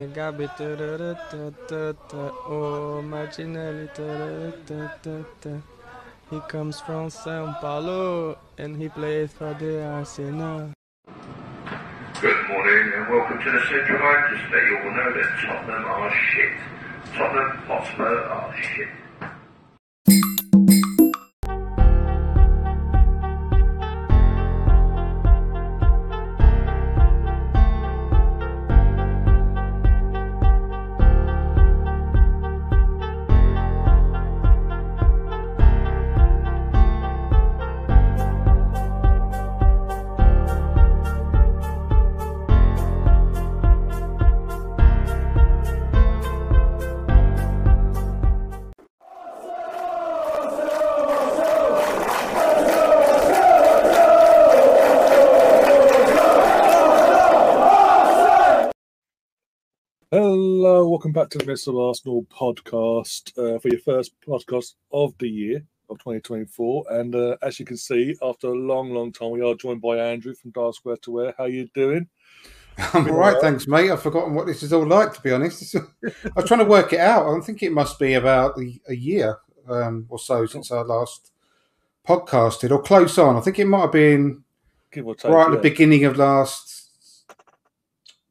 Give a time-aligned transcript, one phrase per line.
[0.00, 0.48] Gabi,
[2.46, 3.88] oh Martinelli,
[6.30, 10.70] he comes from São Paulo and he plays for the Arsenal.
[12.20, 14.36] Good morning and welcome to the Central Line.
[14.38, 16.52] Just you all know that Tottenham are shit.
[17.16, 18.88] Tottenham Hotspur are shit.
[61.08, 61.88] Welcome back to the Mr.
[61.88, 66.84] Arsenal podcast uh, for your first podcast of the year of 2024.
[66.90, 69.96] And uh, as you can see, after a long, long time, we are joined by
[69.96, 71.34] Andrew from Dial Square to Where.
[71.38, 72.08] How you doing?
[72.92, 73.90] I'm all right, thanks, mate.
[73.90, 75.74] I've forgotten what this is all like, to be honest.
[75.76, 75.80] I
[76.36, 77.26] was trying to work it out.
[77.26, 81.30] I think it must be about a, a year um, or so since I last
[82.06, 83.36] podcasted, or close on.
[83.36, 84.44] I think it might have been
[84.92, 85.04] take.
[85.06, 85.54] right at yeah.
[85.54, 86.77] the beginning of last.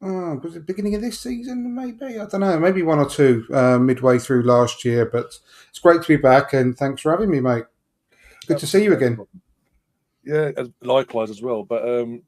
[0.00, 1.74] Oh, was it beginning of this season?
[1.74, 2.58] Maybe I don't know.
[2.58, 5.06] Maybe one or two uh, midway through last year.
[5.06, 5.36] But
[5.70, 7.64] it's great to be back, and thanks for having me, mate.
[8.46, 9.18] Good to see you again.
[10.24, 11.64] Yeah, likewise as well.
[11.64, 12.22] But um,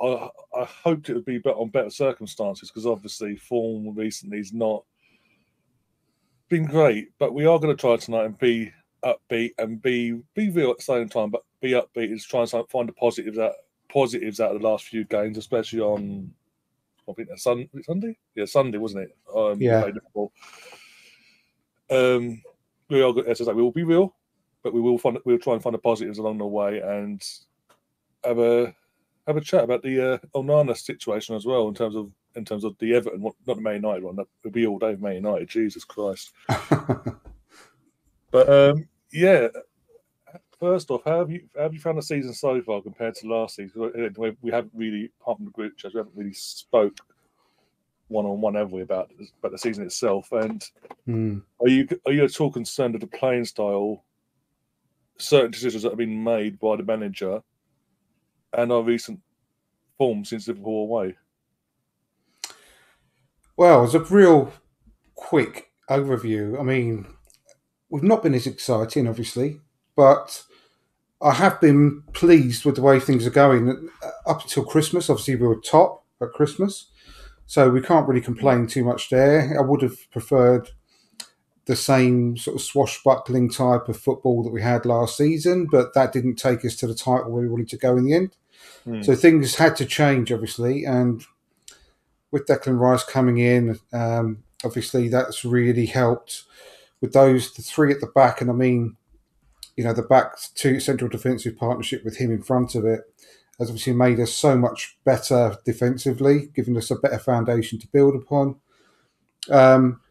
[0.00, 4.84] I, I hoped it would be on better circumstances because obviously form recently is not
[6.48, 7.08] been great.
[7.18, 8.72] But we are going to try tonight and be
[9.04, 12.64] upbeat and be be real at the same time, but be upbeat is trying to
[12.68, 13.54] find the positives out
[13.88, 16.32] positives out of the last few games, especially on
[17.10, 18.16] I think that's Sun, Sunday.
[18.34, 19.16] Yeah, Sunday wasn't it?
[19.34, 19.90] Um, we Yeah.
[21.90, 22.42] Um,
[22.88, 23.12] we are.
[23.26, 24.14] As I say, we will be real,
[24.62, 27.22] but we will find we'll try and find the positives along the way and
[28.24, 28.74] have a
[29.26, 32.64] have a chat about the uh, Onana situation as well in terms of in terms
[32.64, 34.16] of the Everton, not the Man United one.
[34.16, 35.48] That would be all day Man United.
[35.48, 36.32] Jesus Christ!
[38.30, 39.48] But um, yeah,
[40.60, 43.26] first off, how have you how have you found the season so far compared to
[43.26, 44.12] last season?
[44.16, 46.98] We we haven't really, apart from the group chat, we haven't really spoke
[48.08, 50.30] one on one, have we, about about the season itself?
[50.32, 50.62] And
[51.06, 51.38] Hmm.
[51.60, 54.04] are you are you at all concerned with the playing style,
[55.18, 57.42] certain decisions that have been made by the manager,
[58.52, 59.20] and our recent
[59.98, 61.16] form since Liverpool away?
[63.56, 64.52] Well, as a real
[65.14, 67.06] quick overview, I mean,
[67.90, 69.60] we've not been as exciting, obviously,
[69.94, 70.44] but
[71.22, 73.90] I have been pleased with the way things are going.
[74.26, 76.86] Up until Christmas, obviously, we were top at Christmas,
[77.46, 79.58] so we can't really complain too much there.
[79.58, 80.70] I would have preferred
[81.66, 86.12] the same sort of swashbuckling type of football that we had last season, but that
[86.12, 88.36] didn't take us to the title we wanted to go in the end.
[88.84, 89.02] Hmm.
[89.02, 91.22] So things had to change, obviously, and
[92.30, 96.44] with Declan Rice coming in, um, obviously that's really helped
[97.00, 98.96] with those the three at the back, and I mean,
[99.80, 103.00] you know, the back two central defensive partnership with him in front of it
[103.58, 108.14] has obviously made us so much better defensively, giving us a better foundation to build
[108.14, 108.56] upon.
[109.48, 110.02] Um,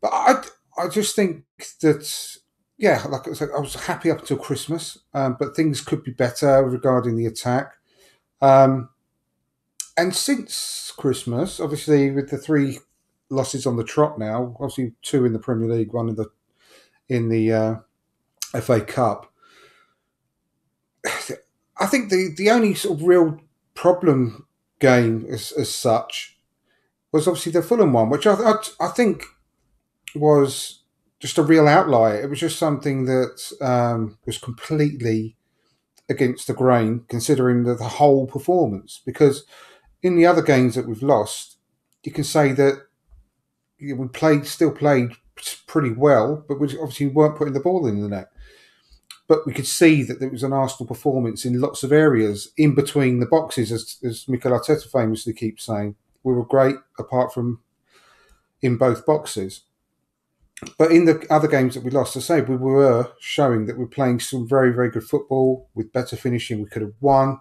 [0.00, 0.42] but I,
[0.78, 1.44] I just think
[1.82, 2.38] that,
[2.78, 6.12] yeah, like I said, I was happy up until Christmas, um, but things could be
[6.12, 7.74] better regarding the attack.
[8.40, 8.88] Um,
[9.98, 12.78] and since Christmas, obviously with the three
[13.28, 16.30] losses on the trot now, obviously two in the Premier League, one in the
[17.10, 17.74] in the uh,
[18.60, 19.32] FA Cup.
[21.78, 23.40] I think the the only sort of real
[23.74, 24.46] problem
[24.78, 26.38] game as, as such
[27.12, 29.24] was obviously the Fulham one, which I, I I think
[30.14, 30.82] was
[31.18, 32.22] just a real outlier.
[32.22, 35.36] It was just something that um, was completely
[36.08, 39.00] against the grain, considering the, the whole performance.
[39.04, 39.44] Because
[40.02, 41.58] in the other games that we've lost,
[42.04, 42.86] you can say that
[43.80, 45.10] we played, still played
[45.66, 48.28] pretty well, but we obviously weren't putting the ball in the net.
[49.28, 52.74] But we could see that there was an Arsenal performance in lots of areas in
[52.74, 55.96] between the boxes, as, as Mikel Arteta famously keeps saying.
[56.22, 57.60] We were great apart from
[58.62, 59.62] in both boxes.
[60.78, 63.86] But in the other games that we lost, I say we were showing that we're
[63.86, 66.62] playing some very, very good football with better finishing.
[66.62, 67.40] We could have won.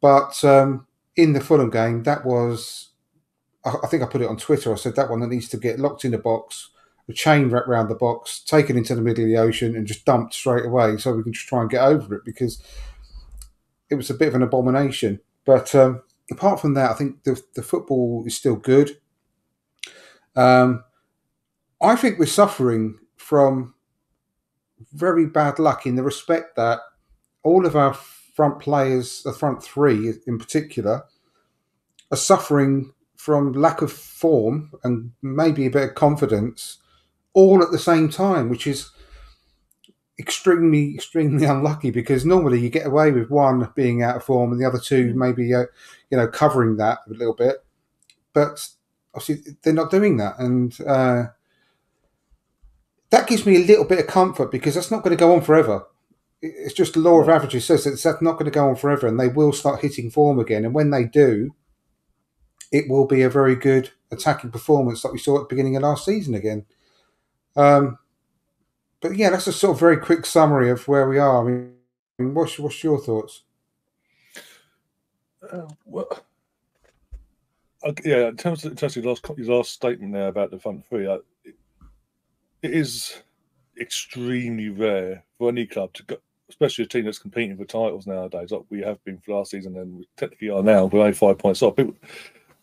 [0.00, 0.86] But um,
[1.16, 2.90] in the Fulham game, that was,
[3.64, 4.72] I, think I put it on Twitter.
[4.72, 6.70] I said that one that needs to get locked in a box,
[7.10, 10.04] a chain wrapped around the box, taken into the middle of the ocean, and just
[10.04, 12.62] dumped straight away so we can just try and get over it because
[13.90, 15.20] it was a bit of an abomination.
[15.44, 18.98] But um, apart from that, I think the, the football is still good.
[20.36, 20.84] Um,
[21.82, 23.74] I think we're suffering from
[24.92, 26.80] very bad luck in the respect that
[27.42, 31.04] all of our front players, the front three in particular,
[32.10, 36.78] are suffering from lack of form and maybe a bit of confidence
[37.32, 38.90] all at the same time, which is
[40.18, 44.60] extremely, extremely unlucky because normally you get away with one being out of form and
[44.60, 45.64] the other two maybe, uh,
[46.10, 47.56] you know, covering that a little bit.
[48.32, 48.68] But
[49.14, 50.38] obviously they're not doing that.
[50.38, 51.24] And uh,
[53.10, 55.40] that gives me a little bit of comfort because that's not going to go on
[55.40, 55.86] forever.
[56.42, 59.06] It's just the law of averages says that that's not going to go on forever
[59.06, 60.64] and they will start hitting form again.
[60.64, 61.54] And when they do,
[62.72, 65.82] it will be a very good attacking performance like we saw at the beginning of
[65.82, 66.64] last season again.
[67.56, 67.98] Um,
[69.00, 71.44] but yeah, that's a sort of very quick summary of where we are.
[71.44, 73.42] I mean, what's what's your thoughts?
[75.50, 76.06] Uh, well,
[78.04, 81.18] yeah, in terms of, in last your last statement there about the front three, uh,
[81.44, 81.54] it,
[82.62, 83.22] it is
[83.80, 86.16] extremely rare for any club to go,
[86.50, 89.76] especially a team that's competing for titles nowadays, like we have been for last season
[89.78, 90.84] and we technically are now.
[90.84, 91.76] We're only five points off.
[91.76, 91.94] People,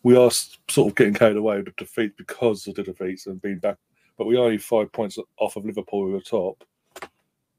[0.04, 3.42] we are sort of getting carried away with the defeat because of the defeats and
[3.42, 3.76] being back
[4.18, 6.62] but we are only five points off of Liverpool who are top.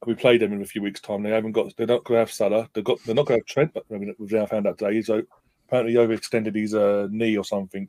[0.06, 1.24] We played them in a few weeks' time.
[1.24, 1.76] They haven't got.
[1.76, 2.70] They're not going to have Salah.
[2.74, 3.00] They've got.
[3.06, 3.74] They're not going to have Trent.
[3.74, 7.44] But I mean, we've now found out today he's apparently overextended his uh, knee or
[7.44, 7.88] something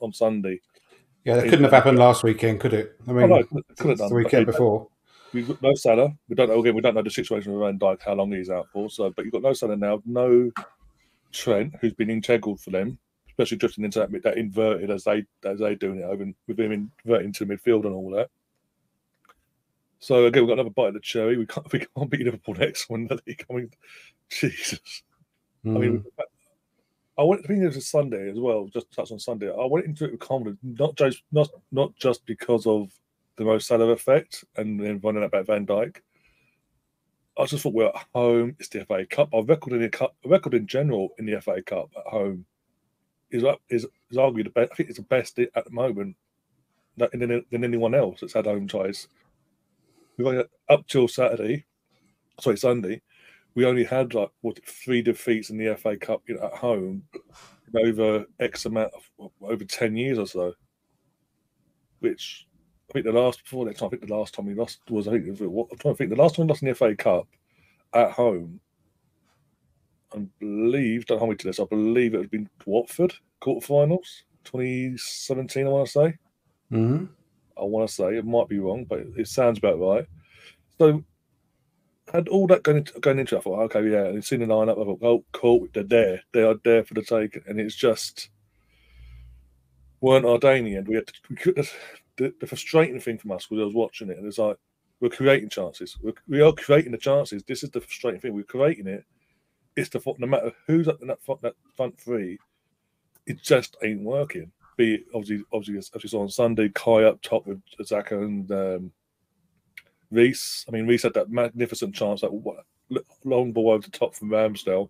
[0.00, 0.60] on Sunday.
[1.24, 2.96] Yeah, that couldn't have happened last weekend, could it?
[3.08, 4.88] I mean, oh, no, could have done the weekend before.
[5.32, 6.12] We've got no Salah.
[6.28, 6.74] We don't know again.
[6.74, 8.90] We don't know the situation with Van Dijk, how long he's out for.
[8.90, 10.02] So, but you've got no Salah now.
[10.04, 10.50] No
[11.32, 12.98] Trent, who's been integral for them
[13.32, 16.90] especially drifting into that, that inverted as they as they doing it over with him
[17.04, 18.28] inverting to midfield and all that.
[20.00, 21.38] So again, we've got another bite of the cherry.
[21.38, 23.08] We can't we can't beat Liverpool next one.
[23.10, 23.70] I mean,
[24.28, 25.02] Jesus.
[25.64, 25.76] Mm.
[25.76, 26.22] I mean, hmm.
[27.18, 27.44] I went.
[27.44, 28.68] I think it was a Sunday as well.
[28.72, 29.50] Just touch on Sunday.
[29.50, 32.90] I went into it with confidence, not just not not just because of
[33.36, 35.96] the Mo Salah effect and then running out about Van Dijk.
[37.38, 38.56] I just thought we're at home.
[38.58, 39.30] It's the FA Cup.
[39.32, 42.44] Our record in the cup, record in general in the FA Cup at home
[43.32, 44.72] is up is is arguably the best.
[44.72, 46.16] I think it's the best at the moment
[46.96, 49.08] than, than anyone else that's had home ties.
[50.16, 51.64] We've only up till Saturday,
[52.40, 53.00] sorry Sunday,
[53.54, 57.02] we only had like what three defeats in the FA Cup you know, at home
[57.74, 60.54] over X amount of over ten years or so.
[62.00, 62.46] Which
[62.90, 65.08] I think the last before that time, I think the last time we lost was
[65.08, 65.36] I think I'm
[65.78, 67.26] trying to think the last time we lost in the FA Cup
[67.94, 68.60] at home
[70.14, 75.66] I believe, don't hold me to this, I believe it had been Watford quarterfinals, 2017,
[75.66, 76.14] I want to say.
[76.72, 77.04] Mm-hmm.
[77.56, 80.06] I want to say, it might be wrong, but it sounds about right.
[80.78, 81.04] So,
[82.12, 84.46] had all that going into, going into it, I thought, okay, yeah, and seen the
[84.46, 86.22] lineup, I thought, oh, cool, they're there.
[86.32, 87.40] They are there for the take.
[87.46, 88.30] And it's just,
[90.00, 90.88] weren't our day in the end.
[90.88, 91.68] We had to, we could,
[92.16, 94.56] the, the frustrating thing from us was I was watching it, and it's like,
[95.00, 95.96] we're creating chances.
[96.00, 97.42] We're, we are creating the chances.
[97.42, 98.34] This is the frustrating thing.
[98.34, 99.04] We're creating it,
[99.76, 102.38] it's the fact, no matter who's up in that front, that front three,
[103.26, 104.50] it just ain't working.
[104.76, 108.50] Be it obviously, obviously as you saw on Sunday, Kai up top with Saka and
[108.50, 108.92] um,
[110.10, 110.64] Reiss.
[110.68, 112.30] I mean, Reiss had that magnificent chance, that
[113.24, 114.88] long ball over the top from Ramsdale.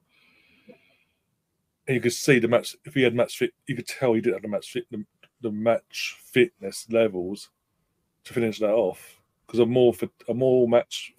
[1.86, 2.76] And you could see the match.
[2.84, 5.04] If he had match fit, you could tell he didn't have the match fit, the,
[5.40, 7.50] the match fitness levels
[8.24, 9.20] to finish that off.
[9.46, 11.12] Because a more fit, a more match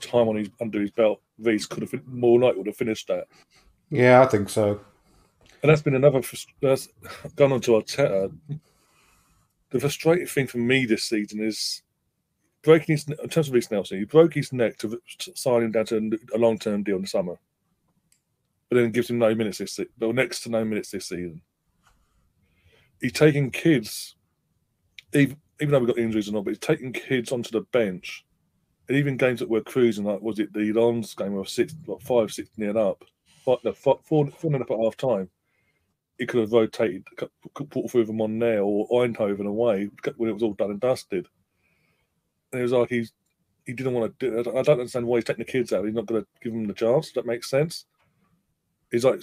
[0.00, 3.26] time on his under his belt, Reiss could have more likely would have finished that.
[3.90, 4.80] Yeah, I think so.
[5.62, 6.22] And that's been another
[6.60, 6.88] that's
[7.36, 8.32] gone on to Arteta.
[9.70, 11.82] The frustrating thing for me this season is
[12.62, 13.98] breaking his in terms of Reiss Nelson.
[13.98, 15.00] He broke his neck to
[15.34, 17.36] sign him down to a long term deal in the summer,
[18.68, 21.42] but then gives him no minutes this well, next to no minutes this season.
[23.00, 24.16] He's taking kids,
[25.12, 28.24] even even though we've got injuries and all, but he's taking kids onto the bench
[28.92, 32.02] and even games that were cruising, like was it the Lens game where six, like
[32.02, 33.02] five, six near up,
[33.46, 35.30] but no, four, four, four up at half time.
[36.18, 37.06] It could have rotated,
[37.54, 41.26] put through them on there or Eindhoven away when it was all done and dusted.
[42.52, 43.14] And it was like he's
[43.64, 44.40] he didn't want to do.
[44.40, 45.86] I don't understand why he's taking the kids out.
[45.86, 47.12] He's not going to give them the chance.
[47.12, 47.86] That makes sense?
[48.90, 49.22] He's like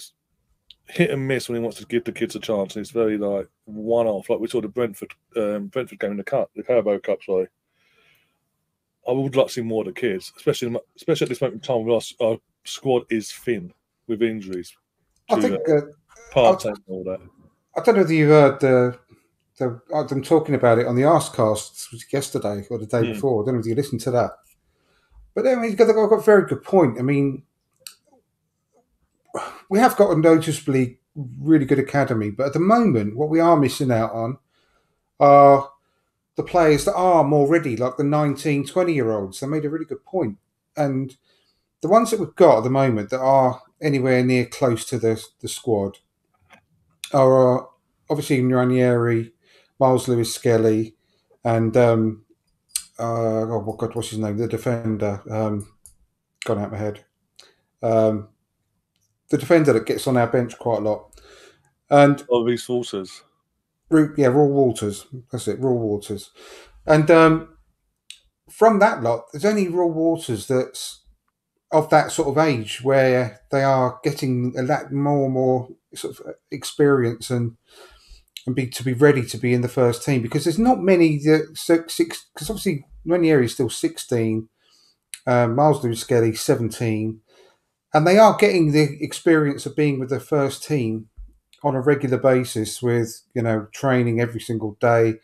[0.88, 2.76] hit and miss when he wants to give the kids a chance.
[2.76, 6.18] And it's very like one off, like we saw the Brentford um, Brentford game in
[6.18, 7.50] the cup, the Carabao Cup, sorry.
[9.10, 11.86] I would like to see more of the kids, especially especially at this moment in
[11.86, 11.90] time.
[11.90, 13.74] Our, our squad is thin
[14.08, 14.76] with injuries.
[15.30, 15.82] I think uh,
[16.32, 17.20] part and all that.
[17.76, 19.00] I don't know if you heard the,
[19.58, 23.14] the uh, them talking about it on the Arscast yesterday or the day mm.
[23.14, 23.42] before.
[23.42, 24.32] I don't know if you listened to that,
[25.34, 27.00] but I mean, you've got, got a very good point.
[27.00, 27.44] I mean,
[29.70, 31.00] we have got a noticeably
[31.40, 34.38] really good academy, but at the moment, what we are missing out on
[35.20, 35.70] are
[36.40, 39.42] the players that are more ready, like the 19, 20 year olds.
[39.42, 40.38] They made a really good point.
[40.78, 41.14] And
[41.82, 45.22] the ones that we've got at the moment that are anywhere near close to the,
[45.42, 45.98] the squad
[47.12, 47.66] are uh,
[48.10, 49.34] obviously Nwaneri,
[49.82, 50.96] Myles Lewis Skelly,
[51.44, 52.24] and um,
[52.98, 54.38] uh, oh God, what's his name?
[54.38, 55.22] The defender.
[55.30, 55.68] Um,
[56.46, 57.04] gone out my head.
[57.84, 58.30] Um,
[59.30, 61.20] the defender that gets on our bench quite a lot.
[61.90, 63.24] And Oh, these.
[63.92, 65.08] Yeah, Reuell Walters.
[65.32, 66.32] That's it, Reuell Walters.
[66.86, 67.58] And um,
[68.52, 71.04] from that lot, there's only Reuell Walters that's
[71.72, 76.20] of that sort of age where they are getting a lot more and more sort
[76.20, 77.58] of experience and
[78.48, 81.18] and be to be ready to be in the first team because there's not many
[81.20, 82.00] that six
[82.34, 84.50] because obviously Nwaneri is still 16,
[85.28, 87.22] um, Myles Skelly 17,
[87.94, 91.09] and they are getting the experience of being with the first team
[91.64, 95.16] on a regular basis with you know training every single day,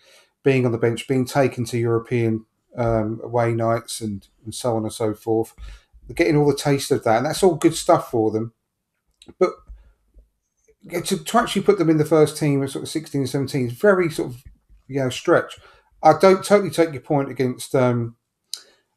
[0.44, 2.46] being on the bench, being taken to European
[2.78, 5.54] um, away nights and and so on and so forth.
[6.08, 8.54] They're getting all the taste of that, and that's all good stuff for them.
[9.40, 9.52] But
[11.06, 13.68] to, to actually put them in the first team at sort of 16 and 17
[13.68, 14.44] is very sort of
[14.88, 15.58] you know stretch.
[16.04, 18.16] I don't totally take your point against um,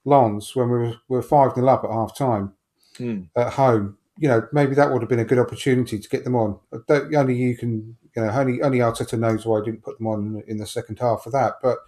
[0.05, 2.55] Lens when we were, we were 5 0 up at half time
[2.97, 3.23] Hmm.
[3.37, 3.98] at home.
[4.19, 6.59] You know, maybe that would have been a good opportunity to get them on.
[6.89, 10.43] Only you can, you know, only only Arteta knows why I didn't put them on
[10.47, 11.55] in the second half of that.
[11.63, 11.79] But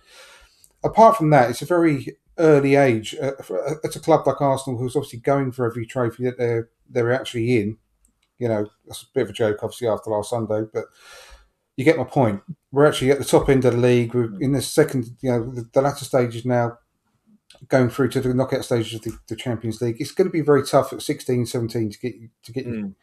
[0.85, 3.17] apart from that, it's a very early age.
[3.21, 6.69] Uh, for- it's a club like Arsenal who's obviously going for every trophy that they're
[6.89, 7.79] they're actually in.
[8.39, 10.87] You know, that's a bit of a joke, obviously, after last Sunday, but
[11.77, 12.43] you get my point.
[12.73, 14.15] We're actually at the top end of the league.
[14.15, 16.79] We're in the second, you know, the, the latter stages now,
[17.69, 19.97] going through to the knockout stages of the, the Champions League.
[20.01, 22.15] It's going to be very tough at 16, 17 to get
[22.45, 22.95] to get Mm.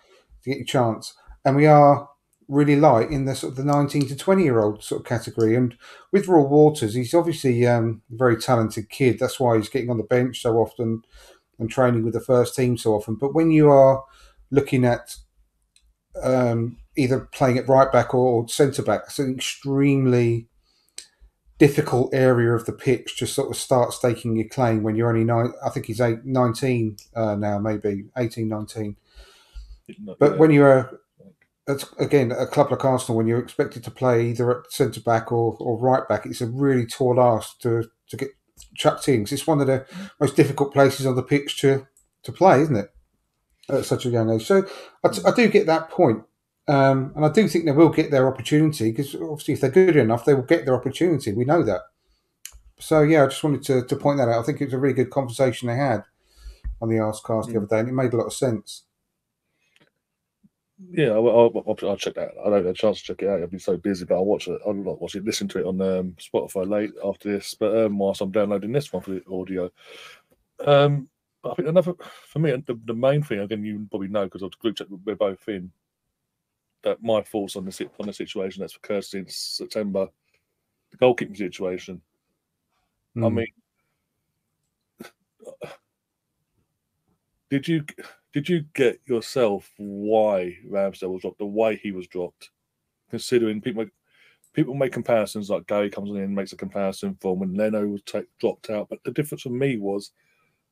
[0.44, 1.14] to get your chance.
[1.46, 2.10] And we are
[2.50, 5.56] really light in the sort of the 19 to 20 year old sort of category.
[5.56, 5.76] And
[6.12, 9.20] with Reuell Walters, he's obviously um, a very talented kid.
[9.20, 11.04] That's why he's getting on the bench so often
[11.60, 13.16] and training with the first team so often.
[13.16, 14.04] But when you are
[14.50, 15.16] looking at
[16.24, 20.48] um, either playing at right back or centre back, it's an extremely
[21.58, 25.24] difficult area of the pitch to sort of start staking your claim when you're only
[25.24, 25.54] nine.
[25.66, 28.96] I think he's eight, 19 uh, now, maybe 18, 19.
[30.20, 31.00] But when you're
[31.68, 35.32] at, again a club like Arsenal, when you're expected to play either at centre back
[35.32, 38.30] or, or right back, it's a really tall ask to, to get
[38.76, 39.24] chucked in.
[39.24, 39.86] it's one of the
[40.20, 41.88] most difficult places on the pitch to,
[42.24, 42.92] to play, isn't it?
[43.70, 44.46] At such a young age.
[44.46, 44.66] So
[45.04, 46.24] I, I do get that point.
[46.68, 49.96] Um, and I do think they will get their opportunity because obviously, if they're good
[49.96, 51.32] enough, they will get their opportunity.
[51.32, 51.82] We know that.
[52.80, 54.42] So, yeah, I just wanted to, to point that out.
[54.42, 56.04] I think it was a really good conversation they had
[56.82, 58.84] on the Arscast the other day, and it made a lot of sense.
[60.92, 62.30] Yeah, I'll, I'll, I'll, check that.
[62.30, 62.46] out.
[62.46, 63.42] I don't have a chance to check it out.
[63.42, 64.62] I've been so busy, but I'll watch it.
[64.66, 67.56] I'll not watch it, listen to it on um, Spotify late after this.
[67.56, 69.72] But um, whilst I'm downloading this one for the audio,
[70.66, 71.10] um,
[71.44, 71.96] I think another
[72.28, 74.88] for me, the, the main thing again, you probably know because of the group chat
[75.04, 75.72] we're both in.
[76.88, 80.08] That my thoughts on the on the situation that's occurred since September,
[80.92, 82.02] the goalkeeping situation.
[83.18, 83.34] I Mm.
[83.34, 83.48] mean,
[87.50, 87.84] did you
[88.32, 92.52] did you get yourself why Ramsdale was dropped, the way he was dropped,
[93.10, 93.92] considering people make,
[94.54, 98.02] people make comparisons like Gary comes in and makes a comparison from when Leno was
[98.40, 100.12] dropped out, but the difference for me was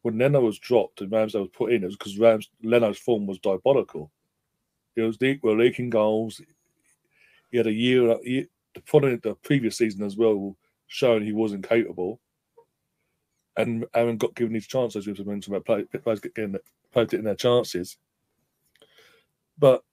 [0.03, 3.27] when Leno was dropped and Ramsdale was put in, it was because Rams Leno's form
[3.27, 4.11] was diabolical.
[4.95, 6.41] It was leaking goals.
[7.51, 8.47] He had a year, the
[8.85, 10.55] following the previous season as well,
[10.87, 12.19] showing he wasn't capable
[13.57, 15.05] and Aaron got given his chances.
[15.05, 16.57] We was mentioned about play, players getting
[16.91, 17.97] players getting their chances.
[19.57, 19.83] But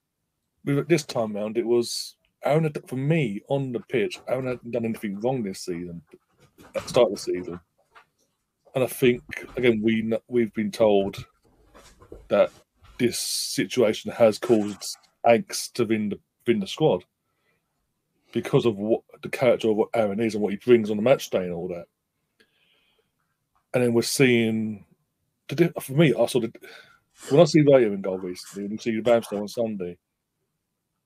[0.65, 2.65] this time round, it was Aaron.
[2.65, 6.03] Had, for me, on the pitch, Aaron hadn't done anything wrong this season
[6.75, 7.61] at the start of the season,
[8.75, 9.23] and I think
[9.57, 11.25] again we we've been told
[12.29, 12.51] that
[13.03, 17.05] this situation has caused angst within the within the squad
[18.33, 21.03] because of what the character of what Aaron is and what he brings on the
[21.03, 21.87] match day and all that
[23.75, 24.85] and then we're seeing
[25.49, 26.15] the for me.
[26.19, 26.53] I saw the
[27.31, 29.97] when I see Raya in goal recently, and you see Ramsdale on Sunday.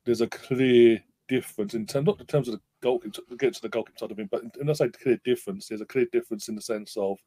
[0.05, 3.62] There's a clear difference in terms, not in terms of the goalkeeper, to get to
[3.62, 6.49] the goalkeeper side of it, but when I say clear difference, there's a clear difference
[6.49, 7.19] in the sense of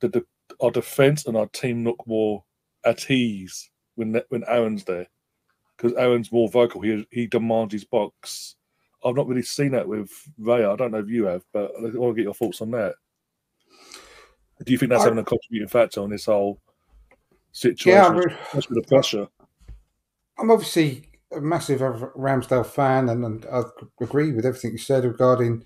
[0.00, 0.24] that the,
[0.60, 2.42] our defense and our team look more
[2.86, 5.08] at ease when when Aaron's there,
[5.76, 6.80] because Aaron's more vocal.
[6.80, 8.54] He he demands his box.
[9.04, 10.72] I've not really seen that with Raya.
[10.72, 12.94] I don't know if you have, but I want to get your thoughts on that.
[14.64, 16.58] Do you think that's I- having a contributing factor on this whole
[17.52, 17.92] situation?
[17.92, 19.28] Yeah, I mean, especially the pressure.
[20.38, 23.62] I'm obviously a massive Ramsdale fan, and, and I
[24.00, 25.64] agree with everything you said regarding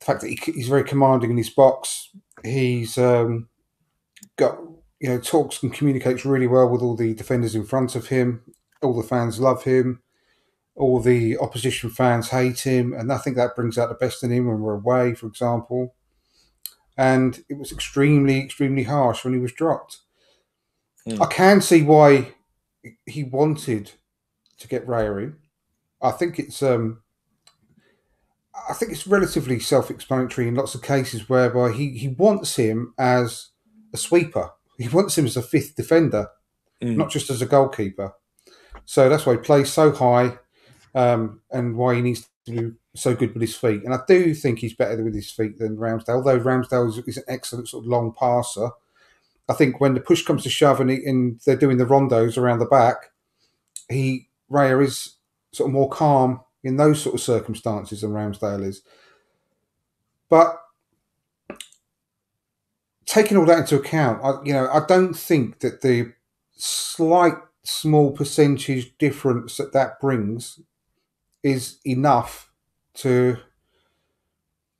[0.00, 2.10] the fact that he, he's very commanding in his box.
[2.42, 3.48] He's um,
[4.36, 4.58] got
[5.04, 8.40] you know talks and communicates really well with all the defenders in front of him.
[8.80, 10.00] All the fans love him.
[10.76, 14.30] All the opposition fans hate him, and I think that brings out the best in
[14.32, 15.94] him when we're away, for example.
[16.96, 19.98] And it was extremely, extremely harsh when he was dropped.
[21.06, 21.20] Mm.
[21.20, 22.32] I can see why
[23.04, 23.90] he wanted
[24.56, 25.36] to get Raya in.
[26.00, 27.02] I think it's um,
[28.70, 33.50] I think it's relatively self-explanatory in lots of cases whereby he, he wants him as
[33.92, 34.48] a sweeper.
[34.78, 36.28] He wants him as a fifth defender,
[36.82, 36.96] Mm.
[36.96, 38.12] not just as a goalkeeper.
[38.84, 40.38] So that's why he plays so high,
[40.94, 43.82] um, and why he needs to do so good with his feet.
[43.84, 46.16] And I do think he's better with his feet than Ramsdale.
[46.16, 48.70] Although Ramsdale is, is an excellent sort of long passer,
[49.48, 52.36] I think when the push comes to shove and, he, and they're doing the rondos
[52.36, 53.12] around the back,
[53.88, 55.16] he Raya is
[55.52, 58.82] sort of more calm in those sort of circumstances than Ramsdale is.
[60.28, 60.60] But
[63.14, 66.12] taking all that into account, I, you know, I don't think that the
[66.56, 70.60] slight small percentage difference that that brings
[71.42, 72.50] is enough
[72.94, 73.36] to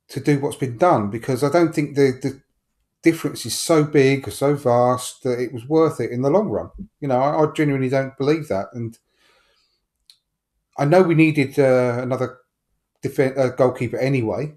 [0.07, 2.41] to do what's been done because I don't think the the
[3.03, 6.49] difference is so big or so vast that it was worth it in the long
[6.49, 6.69] run.
[6.99, 8.97] You know, I, I genuinely don't believe that, and
[10.77, 12.39] I know we needed uh, another
[13.05, 14.55] uh, goalkeeper anyway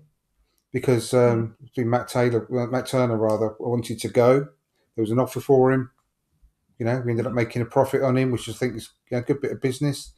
[0.72, 4.40] because um, between Matt Taylor, Matt Turner rather, wanted to go.
[4.94, 5.90] There was an offer for him.
[6.78, 9.20] You know, we ended up making a profit on him, which I think is a
[9.20, 10.12] good bit of business.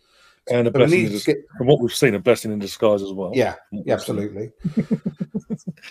[0.50, 3.12] And a But blessing, in get, from what we've seen, a blessing in disguise as
[3.12, 3.32] well.
[3.34, 4.52] yeah, yeah, absolutely.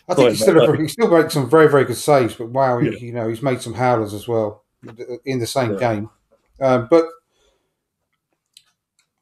[0.07, 2.79] I think he's still, a, he still makes some very, very good saves, but wow,
[2.79, 2.91] Yeah.
[2.91, 4.63] he, you know, he's made some howlers as well
[5.25, 5.79] in the same Yeah.
[5.79, 6.09] game.
[6.61, 7.05] Um, but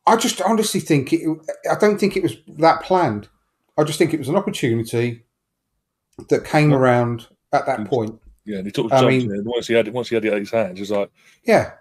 [0.06, 1.22] I just honestly think it,
[1.70, 3.28] I don't think it was that planned.
[3.78, 5.24] I just think it was an opportunity
[6.30, 6.78] that came Yeah.
[6.78, 8.20] around at that point.
[8.46, 10.40] Yeah, and he took I mean- Once he had it, once he had it at
[10.40, 11.12] his hands, he's like,
[11.44, 11.72] Yeah,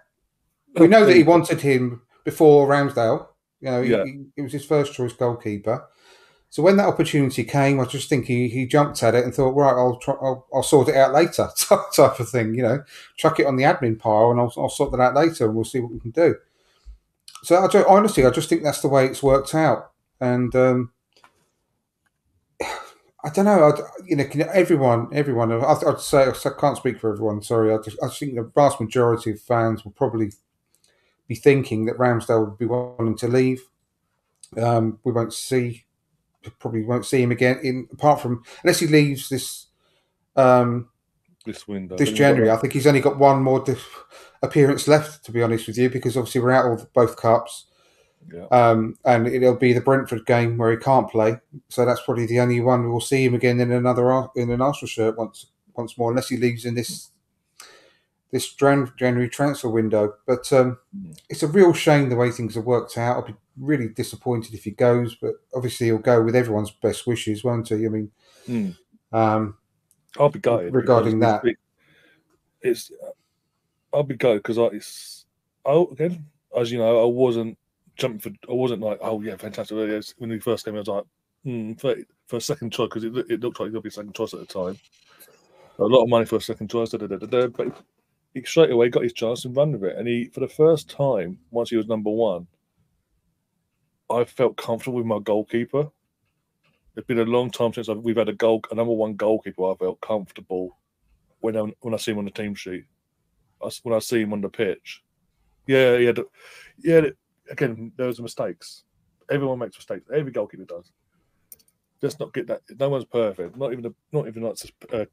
[0.75, 3.27] we know that he wanted him before Ramsdale.
[3.61, 4.03] You know, he, Yeah.
[4.05, 5.85] he, it was his first choice goalkeeper.
[6.49, 9.51] So when that opportunity came, I just think he, he jumped at it and thought,
[9.55, 11.49] right, I'll try, I'll, I'll sort it out later,
[11.93, 12.53] type of thing.
[12.55, 12.83] You know,
[13.17, 15.65] chuck it on the admin pile and I'll, I'll sort that out later, and we'll
[15.65, 16.35] see what we can do.
[17.43, 20.91] So I ju- honestly, I just think that's the way it's worked out, and um,
[23.23, 23.67] I don't know.
[23.69, 25.51] I'd, you know, can- everyone, everyone.
[25.51, 27.41] I'd, I'd say I can't speak for everyone.
[27.41, 30.31] Sorry, I just I think the vast majority of fans will probably
[31.27, 33.61] be thinking that Ramsdale would be wanting to leave.
[34.55, 35.85] Um, we won't see,
[36.59, 37.59] probably won't see him again.
[37.63, 39.67] In apart from unless he leaves this
[40.35, 40.89] um,
[41.43, 41.97] this window.
[41.97, 44.03] this Then you've got January, I think he's only got one more dif-
[44.43, 45.25] appearance left.
[45.25, 47.65] To be honest with you, because obviously we're out of both cups.
[48.33, 48.45] Yeah.
[48.51, 51.37] Um, and it'll be the Brentford game where he can't play,
[51.69, 54.87] so that's probably the only one we'll see him again in another in an Arsenal
[54.89, 57.11] shirt once once more, unless he leaves in this
[58.31, 60.13] this January transfer window.
[60.25, 61.17] But um, Mm.
[61.29, 63.15] it's a real shame the way things have worked out.
[63.17, 67.43] I'll be really disappointed if he goes, but obviously he'll go with everyone's best wishes,
[67.43, 67.85] won't he?
[67.85, 68.11] I mean,
[68.47, 68.75] Mm.
[69.13, 69.57] um,
[70.19, 71.43] I'll be gutted regarding that.
[72.61, 72.91] It's,
[73.93, 75.25] I'll be gutted because I it's
[75.65, 76.25] oh again
[76.57, 77.57] as you know I wasn't
[77.97, 79.77] jumping for I wasn't like oh yeah fantastic
[80.17, 81.03] when he first came I was like
[81.43, 81.95] hmm, for,
[82.27, 84.33] for a second choice because it, it looked like it could be a second choice
[84.33, 84.77] at the time
[85.79, 87.83] a lot of money for a second choice da, da, da, but
[88.33, 90.89] he straight away got his chance and run with it and he for the first
[90.89, 92.47] time once he was number one
[94.09, 95.89] I felt comfortable with my goalkeeper
[96.97, 99.71] it's been a long time since I've, we've had a goal, a number one goalkeeper.
[99.71, 100.75] I felt comfortable
[101.41, 102.85] when I, when I see him on the team sheet.
[103.63, 105.03] I when I see him on the pitch.
[105.67, 106.13] Yeah, yeah,
[106.79, 107.01] yeah.
[107.49, 108.83] Again, was mistakes.
[109.29, 110.09] Everyone makes mistakes.
[110.13, 110.91] Every goalkeeper does.
[112.01, 112.61] Let's not get that.
[112.79, 113.57] No one's perfect.
[113.57, 114.57] Not even not even like
[114.93, 115.05] uh,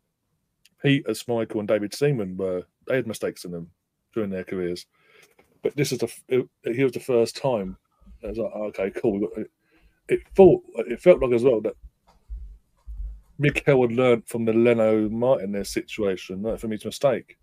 [0.83, 2.62] Peter Schmeichel, and David Seaman were.
[2.87, 3.70] They had mistakes in them
[4.12, 4.87] during their careers.
[5.62, 6.12] But this is the.
[6.29, 7.77] It, was the first time.
[8.23, 9.20] I was like, oh, okay, cool.
[9.20, 9.47] Got,
[10.09, 11.77] it felt it felt like as well that
[13.38, 17.38] Mikel had learnt from the Leno Martinez situation, not from his mistake.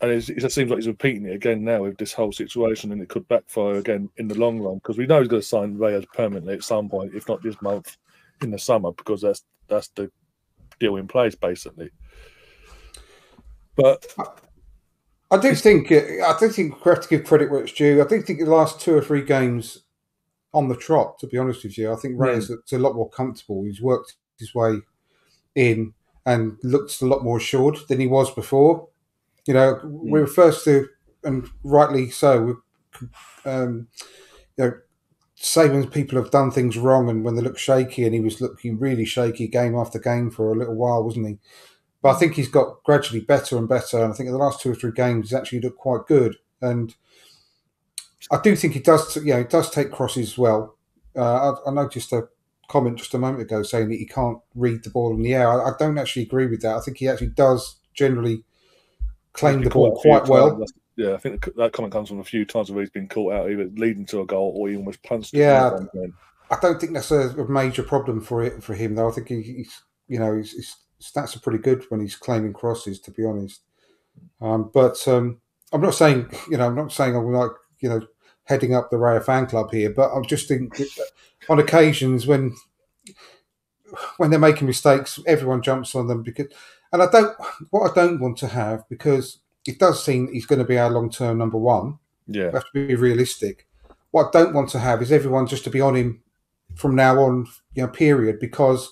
[0.00, 3.02] And it just seems like he's repeating it again now with this whole situation, and
[3.02, 5.76] it could backfire again in the long run because we know he's going to sign
[5.76, 7.96] Raya permanently at some point, if not this month,
[8.42, 10.10] in the summer, because that's that's the
[10.78, 11.90] deal in place basically.
[13.74, 14.06] But
[15.30, 18.02] I do think I do think we have to give credit where it's due.
[18.02, 19.84] I do think the last two or three games
[20.54, 22.52] on the trot, to be honest with you, I think Raya hmm.
[22.52, 23.64] looks a lot more comfortable.
[23.64, 24.78] He's worked his way
[25.54, 25.92] in
[26.24, 28.88] and looks a lot more assured than he was before.
[29.48, 30.86] You know, we were first to,
[31.24, 32.58] and rightly so,
[33.46, 33.88] um,
[34.58, 34.72] you know,
[35.54, 38.78] when people have done things wrong and when they look shaky, and he was looking
[38.78, 41.38] really shaky game after game for a little while, wasn't he?
[42.02, 44.60] But I think he's got gradually better and better, and I think in the last
[44.60, 46.36] two or three games he's actually looked quite good.
[46.60, 46.94] And
[48.30, 50.76] I do think he does, you know, he does take crosses well.
[51.16, 52.28] Uh, I, I, noticed a
[52.68, 55.50] comment just a moment ago saying that he can't read the ball in the air.
[55.50, 56.76] I, I don't actually agree with that.
[56.76, 58.44] I think he actually does generally
[59.38, 60.64] claim the ball quite well.
[60.96, 63.50] Yeah, I think that comment comes from a few times where he's been caught out,
[63.50, 65.32] either leading to a goal or he almost punched.
[65.32, 65.78] Yeah,
[66.50, 69.08] I don't think that's a, a, major problem for it for him though.
[69.08, 72.52] I think he, he's, you know, his, his, stats are pretty good when he's claiming
[72.52, 73.60] crosses, to be honest.
[74.40, 75.40] Um, but um,
[75.72, 78.00] I'm not saying, you know, I'm not saying I'm like, you know,
[78.44, 80.80] heading up the Raya fan club here, but I'm just think
[81.48, 82.56] on occasions when
[84.16, 86.48] when they're making mistakes, everyone jumps on them because,
[86.92, 87.36] and I don't.
[87.70, 90.90] What I don't want to have because it does seem he's going to be our
[90.90, 91.98] long term number one.
[92.26, 93.66] Yeah, we have to be realistic.
[94.10, 96.22] What I don't want to have is everyone just to be on him
[96.74, 98.90] from now on, you know, period, because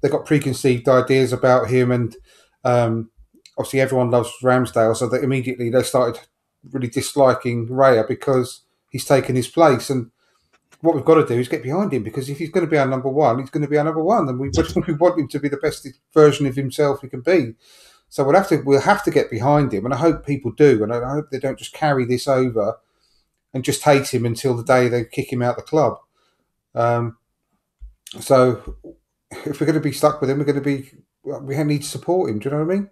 [0.00, 2.16] they've got preconceived ideas about him, and
[2.64, 3.10] um,
[3.58, 6.20] obviously everyone loves Ramsdale, so that immediately they started
[6.72, 9.90] really disliking Raya because he's taken his place.
[9.90, 10.10] And
[10.80, 12.78] what we've got to do is get behind him because if he's going to be
[12.78, 14.48] our number one, he's going to be our number one, and we,
[14.86, 17.54] we want him to be the best version of himself he can be.
[18.08, 20.82] So we'll have to we'll have to get behind him, and I hope people do,
[20.82, 22.78] and I hope they don't just carry this over
[23.52, 25.98] and just hate him until the day they kick him out the club.
[26.74, 27.16] Um,
[28.20, 28.76] so
[29.30, 30.90] if we're going to be stuck with him, we're going to be
[31.24, 32.38] we need to support him.
[32.38, 32.90] Do you know what I mean?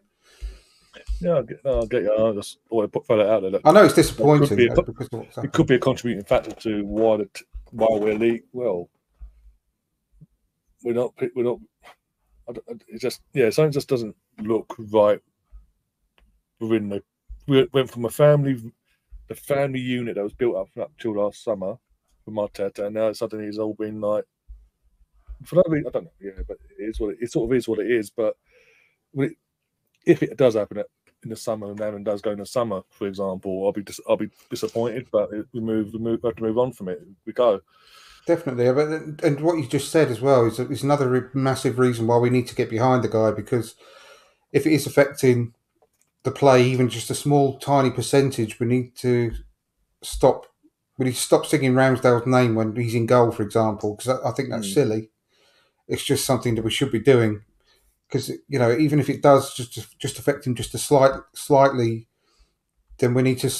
[1.20, 2.12] Yeah, no, I get you.
[2.12, 3.50] I just want to put that out there.
[3.52, 4.58] Look, I know it's disappointing.
[4.58, 7.28] It could, be a, it could be a contributing factor to why the,
[7.74, 8.44] why we're league.
[8.52, 8.88] Well,
[10.82, 11.12] we're not.
[11.34, 11.58] We're not.
[12.88, 15.20] It just yeah, something just doesn't look right.
[16.60, 17.02] Within the
[17.46, 18.72] we went from a family,
[19.28, 21.76] the family unit that was built up up till last summer
[22.24, 24.24] with Arteta, and now suddenly it's all been like.
[25.44, 26.10] For that reason, I don't know.
[26.20, 28.08] Yeah, but it is what it, it sort of is what it is.
[28.08, 28.36] But
[30.06, 30.78] if it does happen
[31.24, 34.00] in the summer and Aaron does go in the summer, for example, I'll be dis-
[34.08, 35.08] I'll be disappointed.
[35.10, 37.02] But we move, we move, we have to move on from it.
[37.26, 37.60] We go.
[38.26, 42.18] Definitely, but and what you just said as well is is another massive reason why
[42.18, 43.74] we need to get behind the guy because
[44.52, 45.52] if it is affecting
[46.22, 49.32] the play, even just a small tiny percentage, we need to
[50.02, 50.46] stop.
[50.96, 54.28] We need to stop singing Ramsdale's name when he's in goal, for example, because I,
[54.28, 54.74] I think that's mm.
[54.74, 55.10] silly.
[55.86, 57.42] It's just something that we should be doing
[58.14, 62.06] because you know even if it does just just affect him just a slight slightly,
[62.98, 63.52] then we need to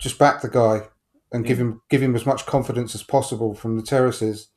[0.00, 0.88] just back the guy
[1.30, 4.48] and give him give him as much confidence as possible from the terraces.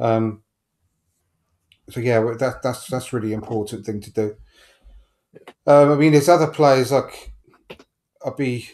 [0.00, 0.42] Um,
[1.90, 4.36] so yeah, that that's that's really important thing to do.
[5.66, 7.34] Um, I mean, there's other players like
[8.24, 8.66] I'd be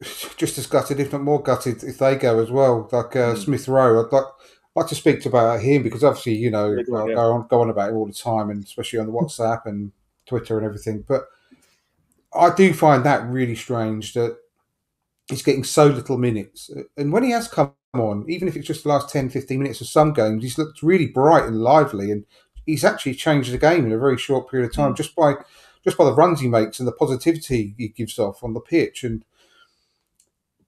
[0.36, 2.88] just as gutted, if not more gutted, if they go as well.
[2.92, 3.38] Like uh, mm.
[3.38, 4.26] Smith Rowe, I'd like
[4.76, 7.14] like to speak to about him because obviously you know yeah, yeah.
[7.14, 9.92] go on go on about it all the time and especially on the WhatsApp and
[10.26, 11.04] Twitter and everything.
[11.06, 11.24] But
[12.34, 14.36] I do find that really strange that
[15.28, 16.70] he's getting so little minutes.
[16.96, 19.80] And when he has come on, even if it's just the last 10, 15 minutes
[19.80, 22.24] of some games, he's looked really bright and lively and
[22.66, 24.96] he's actually changed the game in a very short period of time mm.
[24.96, 25.34] just by
[25.82, 29.02] just by the runs he makes and the positivity he gives off on the pitch
[29.02, 29.24] and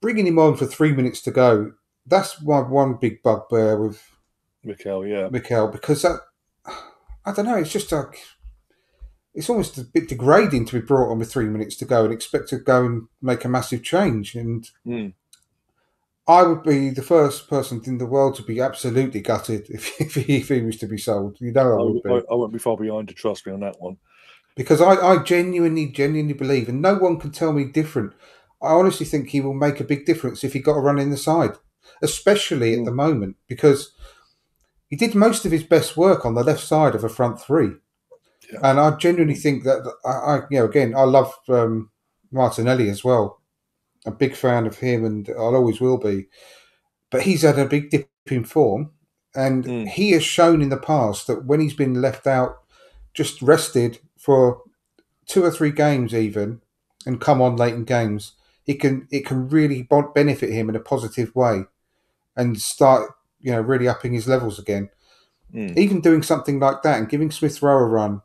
[0.00, 1.72] bringing him on for three minutes to go
[2.06, 4.02] that's my one big bugbear with
[4.64, 6.20] Mikel, yeah, Mikel, because that,
[6.66, 8.18] I don't know, it's just like
[9.34, 12.12] it's almost a bit degrading to be brought on with three minutes to go and
[12.12, 14.34] expect to go and make a massive change.
[14.34, 15.14] And mm.
[16.28, 20.14] I would be the first person in the world to be absolutely gutted if, if,
[20.14, 21.38] he, if he was to be sold.
[21.40, 22.10] You know, I, I would be.
[22.10, 23.96] I, I won't be far behind to trust me on that one.
[24.54, 28.12] Because I, I genuinely, genuinely believe, and no one can tell me different.
[28.60, 31.10] I honestly think he will make a big difference if he got a run in
[31.10, 31.52] the side
[32.02, 32.96] especially at the mm.
[32.96, 33.92] moment, because
[34.88, 37.72] he did most of his best work on the left side of a front three.
[38.52, 38.58] Yeah.
[38.62, 41.90] And I genuinely think that I, I, you know, again, I love um,
[42.30, 43.40] Martinelli as well.
[44.04, 46.26] A big fan of him, and I'll always will be.
[47.10, 48.90] But he's had a big dip in form,
[49.34, 49.88] and mm.
[49.88, 52.58] he has shown in the past that when he's been left out,
[53.14, 54.62] just rested for
[55.26, 56.60] two or three games, even,
[57.06, 58.32] and come on late in games,
[58.66, 61.64] it can it can really benefit him in a positive way
[62.36, 64.90] and start, you know, really upping his levels again.
[65.54, 65.76] Mm.
[65.76, 68.22] Even doing something like that and giving Smith Rowe a run,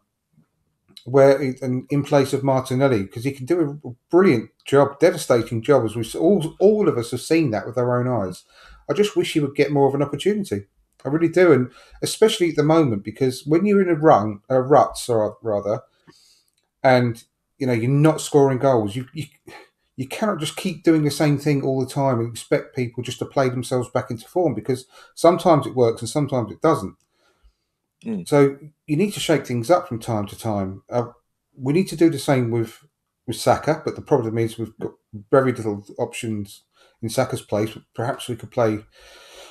[1.03, 5.83] where and in place of Martinelli, because he can do a brilliant job, devastating job,
[5.83, 8.43] as we all all of us have seen that with our own eyes.
[8.89, 10.67] I just wish he would get more of an opportunity.
[11.05, 11.71] I really do, and
[12.01, 14.97] especially at the moment because when you're in a run, a rut,
[15.41, 15.81] rather,
[16.83, 17.23] and
[17.57, 19.25] you know you're not scoring goals, you, you
[19.97, 23.17] you cannot just keep doing the same thing all the time and expect people just
[23.19, 26.95] to play themselves back into form because sometimes it works and sometimes it doesn't.
[28.05, 28.27] Mm.
[28.27, 30.83] So you need to shake things up from time to time.
[30.89, 31.07] Uh,
[31.57, 32.85] we need to do the same with
[33.25, 34.93] with Saka, but the problem is we've got
[35.31, 36.63] very little options
[37.01, 37.75] in Saka's place.
[37.93, 38.79] Perhaps we could play.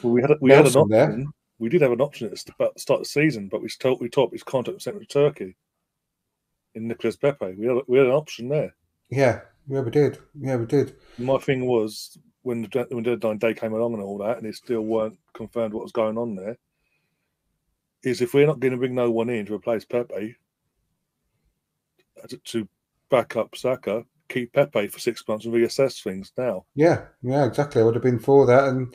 [0.02, 1.24] Well, we had a, we had an Nelson there.
[1.58, 3.62] We did have an option at the st- at the start of the season, but
[3.62, 5.56] we told we told his contract was sent to Turkey.
[6.76, 8.74] In Nicolas Pepe, we had we had an option there.
[9.10, 10.18] Yeah, yeah, we did.
[10.38, 10.94] Yeah, we did.
[11.18, 14.54] My thing was when the when deadline day came along and all that, and it
[14.54, 16.56] still weren't confirmed what was going on there.
[18.02, 20.36] Is if we're not going to bring no one in to replace Pepe
[22.44, 22.68] to-
[23.10, 26.64] back up Saka, keep Pepe for six months and reassess things now.
[26.74, 27.80] Yeah, yeah, exactly.
[27.80, 28.94] I would have been for that, and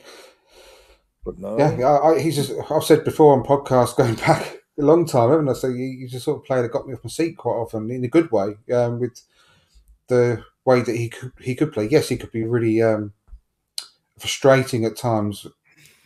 [1.24, 2.52] But no, Yeah, I, I, he's just.
[2.70, 5.52] I've said before on podcast going back a long time, haven't I?
[5.52, 7.90] So you, he's a sort of player that got me off my seat quite often
[7.90, 9.20] in a good way, um, with
[10.08, 11.88] the way that he could he could play.
[11.90, 13.12] Yes, he could be really um,
[14.18, 15.46] frustrating at times,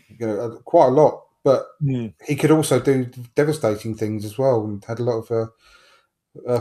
[0.08, 1.24] you know, uh, quite a lot.
[1.44, 2.08] But Hmm.
[2.26, 6.60] he could also do devastating things as well, and had a lot of uh, uh,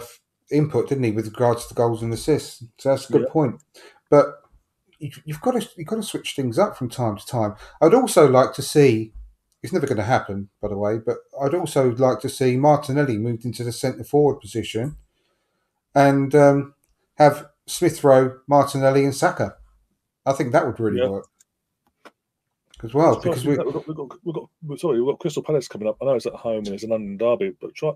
[0.52, 2.64] input, didn't he, with regards to goals and assists?
[2.78, 3.30] So that's a good Yeah.
[3.30, 3.62] point.
[4.10, 4.42] But
[5.00, 7.56] you, you've got to you've got to switch things up from time to time.
[7.82, 9.14] I'd also like to see.
[9.64, 11.00] It's never going to happen, by the way.
[11.00, 14.98] But I'd also like to see Martinelli moved into the centre forward position,
[15.96, 16.74] and um,
[17.18, 19.56] have Smith Rowe, Martinelli, and Saka.
[20.26, 21.10] I think that would really Yeah.
[21.10, 21.28] work
[22.84, 24.36] as well because we we've got, we've got, we've
[24.70, 25.98] got sorry, we've got Crystal Palace coming up.
[26.02, 27.92] I know it's at home and it's an London derby, but try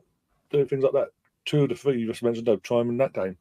[0.50, 1.10] doing things like that.
[1.46, 3.38] Two of the three you just mentioned, though, try them in that game.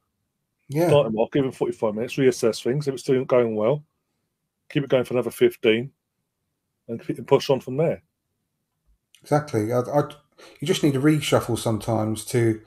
[0.68, 2.88] yeah Start them off, give them 45 minutes, reassess things.
[2.88, 3.84] If it's still going well,
[4.70, 5.90] keep it going for another 15
[6.88, 8.02] and keep- push on from there.
[9.22, 9.72] Exactly.
[9.72, 10.02] I, I,
[10.60, 12.60] you just need to reshuffle sometimes to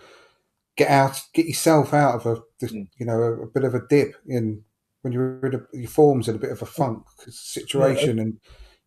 [0.81, 2.87] get out, get yourself out of a, this, Mm.
[2.97, 4.63] you know, a, a bit of a dip in
[5.01, 8.39] when you're in a, your form's in a bit of a funk situation, and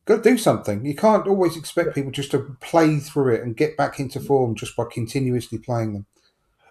[0.05, 0.85] got to do something.
[0.85, 4.55] You can't always expect people just to play through it and get back into form
[4.55, 6.07] just by continuously playing them.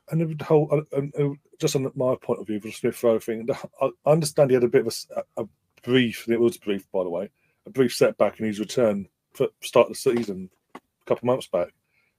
[0.09, 3.03] And the whole, uh, um, uh, just on my point of view for the Smith
[3.03, 3.47] Rowe thing,
[3.81, 4.93] I understand he had a bit of
[5.37, 5.45] a
[5.83, 7.29] brief, and it was brief, by the way,
[7.65, 11.47] a brief setback in his return for start of the season a couple of months
[11.47, 11.69] back.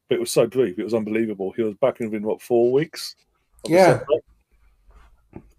[0.08, 1.52] But it was so brief, it was unbelievable.
[1.52, 3.16] He was back in within what four weeks.
[3.66, 4.00] Yeah.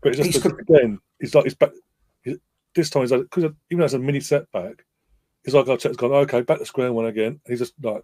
[0.01, 1.71] But it's just He's got- again, he's like he's back.
[2.23, 2.39] he-
[2.75, 4.85] This time he's like because even as a mini setback,
[5.43, 7.39] he's like Arteta's gone okay back to square one again.
[7.47, 8.03] He's just like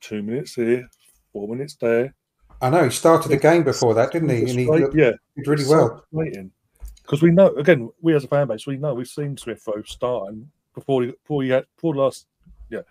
[0.00, 0.88] two minutes here,
[1.32, 2.14] four minutes there.
[2.62, 4.40] I know he started the game before that, didn't he?
[4.40, 6.04] And he looked, yeah, did really well.
[6.12, 9.82] Because we know, again, we as a fan base, we know we've seen Smith Rowe
[9.82, 12.26] starting before he before he had before last,
[12.70, 12.82] yeah,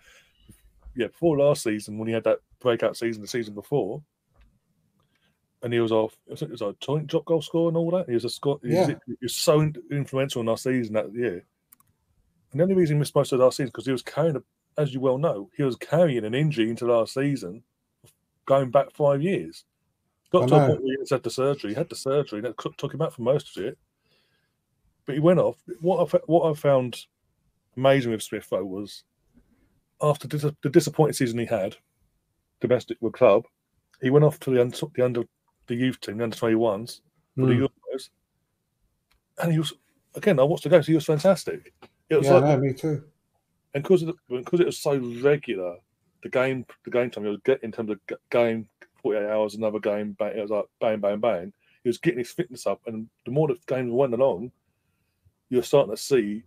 [0.94, 4.02] yeah, before last season when he had that breakout season the season before,
[5.62, 6.16] and he was off.
[6.30, 8.08] I think it was a joint drop goal scorer and all that.
[8.08, 8.58] He was a score.
[8.62, 11.44] He, was, he was so influential in our season that year.
[12.52, 14.42] And the only reason he missed most of last season because he was carrying, a,
[14.80, 17.62] as you well know, he was carrying an injury into last season,
[18.46, 19.64] going back five years.
[20.32, 21.70] Got I to a point where he had the surgery.
[21.70, 23.78] He had the surgery that took took him out for most of it.
[25.06, 25.56] But he went off.
[25.80, 27.06] What I, what I found
[27.76, 29.04] amazing with Smith though was
[30.00, 31.76] after dis- the disappointing season he had,
[32.60, 33.44] domestic with club,
[34.00, 35.22] he went off to the under, the under
[35.66, 37.02] the youth team, the under twenty ones,
[37.36, 37.68] for the Mm.
[37.92, 38.10] Euros,
[39.42, 39.72] and he was
[40.14, 40.38] again.
[40.38, 40.86] I watched the games.
[40.86, 41.72] He was fantastic.
[42.08, 43.04] It was Yeah, like, no, me too.
[43.74, 45.76] and because because it was so regular,
[46.22, 48.68] the game the game time he was getting in terms of game
[49.02, 51.52] forty eight hours, another game, bang, it was like bang, bang, bang.
[51.82, 54.52] He was getting his fitness up, and the more the games went along,
[55.48, 56.42] you're starting to see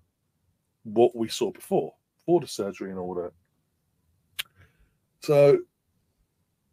[0.84, 3.32] what we saw before, before the surgery and all that.
[5.21, 5.60] So,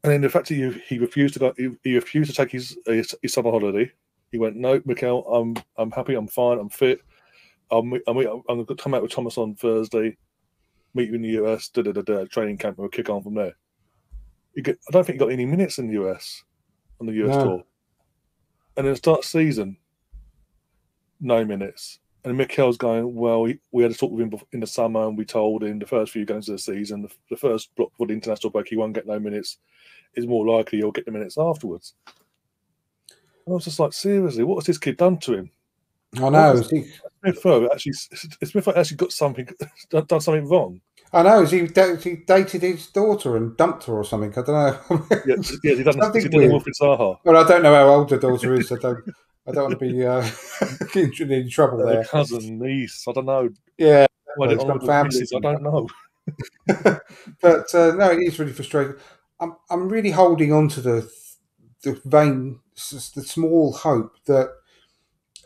[0.02, 2.52] and then the fact that he, he refused to go, he, he refused to take
[2.52, 3.90] his, his his summer holiday.
[4.32, 7.00] He went, no, Mikel, I'm I'm happy, I'm fine, I'm fit.
[7.70, 10.16] I'll meet, meet, I'm going to come out with Thomas on Thursday
[10.94, 13.22] meet you in the US, da da da da, training camp, and we'll kick on
[13.22, 13.54] from there.
[14.54, 16.42] You get, I don't think he got any minutes in the US
[17.00, 17.42] on the US No.
[17.42, 17.64] tour.
[18.76, 19.76] And then start season,
[21.20, 21.99] no minutes.
[22.24, 25.16] And Mikel's going, well, we, we had a talk with him in the summer, and
[25.16, 28.06] we told him the first few games of the season, the, the first block for
[28.06, 29.58] the international break, he won't get no minutes.
[30.16, 31.94] Is more likely he'll get the minutes afterwards.
[33.46, 35.50] And I was just like, seriously, what has this kid done to him?
[36.20, 36.52] I know.
[36.52, 39.48] is he- Smith Rowe actually, Smith Rowe actually got something,
[39.90, 40.80] done something wrong.
[41.12, 41.42] I know.
[41.42, 44.30] Is he, he dated his daughter and dumped her or something?
[44.32, 45.06] I don't know.
[45.26, 46.52] Yeah, yeah, he done, Something he did a weird.
[46.52, 47.18] Wilfried Zaha.
[47.24, 48.70] well, I don't know how old the daughter is.
[48.72, 49.04] I don't.
[49.46, 50.28] I don't want to be uh,
[50.94, 52.04] in, in trouble there.
[52.04, 53.48] cousin, niece, I don't know.
[53.78, 55.88] Yeah, Well, it's got families I don't know.
[57.40, 58.94] but uh, no, it is really frustrating.
[59.40, 61.10] I'm I'm really holding on to the
[61.82, 64.50] the vein, s- the small hope that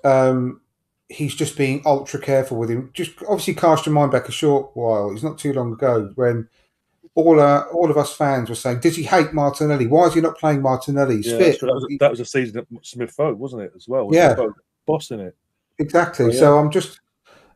[0.05, 0.61] um,
[1.09, 2.91] he's just being ultra careful with him.
[2.93, 5.11] Just obviously cast your mind back a short while.
[5.13, 6.49] It's not too long ago when
[7.15, 9.87] all uh, all of us fans were saying, "Does he hate Martinelli?
[9.87, 11.17] Why is he not playing Martinelli?
[11.17, 13.87] He's Yeah, fit." that was, that was a season at Smith Rowe, wasn't it, as
[13.89, 14.09] well?
[14.13, 14.37] Yeah.
[14.87, 15.37] Bossing it.
[15.79, 16.27] Exactly.
[16.27, 16.39] Oh, yeah.
[16.39, 17.01] So I'm just,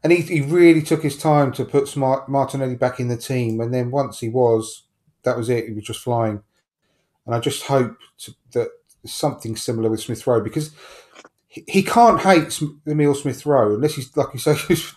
[0.02, 3.60] and he, he really took his time to put Smart Martinelli back in the team,
[3.60, 4.84] and then once he was,
[5.24, 5.66] that was it.
[5.66, 6.42] He was just flying,
[7.26, 8.68] and I just hope to, that
[9.04, 10.72] something similar with Smith Rowe because
[11.66, 14.92] he, can't hate Emile Smith Rowe unless he's like you say he's,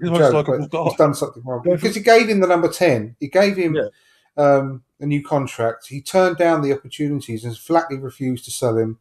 [0.00, 0.58] He's joke, guy.
[0.58, 3.16] he's done something wrong because he gave him the number ten.
[3.20, 3.74] He gave him.
[3.74, 3.88] Yeah.
[4.36, 5.88] Um, a new contract.
[5.88, 8.98] He turned down the opportunities and flatly refused to sell him.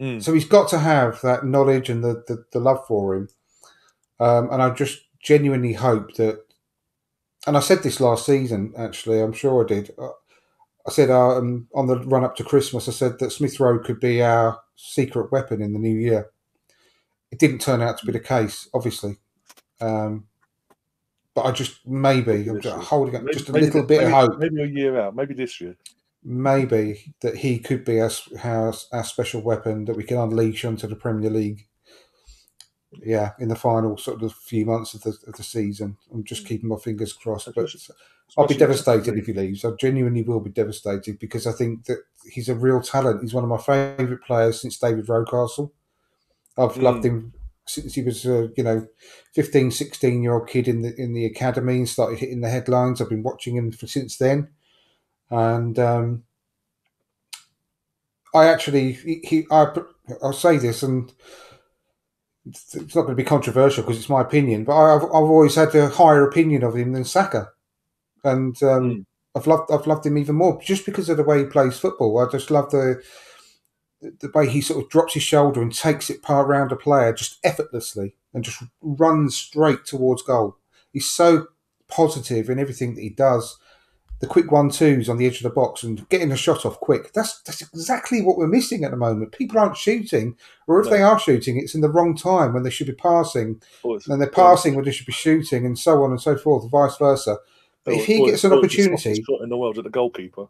[0.00, 0.22] Mm.
[0.22, 3.28] So he's got to have that knowledge and the, the, the love for him.
[4.18, 6.42] Um, and I just genuinely hope that,
[7.46, 9.94] and I said this last season, actually, I'm sure I did.
[9.98, 10.08] Uh,
[10.86, 13.78] I said uh, um, on the run up to Christmas, I said that Smith Rowe
[13.78, 16.30] could be our secret weapon in the new year.
[17.30, 19.18] It didn't turn out to be the case, obviously.
[19.80, 20.26] Um,
[21.34, 24.12] but I just maybe, I'm just holding up Maybe- just a maybe- little bit maybe,
[24.12, 25.76] of hope Maybe a year out, maybe this year.
[26.24, 28.10] maybe that he could be our,
[28.42, 31.66] our, our special weapon that we can unleash onto the Premier League.
[33.04, 36.44] Yeah, in the final sort of few months of the of the season, I'm just
[36.44, 37.48] keeping my fingers crossed.
[37.54, 37.72] But
[38.38, 39.64] I'll be devastated if he leaves.
[39.64, 41.98] I genuinely will be devastated because I think that
[42.30, 43.22] he's a real talent.
[43.22, 45.72] He's one of my favourite players since David Rocastle.
[46.58, 46.82] I've Mm.
[46.82, 47.32] loved him
[47.66, 48.86] since he was a you know
[49.34, 53.00] 15, 16 year old kid in the in the academy and started hitting the headlines.
[53.00, 54.48] I've been watching him for since then,
[55.30, 56.24] and um,
[58.34, 59.72] I actually he, he I
[60.22, 61.12] I'll say this and.
[62.46, 65.74] It's not going to be controversial because it's my opinion, but I've, I've always had
[65.74, 67.50] a higher opinion of him than Saka,
[68.24, 69.04] and um, Mm.
[69.36, 72.18] I've loved I've loved him even more just because of the way he plays football.
[72.18, 73.00] I just love the
[74.00, 77.12] the way he sort of drops his shoulder and takes it par around a player
[77.12, 80.56] just effortlessly and just runs straight towards goal.
[80.92, 81.48] He's so
[81.86, 83.58] positive in everything that he does.
[84.20, 86.80] The quick one twos on the edge of the box and getting a shot off
[86.80, 87.12] quick.
[87.12, 89.32] That's that's exactly what we're missing at the moment.
[89.32, 90.92] People aren't shooting, or if No.
[90.92, 94.20] they are shooting, it's in the wrong time when they should be passing, it's- and
[94.20, 97.38] they're passing when they should be shooting, and so on and so forth, vice versa.
[97.98, 100.46] If he gets an the opportunity, in the world at the goalkeeper.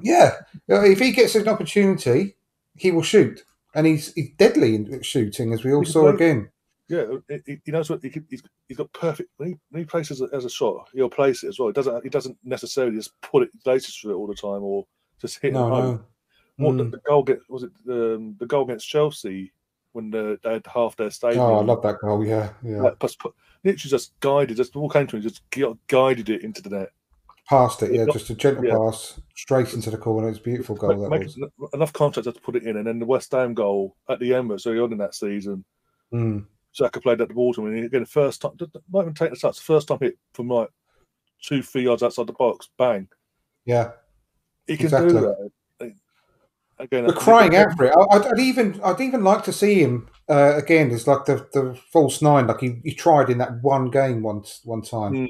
[0.00, 0.32] yeah,
[0.68, 2.36] if he gets an opportunity,
[2.76, 3.42] he will shoot,
[3.74, 6.50] and he's he's deadly in shooting, as we all saw play- again.
[6.88, 9.30] Yeah, he- he, he knows what he he's, he's got perfect.
[9.38, 11.68] When he, when he places it as a shot, he'll place it as well.
[11.68, 12.02] He doesn't.
[12.04, 14.86] He doesn't necessarily just put it places for it all the time or
[15.20, 15.70] just hit it home.
[15.96, 16.04] no.
[16.56, 16.90] What the, Mm.
[16.92, 19.50] the goal get was it um, the goal against Chelsea
[19.94, 21.40] when the, they had half their stadium.
[21.42, 22.24] Oh, I love that goal.
[22.26, 22.82] Yeah, yeah.
[22.82, 25.42] Like, plus put, literally just guided, just all came to him, just
[25.88, 26.90] guided it into the net.
[27.48, 28.76] Past it, yeah, just a gentle Yeah.
[28.76, 30.28] pass straight into the corner.
[30.28, 31.00] It's a beautiful goal.
[31.02, 31.38] That Make, was.
[31.74, 34.50] enough contact to put it in, and then the West Ham goal at the end
[34.50, 35.64] Emirates early on in that season.
[36.12, 36.46] Mm.
[36.72, 38.52] Saka played at the ball to him, and again, the first time,
[38.90, 40.70] might even take the touch, the first time hit from like
[41.42, 43.06] two, three yards outside the box, bang.
[43.64, 43.92] Yeah,
[44.66, 45.12] He can Exactly.
[45.12, 45.50] do that.
[46.78, 47.94] Again, we're crying out for it.
[47.96, 50.90] I- I'd, I'd even, I'd even like to see him uh, again.
[50.90, 54.60] It's like the the false nine, like he, he tried in that one game once,
[54.64, 55.12] one time.
[55.12, 55.28] Mm.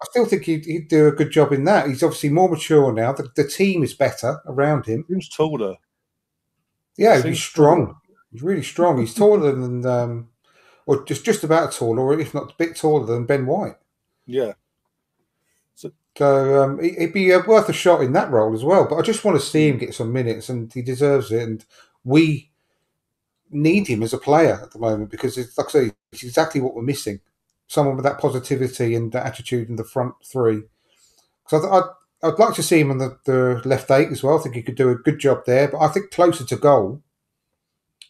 [0.00, 1.88] I still think he'd, he'd do a good job in that.
[1.88, 3.12] He's obviously more mature now.
[3.12, 5.04] The, the team is better around him.
[5.08, 5.74] Seems taller.
[6.96, 7.96] Yeah, he's strong.
[8.32, 8.98] He's really strong.
[8.98, 10.28] He's taller than, um,
[10.86, 13.74] or just just about taller, or if not a bit taller than Ben White.
[14.26, 14.52] Yeah.
[16.18, 18.88] So um, he'd be uh, worth a shot in that role as well.
[18.88, 21.42] But I just want to see him get some minutes, and he deserves it.
[21.42, 21.64] And
[22.02, 22.50] we
[23.50, 26.60] need him as a player at the moment because, it's, like I say, it's exactly
[26.60, 27.20] what we're missing.
[27.68, 30.62] Someone with that positivity and that attitude in the front three.
[31.44, 34.36] Because I'd, I'd, I'd like to see him on the, the left eight as well.
[34.36, 35.68] I think he could do a good job there.
[35.68, 37.00] But I think closer to goal,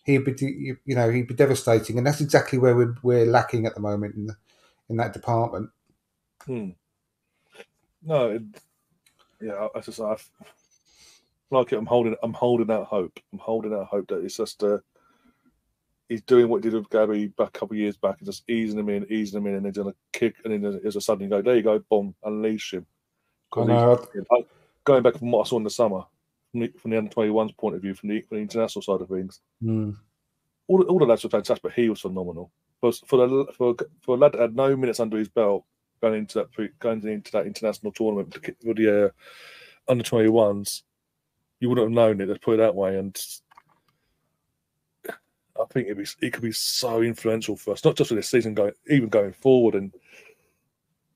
[0.05, 3.75] he'd be you know he'd be devastating, and that's exactly where we're, we're lacking at
[3.75, 4.37] the moment in the,
[4.89, 5.69] in that department.
[6.47, 6.71] Hmm.
[8.03, 8.43] No, it,
[9.41, 10.17] yeah, I just I
[11.51, 11.77] like it.
[11.77, 13.19] I'm holding, I'm holding out hope.
[13.33, 14.79] I'm holding out hope that it's just uh,
[16.09, 18.49] he's doing what he did with Gabby back a couple of years back and just
[18.49, 21.29] easing him in, easing him in, and then gonna kick, and then there's a sudden
[21.29, 22.87] go, there you go, boom, unleash him.
[23.53, 24.07] I 'Cause know.
[24.33, 24.45] I-
[24.85, 26.03] going back from what I saw in the summer,
[26.51, 29.01] from the, from the under 21's point of view, from the, from the international side
[29.03, 29.97] of things, Mm.
[30.67, 32.51] all, all the lads were fantastic, but he was phenomenal.
[32.81, 35.65] But for the for for a lad that had no minutes under his belt
[36.01, 39.09] going into that going into that international tournament with the uh,
[39.89, 40.85] under twenty ones,
[41.61, 42.29] you wouldn't have known it.
[42.29, 42.99] Let's put it that way.
[42.99, 43.19] And
[45.09, 48.55] I think be it could be so influential for us, not just for this season,
[48.55, 49.75] going even going forward.
[49.75, 49.93] And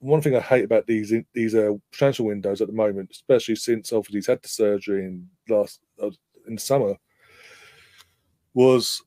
[0.00, 3.92] one thing I hate about these these uh, transfer windows at the moment, especially since
[3.92, 6.10] obviously he's had the surgery in last uh,
[6.48, 6.96] in summer,
[8.52, 9.02] was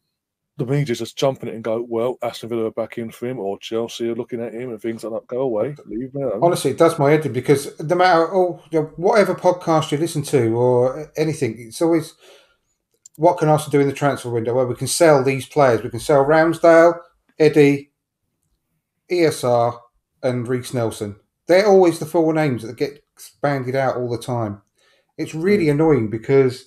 [0.57, 3.39] the media's just jumping it and go, well, Aston Villa are back in for him,
[3.39, 5.27] or Chelsea are looking at him, and things like that.
[5.27, 6.39] Go away, leave me alone.
[6.41, 9.97] Honestly, it does my head in because no matter oh, you know, whatever podcast you
[9.97, 12.13] listen to or anything, it's always
[13.17, 15.83] what can Arsenal do in the transfer window where we can sell these players.
[15.83, 16.99] We can sell Ramsdale,
[17.39, 17.91] Eddie,
[19.11, 19.77] ESR,
[20.23, 21.17] and Reiss Nelson.
[21.47, 23.03] They're always the four names that get
[23.41, 24.61] bandied out all the time.
[25.17, 25.71] It's really hmm.
[25.71, 26.65] annoying because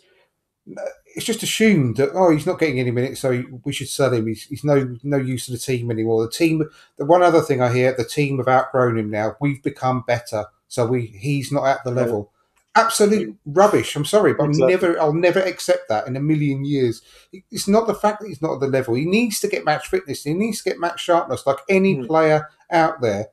[1.19, 4.29] it's just assumed that oh he's not getting any minutes, so we should sell him.
[4.29, 6.23] He's, he's no no use to the team anymore.
[6.23, 6.63] The team.
[6.97, 9.35] The one other thing I hear, the team have outgrown him now.
[9.41, 12.31] We've become better, so we he's not at the level.
[12.77, 13.97] Absolute rubbish.
[13.97, 14.63] I'm sorry, but Exactly.
[14.63, 17.03] I'll never I'll never accept that in a million years.
[17.51, 18.95] It's not the fact that he's not at the level.
[18.95, 20.23] He needs to get match fitness.
[20.23, 22.05] He needs to get match sharpness, like any Hmm.
[22.07, 23.31] player out there.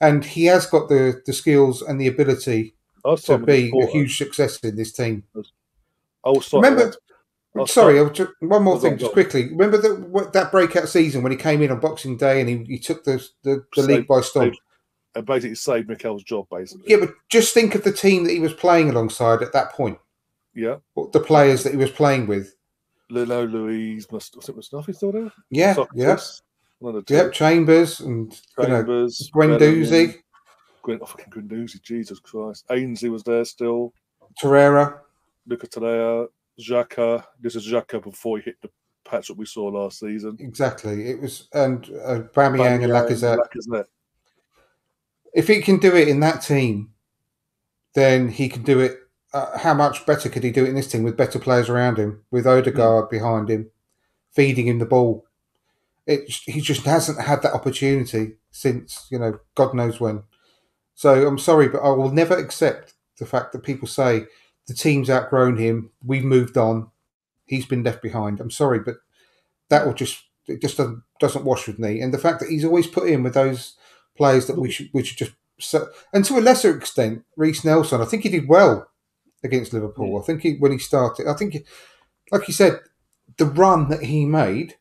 [0.00, 2.74] And he has got the the skills and the ability
[3.24, 5.24] to be a huge success in this team.
[6.24, 6.94] I was Remember,
[7.62, 9.48] was sorry, talking- I was ju- one more on, thing, just quickly.
[9.50, 12.78] Remember that that breakout season when he came in on Boxing Day and he, he
[12.78, 14.46] took the the, the Saved- league by storm.
[14.46, 14.60] saved-
[15.14, 16.84] and basically saved Mikel's job, basically.
[16.90, 19.98] Yeah, but just think of the team that he was playing alongside at that point.
[20.54, 20.76] Yeah.
[21.12, 22.54] The players that he was playing with.
[23.08, 25.32] Lilo Louise must was it Mustafi still there?
[25.48, 26.42] Yeah, Sokratis,
[26.82, 27.32] the yep.
[27.32, 30.16] Chambers and you know Chambers, Guendouzi,
[30.82, 32.64] Gwen, oh, fucking Guendouzi, Jesus Christ.
[32.70, 33.94] Ainsley was there still.
[34.42, 34.98] Torreira.
[35.46, 36.26] Luca Talea,
[36.60, 37.24] Xhaka.
[37.40, 38.70] This is Xhaka before he hit the
[39.04, 40.36] patch that we saw last season.
[40.40, 41.08] Exactly.
[41.08, 43.38] It was and uh, Aubameyang and Lacazette.
[43.38, 43.86] Lacazette.
[45.34, 46.92] If he can do it in that team,
[47.94, 48.98] then he can do it.
[49.32, 51.98] Uh, how much better could he do it in this team with better players around
[51.98, 53.70] him, with Odegaard behind him,
[54.32, 55.26] feeding him the ball?
[56.06, 60.22] It he just hasn't had that opportunity since you know God knows when.
[60.94, 64.26] So I'm sorry, but I will never accept the fact that people say
[64.66, 65.90] the team's outgrown him.
[66.04, 66.90] We've moved on.
[67.44, 68.40] He's been left behind.
[68.40, 68.96] I'm sorry, but
[69.68, 72.00] that will just it just doesn't doesn't wash with me.
[72.00, 73.76] And the fact that he's always put in with those
[74.16, 78.00] players that we should we should just so, and to a lesser extent, Reiss Nelson.
[78.00, 78.90] I think he did well
[79.42, 80.18] against Liverpool.
[80.20, 81.26] I think he when he started.
[81.28, 81.56] I think,
[82.30, 82.80] like you said,
[83.38, 84.74] the run that he made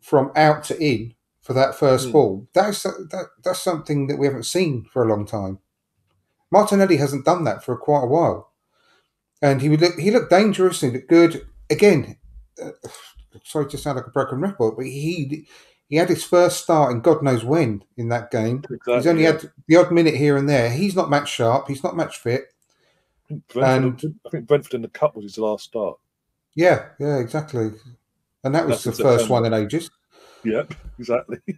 [0.00, 2.12] from out to in for that first Mm.
[2.12, 2.48] ball.
[2.52, 5.58] That's that, that's something that we haven't seen for a long time.
[6.50, 8.49] Martinelli hasn't done that for quite a while,
[9.42, 10.80] and he would look he looked dangerous.
[10.80, 12.16] He looked good again.
[12.62, 12.70] Uh,
[13.44, 15.46] sorry to sound like a broken record, but he
[15.88, 18.58] he had his first start in God knows when in that game.
[18.58, 18.94] Exactly.
[18.94, 20.70] He's only had the odd minute here and there.
[20.70, 21.68] He's not match sharp.
[21.68, 22.44] He's not match fit.
[23.52, 25.98] Brentford, I think Brentford in the cup was his last start.
[26.54, 27.72] Yeah, yeah, exactly.
[28.42, 29.90] And that was That's the first one in ages.
[30.44, 31.38] Yep, exactly.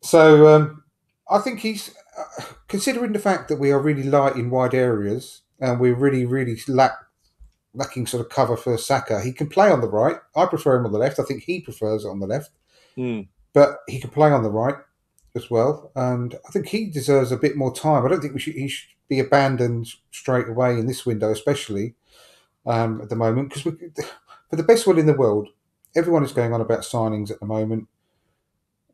[0.00, 0.84] So um,
[1.30, 5.40] I think he's uh, considering the fact that we are really light in wide areas
[5.60, 6.92] and we're really, really lack
[7.74, 9.20] lacking sort of cover for Saka.
[9.20, 10.16] He can play on the right.
[10.36, 11.18] I prefer him on the left.
[11.18, 12.50] I think he prefers it on the left,
[12.96, 13.22] Hmm.
[13.52, 14.76] but he can play on the right
[15.34, 15.90] as well.
[15.96, 18.04] And I think he deserves a bit more time.
[18.04, 21.94] I don't think we should, he should be abandoned straight away in this window, especially
[22.66, 23.62] um, at the moment, because
[24.50, 25.48] for the best will in the world,
[25.96, 27.88] everyone is going on about signings at the moment.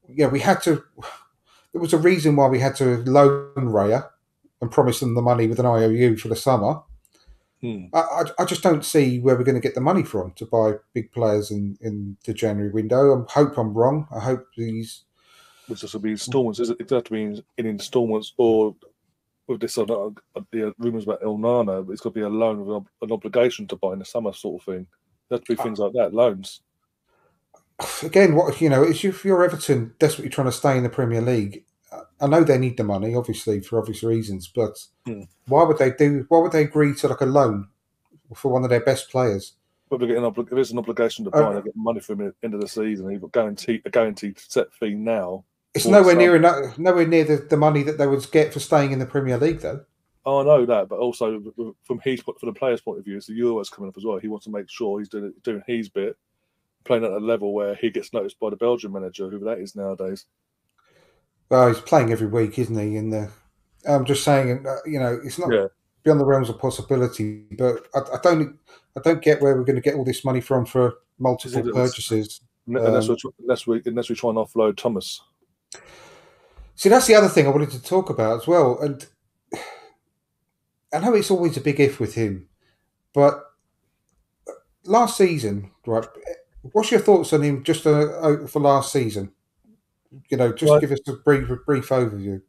[0.09, 0.85] Yeah, we had to.
[1.73, 4.11] There was a reason why we had to loan Raya
[4.61, 6.81] and promise them the money with an IOU for the summer.
[7.63, 7.87] Hmm.
[7.93, 10.77] I, I, just don't see where we're going to get the money from to buy
[10.95, 13.27] big players in, in the January window.
[13.29, 14.09] I hope I'm wrong.
[14.11, 15.05] I hope these.
[15.67, 16.59] Which this will be installments.
[16.59, 16.79] Is it?
[16.91, 18.75] Have to be in, in installments or
[19.51, 23.13] with this uh, the rumours about Onana, it's got to be a loan with an,
[23.13, 24.87] obligation to buy in the summer sort of thing.
[25.29, 26.61] There have to be things like that, loans.
[28.03, 31.65] Again, what you know, if you're Everton desperately trying to stay in the Premier League,
[32.21, 35.23] I know they need the money, obviously for obvious reasons, but Hmm.
[35.47, 36.25] why would they do?
[36.29, 37.69] Why would they agree to like a loan
[38.35, 39.55] for one of their best players?
[39.91, 42.55] They get an obli- there's an obligation to buy, Uh, get money from the end
[42.55, 43.11] of the season.
[43.11, 45.45] You've got guaranteed a guaranteed set fee now.
[45.75, 48.93] It's nowhere near enough, nowhere near the, the money that they would get for staying
[48.93, 49.85] in the Premier League, though.
[50.25, 53.27] Oh, I know that, but also from his from the player's point of view, it's
[53.27, 54.19] the Euros coming up as well.
[54.19, 56.17] He wants to make sure he's doing doing his bit,
[56.85, 59.75] playing at a level where he gets noticed by the Belgian manager, whoever that is
[59.75, 60.27] nowadays.
[61.51, 62.97] Well, he's playing every week, isn't he?
[62.97, 63.29] In the,
[63.87, 65.67] I'm just saying, uh, you know, it's not Yeah.
[66.05, 67.45] beyond the realms of possibility.
[67.59, 68.59] But I, I don't,
[68.97, 72.41] I don't get where we're going to get all this money from for multiple purchases.
[72.67, 75.23] Unless Um, we unless we unless we try and offload Thomas.
[76.77, 78.79] See, that's the other thing I wanted to talk about as well.
[78.81, 79.05] And
[80.93, 82.49] I know it's always a big if with him,
[83.13, 83.45] but
[84.85, 86.07] last season, right?
[86.73, 89.33] What's your thoughts on him just uh, uh, for last season?
[90.29, 90.81] You know, just Right.
[90.81, 92.43] give us a brief, brief overview.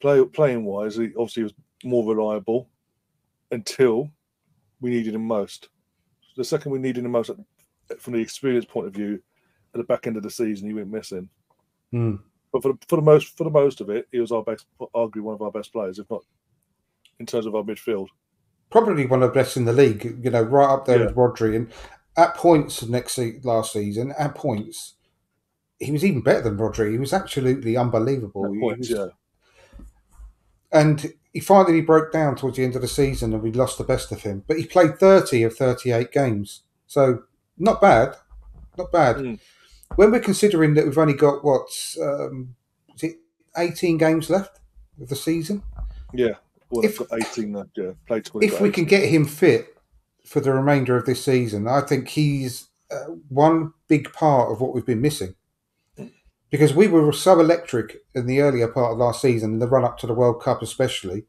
[0.00, 2.68] Play playing wise, he obviously was more reliable
[3.50, 4.10] until
[4.80, 5.68] we needed him most.
[6.36, 7.30] The second we needed him most,
[7.98, 9.20] from the experience point of view,
[9.74, 11.28] at the back end of the season he went missing.
[11.90, 12.16] Hmm.
[12.52, 14.66] But for the, for the most for the most of it, he was our best,
[14.94, 16.22] arguably one of our best players, if not
[17.18, 18.06] in terms of our midfield.
[18.70, 20.20] Probably one of the best in the league.
[20.22, 21.06] You know, right up there Yeah.
[21.06, 21.56] with Rodri.
[21.56, 21.72] And
[22.16, 24.94] at points next se- last season, at points,
[25.78, 26.92] he was even better than Rodri.
[26.92, 28.52] He was absolutely unbelievable.
[28.52, 29.06] He was- yeah.
[30.70, 33.84] And he finally broke down towards the end of the season, and we lost the
[33.84, 34.44] best of him.
[34.46, 37.22] But he played thirty of thirty-eight games, so
[37.56, 38.14] not bad,
[38.76, 39.16] not bad.
[39.16, 39.38] Mm.
[39.96, 41.68] When we're considering that we've only got what
[42.02, 42.54] um,
[42.94, 43.16] is it
[43.56, 44.60] eighteen games left
[45.00, 45.62] of the season,
[46.12, 46.34] Yeah.
[46.70, 47.92] Well, If- I've got 18 left, yeah.
[48.06, 48.46] Played 20.
[48.46, 49.74] if we can get him fit
[50.26, 54.74] for the remainder of this season, I think he's uh, one big part of what
[54.74, 55.34] we've been missing.
[56.50, 59.84] Because we were so electric in the earlier part of last season, in the run
[59.84, 61.24] up to the World Cup, especially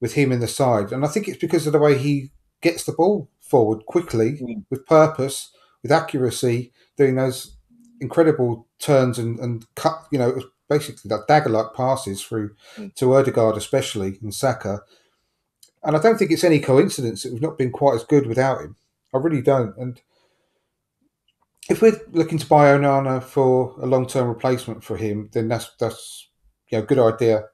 [0.00, 0.92] with him in the side.
[0.92, 2.30] And I think it's because of the way he
[2.60, 4.64] gets the ball forward quickly, Mm.
[4.70, 5.50] with purpose,
[5.82, 7.56] with accuracy, doing those
[8.00, 12.94] incredible turns and, and cut, you know, basically like dagger like passes through Mm.
[12.94, 14.82] to Odegaard, especially, and Saka.
[15.82, 18.60] And I don't think it's any coincidence that we've not been quite as good without
[18.60, 18.76] him.
[19.14, 19.76] I really don't.
[19.76, 20.00] And
[21.68, 25.70] if we're looking to buy Onana for a long term replacement for him, then that's
[25.78, 26.28] that's
[26.70, 27.44] you know, a good idea.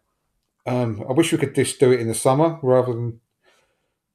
[0.66, 3.20] Um, I wish we could just do it in the summer rather than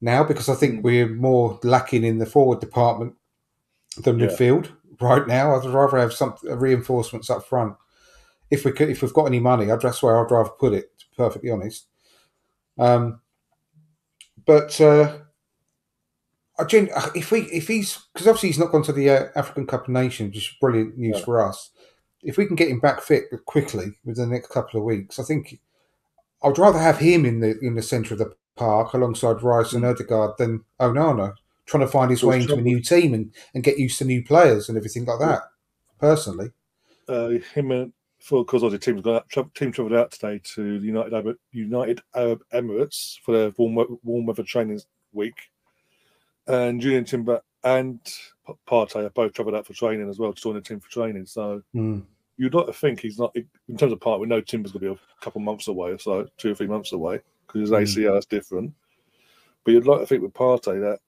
[0.00, 3.14] now because I think we're more lacking in the forward department
[4.02, 4.26] than Yeah.
[4.26, 5.54] midfield right now.
[5.54, 7.76] I'd rather have some uh, reinforcements up front.
[8.50, 10.98] If we could, if we've got any money, I'd, that's where I'd rather put it.
[10.98, 11.86] To be perfectly honest.
[12.78, 13.20] Um,
[14.46, 15.18] but uh,
[16.60, 19.66] I gen- if we if he's because obviously he's not gone to the uh, African
[19.66, 21.24] Cup of Nations, which is brilliant news Yeah.
[21.24, 21.70] for us.
[22.22, 25.22] If we can get him back fit quickly within the next couple of weeks, I
[25.22, 25.58] think
[26.42, 29.84] I'd rather have him in the in the centre of the park alongside Rice and
[29.86, 31.34] Odegaard than Onana
[31.66, 34.24] trying to find his way into a new team and, and get used to new
[34.24, 35.42] players and everything like that.
[35.98, 36.50] Personally,
[37.08, 40.86] uh, him and for because the team's got tra- team travelled out today to the
[40.86, 44.80] United Arab, United Arab Emirates for their warm, warm weather training
[45.12, 45.40] week,
[46.52, 48.00] and Jurrien Timber and
[48.68, 51.26] Partey have both travelled out for training as well to join the team for training.
[51.26, 52.04] So Mm.
[52.36, 54.20] you'd like to think he's not in terms of part.
[54.20, 56.66] We know Timber's going to be a couple months away, or so two or three
[56.66, 58.18] months away because his Mm.
[58.18, 58.72] Is different.
[59.64, 61.00] But you'd like to think with Partey that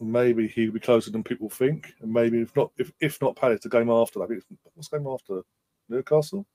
[0.00, 3.60] maybe he'd be closer than people think, and maybe if not, if, if not Palace,
[3.62, 4.24] the game after that.
[4.24, 5.42] I think it's, what's game after
[5.88, 6.46] Newcastle?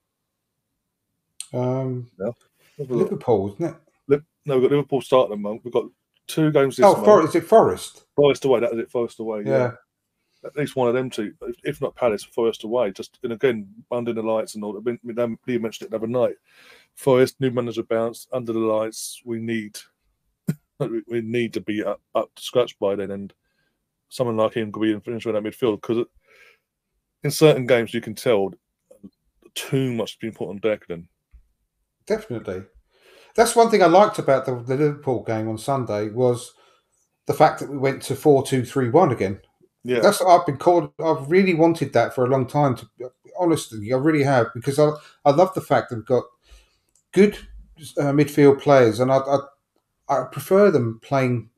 [1.54, 2.36] um, look.
[2.80, 3.66] Liverpool, isn't
[4.10, 4.22] it?
[4.46, 5.62] No, we've got Liverpool starting a month.
[5.64, 5.86] We've got
[6.28, 7.06] two games this Oh, month.
[7.06, 8.06] For, is it Forest?
[8.16, 8.60] Forest away.
[8.62, 8.92] That was it.
[8.92, 9.44] Forest away.
[9.46, 9.52] Yeah.
[9.58, 9.72] Yeah.
[10.46, 12.92] At least one of them two, if- not Palace, Forest away.
[12.92, 14.74] Just and again under the lights and all.
[14.74, 14.82] that.
[14.82, 15.14] We- we-
[15.48, 16.36] Lee mentioned it the other night.
[16.96, 19.22] Forest new manager bounce under the lights.
[19.26, 19.80] We need,
[20.80, 23.34] we we need to be up, up to scratch by then, and
[24.10, 26.06] someone like him could be in finish with that midfield because
[27.24, 28.52] in certain games you can tell
[29.56, 31.08] too much has been put on Declan.
[32.06, 32.64] Definitely.
[33.36, 36.54] That's one thing I liked about the, the Liverpool game on Sunday was
[37.26, 39.40] the fact that we went to four two three one again.
[39.84, 40.92] Yeah, That's I've been called.
[41.04, 42.76] I've really wanted that for a long time.
[42.76, 44.92] To honestly, I really have because I
[45.26, 46.24] I love the fact that we've got
[47.12, 47.38] good
[47.98, 49.38] uh, midfield players, and I, I
[50.10, 51.50] I prefer them playing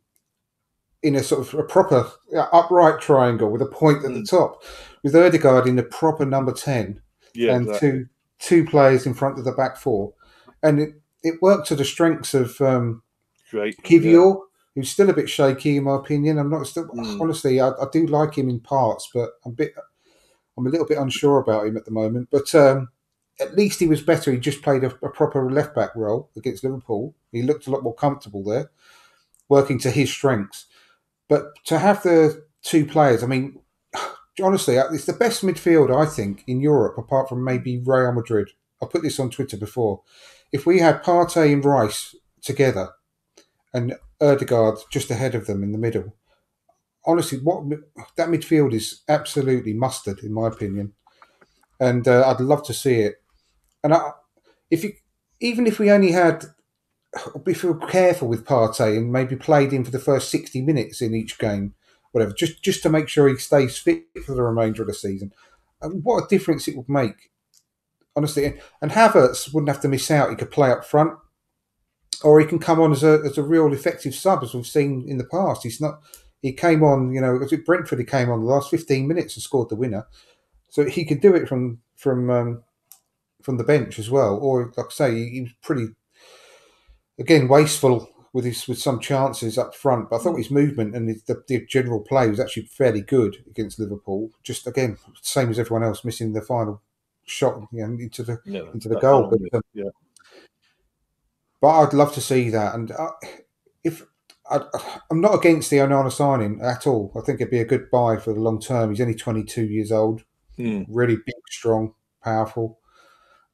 [1.03, 4.63] in a sort of a proper uh, upright triangle with a point at the top,
[5.03, 7.01] with Odegaard in the proper number ten
[7.36, 7.89] yeah, and exactly.
[7.89, 8.07] two
[8.39, 10.13] two players in front of the back four,
[10.63, 10.95] and it,
[11.26, 13.01] it worked to the strengths of um,
[13.51, 13.82] great.
[13.84, 14.39] Kiwior,
[14.76, 16.38] who's still a bit shaky in my opinion.
[16.38, 17.19] I'm not still Mm.
[17.19, 19.73] honestly, I, I do like him in parts, but I'm a bit,
[20.57, 22.30] I'm a little bit unsure about him at the moment.
[22.32, 22.89] But um,
[23.39, 24.32] at least he was better.
[24.32, 27.15] He just played a, a proper left back role against Liverpool.
[27.32, 28.69] He looked a lot more comfortable there,
[29.49, 30.67] working to his strengths.
[31.28, 33.59] But to have the two players, I mean,
[34.43, 38.51] honestly, it's the best midfield I think in Europe, apart from maybe Real Madrid.
[38.82, 40.01] I put this on Twitter before.
[40.52, 42.91] If we had Partey and Rice together,
[43.76, 46.16] and Odegaard just ahead of them in the middle.
[47.06, 47.66] Honestly, what
[48.16, 50.93] that midfield is absolutely mustard, in my opinion,
[51.80, 53.16] and uh, I'd love to see it.
[53.84, 54.12] And I,
[54.72, 54.93] if you,
[55.41, 56.46] even if we only had,
[57.46, 61.02] if we were careful with Partey and maybe played him for the first sixty minutes
[61.02, 61.76] in each game,
[62.12, 65.34] whatever, just just to make sure he stays fit for the remainder of the season,
[65.82, 67.30] and what a difference it would make.
[68.16, 70.30] Honestly, and, Havertz wouldn't have to miss out.
[70.30, 71.18] He could play up front
[72.24, 75.05] or he can come on as a as a real effective sub, as we've seen
[75.07, 75.63] in the past.
[75.63, 75.99] He's not.
[76.41, 77.99] He came on, you know, Brentford?
[77.99, 80.07] He came on the last fifteen minutes and scored the winner,
[80.70, 82.63] so he could do it from from um,
[83.41, 84.38] from the bench as well.
[84.38, 85.88] Or like I say, he, he was pretty
[87.20, 90.09] again wasteful with his with some chances up front.
[90.09, 93.80] But I thought his movement and the, the general play was actually fairly good against
[93.80, 94.32] Liverpool.
[94.43, 96.82] Just again, same as everyone else, missing the final
[97.26, 99.30] shot you know, into the Yeah, into the goal.
[99.30, 99.89] But, um, yeah.
[101.61, 102.76] but I'd love to see that.
[102.76, 103.11] And uh,
[103.84, 104.05] if
[104.49, 104.61] I,
[105.09, 108.17] I'm not against the Onana signing at all, I think it'd be a good buy
[108.17, 108.89] for the long term.
[108.91, 110.23] He's only 22 years old,
[110.57, 110.84] Hmm.
[110.88, 112.80] really big, strong, powerful.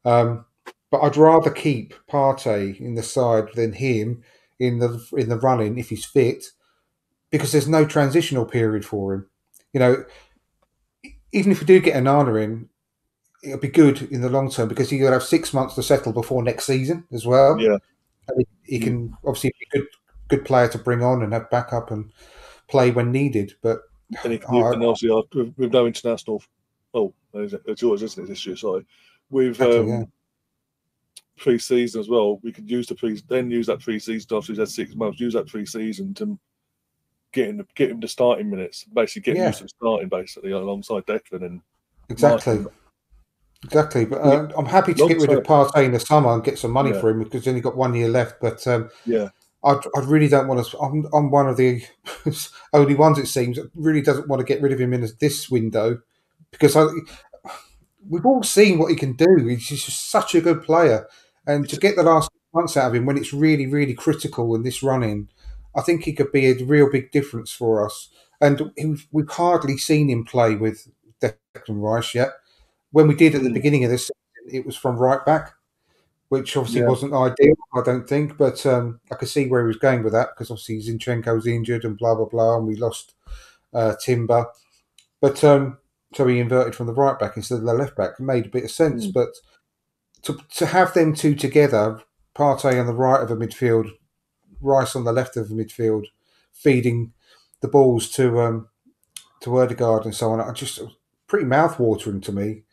[0.04, 0.44] Um,
[0.90, 4.22] but I'd rather keep Partey in the side than him
[4.58, 6.44] in the in the running if he's fit,
[7.30, 9.26] because there's no transitional period for him.
[9.72, 10.04] You know,
[11.32, 12.68] even if we do get Onana in,
[13.42, 16.42] it'll be good in the long term because he'll have six months to settle before
[16.42, 17.58] next season as well.
[17.58, 17.76] Yeah.
[18.28, 19.88] And he, he can obviously be a good
[20.28, 22.10] good player to bring on and have backup and
[22.68, 23.54] play when needed.
[23.62, 23.80] But
[24.24, 26.42] And, he, I- and obviously, uh, with, with no international,
[26.94, 28.28] oh, it's yours, isn't it?
[28.28, 28.86] This year, sorry.
[29.30, 30.04] With um, yeah.
[31.38, 34.28] pre-season as well, we could use the pre, then use that pre-season.
[34.30, 35.20] Obviously, he's had six months.
[35.20, 36.38] Use that pre-season to
[37.32, 38.84] get him, get him the starting minutes.
[38.84, 39.48] Basically, get him Yeah.
[39.48, 41.44] used to starting basically alongside Declan.
[41.44, 41.60] And
[42.08, 42.54] Exactly.
[42.56, 42.72] Martin.
[43.64, 46.58] Exactly, but uh, I'm happy to get rid of Partey in the summer and get
[46.58, 47.00] some money Yeah.
[47.00, 48.40] for him because he's only got one year left.
[48.40, 49.28] But um, yeah,
[49.62, 50.78] I, I really don't want to.
[50.78, 51.82] I'm, I'm one of the
[52.72, 55.48] only ones it seems that really doesn't want to get rid of him in this
[55.48, 56.00] window
[56.50, 56.86] because I,
[58.08, 59.46] we've all seen what he can do.
[59.46, 61.06] He's just such a good player,
[61.46, 64.62] and to get the last months out of him when it's really, really critical in
[64.62, 65.28] this running,
[65.76, 68.08] I think he could be a real big difference for us.
[68.40, 70.88] And we've, we've hardly seen him play with
[71.20, 72.30] Declan Rice yet.
[72.92, 73.54] When we did at the Mm.
[73.54, 74.10] beginning of this,
[74.50, 75.52] it was from right back,
[76.28, 76.88] which obviously Yeah.
[76.88, 78.36] wasn't ideal, I don't think.
[78.38, 81.46] But um, I could see where he was going with that because obviously Zinchenko was
[81.46, 83.14] injured and blah blah blah, and we lost
[83.74, 84.46] uh, Timber.
[85.20, 85.78] But um,
[86.14, 88.12] so he inverted from the right back instead of the left back.
[88.18, 89.06] It made a bit of sense.
[89.06, 89.12] Mm.
[89.14, 89.30] But
[90.22, 92.00] to to have them two together,
[92.36, 93.90] Partey on the right of a midfield,
[94.60, 96.06] Rice on the left of the midfield,
[96.52, 97.12] feeding
[97.60, 98.68] the balls to um,
[99.40, 100.80] to Odegaard and so on, I just
[101.26, 102.64] pretty mouth watering to me.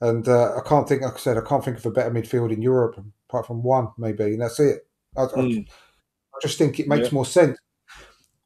[0.00, 2.52] And uh, I can't think, like I said, I can't think of a better midfield
[2.52, 4.86] in Europe apart from one, maybe, and that's it.
[5.16, 5.66] I, I, Mm.
[6.34, 7.14] I just think it makes Yeah.
[7.14, 7.58] more sense.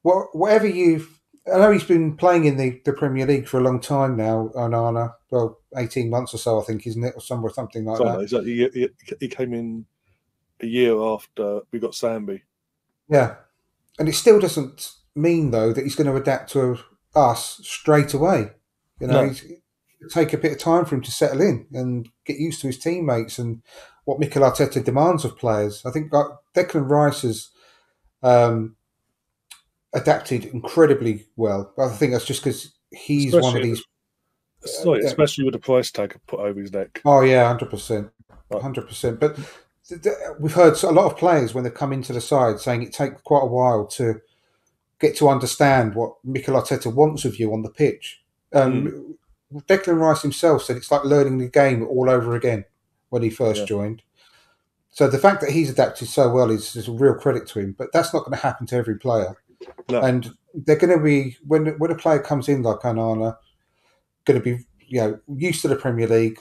[0.02, 1.20] What, whatever you've,
[1.52, 4.50] I know he's been playing in the, the Premier League for a long time now,
[4.54, 5.14] Onana.
[5.30, 8.20] Well, eighteen months or so, I think, isn't it, or somewhere something like something that.
[8.20, 8.44] like that.
[8.44, 9.86] He, he, he came in
[10.60, 12.42] a year after we got Sambi.
[13.08, 13.36] Yeah,
[13.98, 16.78] and it still doesn't mean though that he's going to adapt to
[17.16, 18.52] us straight away.
[19.00, 19.34] You know, No.
[20.08, 22.78] Take a bit of time for him to settle in and get used to his
[22.78, 23.62] teammates and
[24.04, 25.84] what Mikel Arteta demands of players.
[25.84, 27.50] I think like, Declan Rice has
[28.22, 28.76] um,
[29.92, 31.72] adapted incredibly well.
[31.76, 33.82] But I think that's just because he's one of these.
[34.62, 35.08] Sorry, yeah.
[35.08, 37.00] especially with the price tag put over his neck.
[37.04, 38.10] Oh yeah, hundred percent,
[38.52, 39.18] hundred percent.
[39.18, 39.36] But
[39.88, 42.82] th- th- we've heard a lot of players when they come into the side saying
[42.82, 44.20] it takes quite a while to
[45.00, 48.22] get to understand what Mikel Arteta wants of you on the pitch.
[48.52, 49.16] Um,
[49.52, 52.64] Declan Rice himself said it's like learning the game all over again
[53.08, 53.66] when he first Yeah.
[53.66, 54.02] joined.
[54.90, 57.74] So the fact that he's adapted so well is, is a real credit to him.
[57.78, 59.36] But that's not going to happen to every player.
[59.88, 60.00] No.
[60.00, 63.36] And they're going to be when when a player comes in like Onana,
[64.24, 66.40] going to be you know used to the Premier League,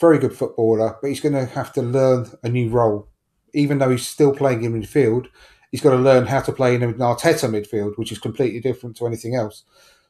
[0.00, 3.08] very good footballer, but he's going to have to learn a new role.
[3.54, 5.26] Even though he's still playing in midfield,
[5.70, 8.96] he's got to learn how to play in an Arteta midfield, which is completely different
[8.96, 9.64] to anything else.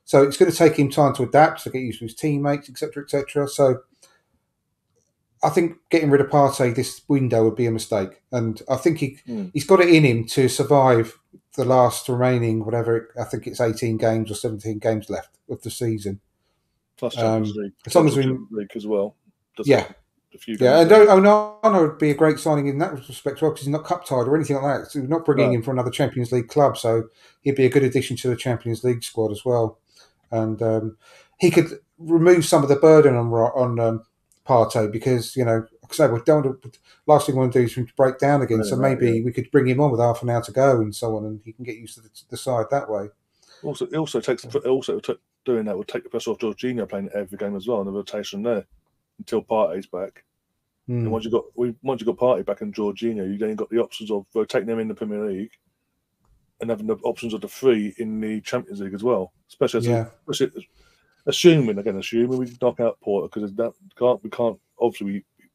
[0.04, 2.68] So it's going to take him time to adapt, to get used to his teammates,
[2.68, 3.48] etc., etc.
[3.48, 3.80] So
[5.42, 8.98] I think getting rid of Partey this window would be a mistake, and I think
[8.98, 9.46] he Hmm.
[9.52, 11.18] he's got it in him to survive
[11.56, 15.70] the last remaining whatever I think it's eighteen games or seventeen games left of the
[15.70, 16.20] season.
[16.96, 17.72] Plus Champions Um, League.
[17.86, 19.16] as long as we- League as well.
[19.64, 19.90] Yeah.
[20.48, 20.90] Yeah, and.
[20.90, 24.04] Onana would be a great signing in that respect as well because he's not cup
[24.04, 24.90] tied or anything like that.
[24.90, 25.52] So we're not bringing No.
[25.56, 27.04] him for another Champions League club, so
[27.42, 29.78] he'd be a good addition to the Champions League squad as well.
[30.34, 30.96] And um,
[31.38, 34.04] he could remove some of the burden on on um,
[34.46, 36.44] Partey because you know, like I say, we don't.
[36.44, 38.64] want to- Last thing we want to do is for him to break down again.
[38.64, 40.94] So right, maybe we could bring him on with half an hour to go and
[40.94, 43.08] so on, and he can get used to the, the side that way.
[43.62, 46.88] Also, it also takes the, also t- doing that would take the pressure off Jorginho
[46.88, 48.64] playing every game as well, and the rotation there
[49.18, 50.24] until Partey's back.
[50.86, 51.00] Hmm.
[51.00, 53.70] And once you got we once you got Partey back and Jorginho, you then got
[53.70, 55.52] the options of rotating them in the Premier League
[56.60, 59.32] and having the options of the three in the Champions League as well.
[59.48, 60.68] Especially, as Yeah, especially
[61.26, 65.12] assuming again, assuming we knock out Porto because that can't we can't obviously we.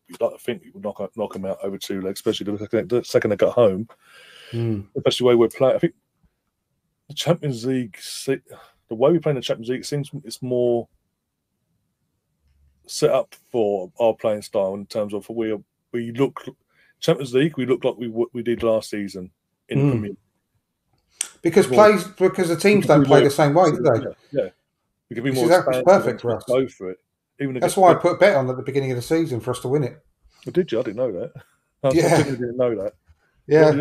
[0.10, 2.52] we like to think we would knock out, knock them out over two legs, especially
[2.52, 3.88] the second, the second they got home.
[4.52, 4.82] Hmm.
[4.96, 5.76] Especially the way we're playing.
[5.76, 5.94] I think
[7.08, 10.88] the Champions League, the way we play in the Champions League, it seems it's more
[12.88, 15.56] set up for our playing style in terms of we
[15.92, 16.44] we look
[17.00, 17.56] Champions League.
[17.58, 19.32] We look like we we did last season.
[19.70, 19.84] in Mm.
[19.86, 20.18] the Premier
[21.42, 24.00] because Well, plays because the teams don't play the same way, do they?
[24.02, 24.50] Yeah, yeah.
[25.10, 26.44] We could be Which more is perfect for us.
[26.48, 27.00] Go for it.
[27.40, 29.52] Even That's why I put a bet on at the beginning of the season for
[29.52, 29.98] us to win it.
[30.48, 30.80] Oh, did you?
[30.80, 31.32] I didn't know that.
[31.84, 32.24] I Yeah.
[32.24, 32.94] didn't know that.
[33.48, 33.72] Yeah,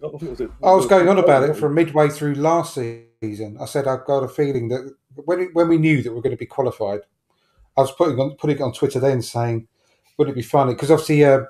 [0.00, 3.56] was it- I was going on about it from midway through last season.
[3.60, 6.22] I said I've got a feeling that when it, when we knew that we are
[6.22, 7.00] going to be qualified,
[7.76, 9.68] I was putting on putting it on Twitter then saying,
[10.16, 11.42] "Wouldn't it be funny?" Because obviously uh,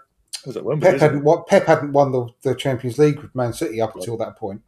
[0.56, 0.90] Wembley?
[0.90, 4.18] Pep hadn't what Pep hadn't won the, the Champions League with Man City up until
[4.18, 4.60] that point.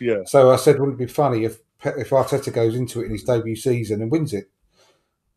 [0.00, 0.22] Yeah.
[0.26, 3.24] So I said, "Wouldn't it be funny if if Arteta goes into it in his
[3.24, 4.50] debut season and wins it?"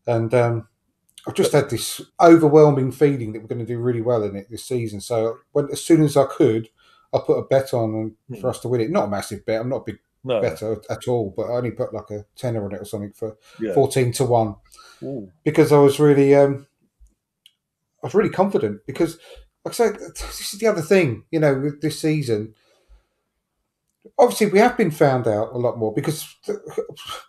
[0.06, 0.68] And um,
[1.26, 4.48] I've just had this overwhelming feeling that we're going to do really well in it
[4.50, 5.00] this season.
[5.00, 6.68] So when as soon as I could,
[7.12, 8.90] I put a bet on and for us to win it.
[8.90, 9.60] Not a massive bet.
[9.60, 10.40] I'm not a big No.
[10.40, 13.36] better at all, but I only put like a tenner on it or something for
[13.60, 13.74] Yeah.
[13.74, 14.56] fourteen to one
[15.02, 15.30] Ooh.
[15.44, 16.66] because I was really, um,
[18.02, 19.18] I was really confident because,
[19.64, 22.54] like I said, this is the other thing, you know, with this season.
[24.18, 26.36] Obviously, we have been found out a lot more because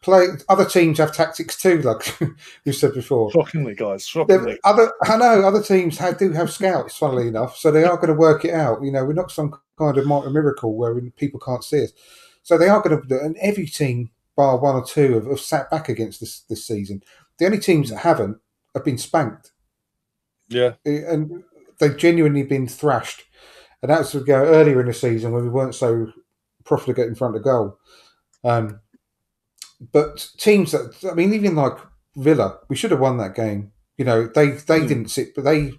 [0.01, 2.17] play other teams have tactics too, like
[2.65, 3.32] you said before.
[3.32, 4.05] Shockingly, guys.
[4.05, 4.59] Shockingly.
[4.63, 8.07] Other, I know other teams have, do have scouts, funnily enough, so they are going
[8.07, 8.84] to work it out.
[8.84, 11.93] You know, we're not some kind of miracle where people can't see us,
[12.43, 13.19] so they are going to.
[13.19, 17.03] And every team, bar one or two, have, have sat back against this this season.
[17.38, 18.38] The only teams that haven't
[18.73, 19.51] have been spanked,
[20.49, 20.73] Yeah.
[20.86, 21.43] And
[21.80, 23.23] they've genuinely been thrashed.
[23.82, 26.11] And that's go earlier in the season when we weren't so
[26.68, 27.80] profligate in front of goal.
[28.43, 28.82] Um,
[29.91, 31.78] but teams that I mean, even like
[32.15, 33.72] Villa, we should have won that game.
[33.97, 34.88] You know, they they Hmm.
[34.88, 35.74] didn't sit, but they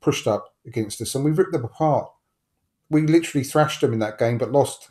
[0.00, 2.10] pushed up against us, and we ripped them apart.
[2.90, 4.90] We literally thrashed them in that game, but lost.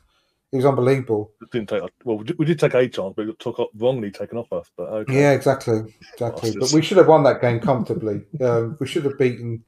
[0.52, 1.32] It was unbelievable.
[1.42, 1.82] It didn't take.
[2.04, 4.70] Well, we did, we take a chance, but it took wrongly taken off us.
[4.78, 5.20] But okay.
[5.20, 6.52] Yeah, exactly, exactly.
[6.60, 8.22] But we should have won that game comfortably.
[8.42, 9.64] um, we should have beaten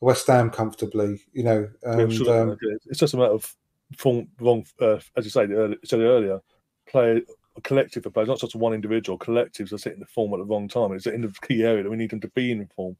[0.00, 1.20] West Ham comfortably.
[1.32, 2.56] You know, Yeah, and should um.
[2.86, 3.54] It's just a matter of
[3.96, 4.64] form, wrong.
[4.80, 5.46] Uh, as you say,
[5.84, 6.40] said earlier,
[6.86, 7.22] play
[7.56, 9.18] a collective of players, not just one individual.
[9.18, 10.92] Collectives are sitting in the form at the wrong time.
[10.92, 12.96] It's in the key area that we need them to be in form.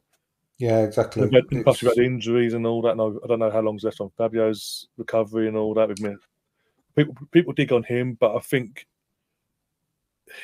[0.59, 1.23] yeah, exactly.
[1.23, 2.93] We've had- Plus, we've It's- injuries and all that.
[2.93, 5.89] And I I don't know how long's left on Fabio's recovery and all that.
[5.89, 6.15] With me.
[6.97, 8.87] People, people dig on him, but I think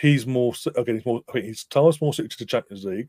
[0.00, 0.52] he's more.
[0.76, 1.22] Again, he's more.
[1.28, 3.08] I think his time's more suited to the Champions League,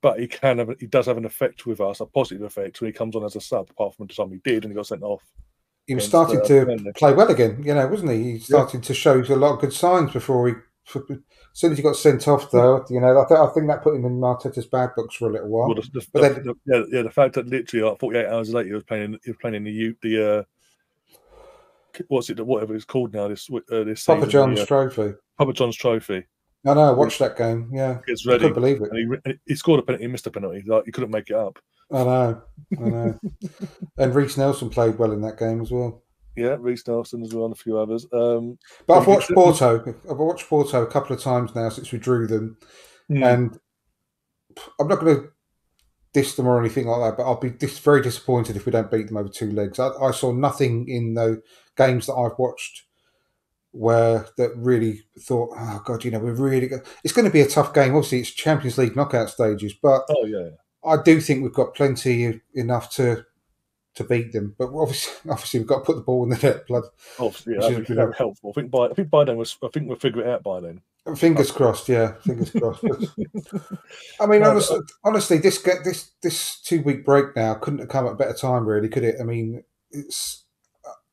[0.00, 0.74] but he can have.
[0.80, 3.36] He does have an effect with us, a positive effect when he comes on as
[3.36, 3.70] a sub.
[3.70, 5.22] Apart from the time he did, and he got sent off.
[5.86, 8.32] He was starting uh, to play well again, you know, wasn't he?
[8.32, 10.54] He started to show a lot of good signs before he.
[10.94, 11.18] As
[11.52, 13.94] soon as he got sent off, though, you know, I, th- I think that put
[13.94, 15.68] him in Marteta's bad books for a little while.
[15.68, 16.54] Well, the, the, But the- then- the-
[16.90, 19.36] yeah, yeah, the fact that literally like 48 hours later he was playing, he was
[19.40, 20.42] playing in the U, the uh,
[22.08, 25.14] what's it, whatever it's called now this uh, this Papa season, John's uh, Trophy.
[25.38, 26.24] Papa John's Trophy.
[26.66, 26.80] I know.
[26.80, 27.70] I watched that game.
[27.72, 28.90] Yeah, It's I ready, couldn't believe it.
[28.92, 30.62] and he, he scored a penalty, he missed a penalty.
[30.66, 31.58] Like he couldn't make it up.
[31.92, 32.42] I know.
[32.78, 33.20] I know.
[33.98, 36.02] and Reiss Nelson played well in that game as well.
[36.36, 38.06] Yeah, Reiss Nelson as well, and a few others.
[38.12, 39.94] Um, But I've watched Porto.
[40.10, 42.56] I've watched Porto a couple of times now since we drew them,
[43.08, 43.58] hmm, and
[44.80, 45.28] I'm not going to
[46.14, 47.16] diss them or anything like that.
[47.18, 49.78] But I'll be dis- very disappointed if we don't beat them over two legs.
[49.78, 51.42] I, I saw nothing in the
[51.76, 52.84] games that I've watched
[53.72, 56.68] where that really thought, oh god, you know, we're really.
[56.68, 56.82] Go-.
[57.04, 57.94] It's going to be a tough game.
[57.94, 60.50] Obviously, it's Champions League knockout stages, but oh yeah,
[60.84, 63.24] I do think we've got plenty enough to
[63.94, 64.54] to beat them.
[64.58, 66.66] But obviously, obviously, we've got to put the ball in the net.
[66.66, 66.84] Blood.
[67.18, 68.50] obviously, yeah, that'd be very helpful.
[68.50, 70.60] I think by I think by then we're, I think we'll figure it out by
[70.60, 70.80] then.
[71.16, 72.12] Fingers crossed, yeah.
[72.24, 72.84] Fingers crossed.
[74.20, 77.88] I mean, No, honestly, honestly, this get this this two week break now couldn't have
[77.88, 79.16] come at a better time, really, could it?
[79.20, 80.44] I mean, it's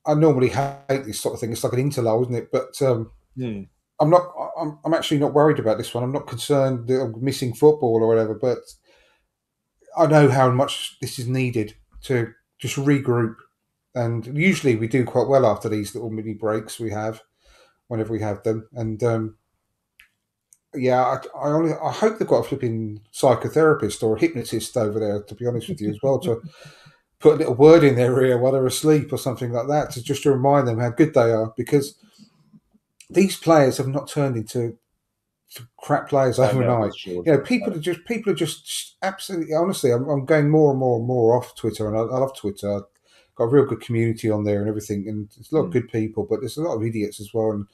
[0.05, 1.51] I normally hate this sort of thing.
[1.51, 2.51] It's like an interlude, isn't it?
[2.51, 3.61] But um, Hmm.
[4.01, 4.31] I'm not.
[4.59, 6.03] I'm, I'm actually not worried about this one.
[6.03, 8.33] I'm not concerned that I'm missing football or whatever.
[8.33, 8.59] But
[9.97, 13.35] I know how much this is needed to just regroup.
[13.95, 17.21] And usually we do quite well after these little mini breaks we have,
[17.87, 18.69] whenever we have them.
[18.73, 19.37] And um,
[20.73, 24.99] yeah, I, I, only, I hope they've got a flipping psychotherapist or a hypnotist over
[24.99, 26.41] there, to be honest with you, as well, to
[27.19, 30.01] put a little word in their ear while they're asleep or something like that, to
[30.03, 31.53] just to remind them how good they are.
[31.57, 31.95] Because
[33.09, 34.77] these players have not turned into
[35.77, 36.95] crap players know, overnight.
[36.95, 37.23] sure.
[37.25, 39.91] You know, people are just people are just absolutely honestly.
[39.91, 42.71] I'm, I'm going more and more and more off Twitter, and I, I love Twitter.
[42.71, 42.83] I've
[43.35, 45.73] got a real good community on there and everything, and it's a lot of Mm.
[45.73, 47.51] good people, but there's a lot of idiots as well.
[47.51, 47.65] And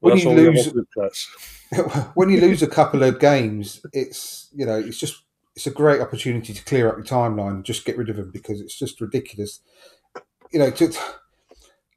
[0.00, 2.10] when that's you why we have lose- all good class.
[2.14, 5.22] when you lose a couple of games, it's you know it's just
[5.58, 8.30] it's a great opportunity to clear up your timeline and just get rid of them
[8.30, 9.58] because it's just ridiculous.
[10.52, 10.96] You know, to,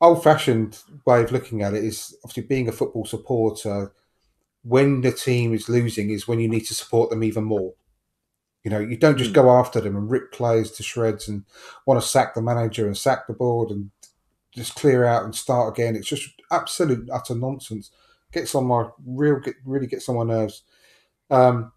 [0.02, 3.92] old-fashioned way of looking at it is obviously being a football supporter.
[4.64, 7.76] When the team is losing, is when you need to support them even more.
[8.64, 9.36] You know, you don't just Mm.
[9.36, 11.46] go after them and rip players to shreds and
[11.86, 13.92] want to sack the manager and sack the board and
[14.52, 15.96] just clear out and start again.
[15.96, 17.92] It's just absolute utter nonsense.
[18.32, 20.64] Gets on my real, get, really gets on my nerves.
[21.30, 21.74] Um,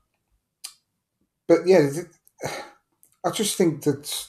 [1.49, 1.89] but yeah,
[3.25, 4.27] I just think that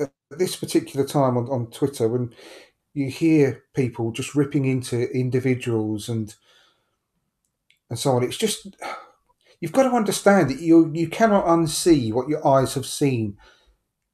[0.00, 2.34] at this particular time on, on Twitter, when
[2.94, 6.34] you hear people just ripping into individuals and
[7.90, 8.76] and so on, it's just
[9.60, 13.36] you've got to understand that you you cannot unsee what your eyes have seen.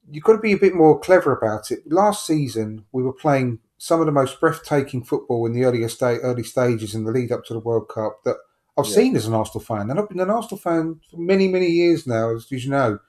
[0.09, 1.79] You've got to be a bit more clever about it.
[1.91, 6.19] Last season, we were playing some of the most breathtaking football in the earlier state,
[6.23, 8.37] early stages in the lead up to the World Cup that
[8.77, 8.95] I've yeah.
[8.95, 12.07] seen as an Arsenal fan, and I've been an Arsenal fan for many, many years
[12.07, 12.99] now, as, as you know.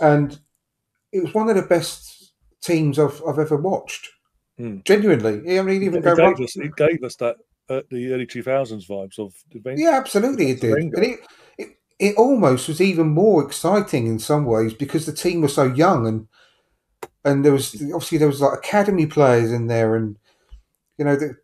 [0.00, 0.38] And
[1.12, 4.08] it was one of the best teams I've, I've ever watched.
[4.60, 4.84] Mm.
[4.84, 7.36] Genuinely, I mean, even it, it, gave us, it gave us that
[7.70, 9.82] uh, the early two thousands vibes of adventure.
[9.82, 10.74] Yeah, absolutely, it did.
[10.74, 11.20] And it,
[11.58, 15.64] it it almost was even more exciting in some ways because the team was so
[15.64, 16.28] young and
[17.24, 20.16] and there was obviously there was like academy players in there and
[20.96, 21.36] you know the,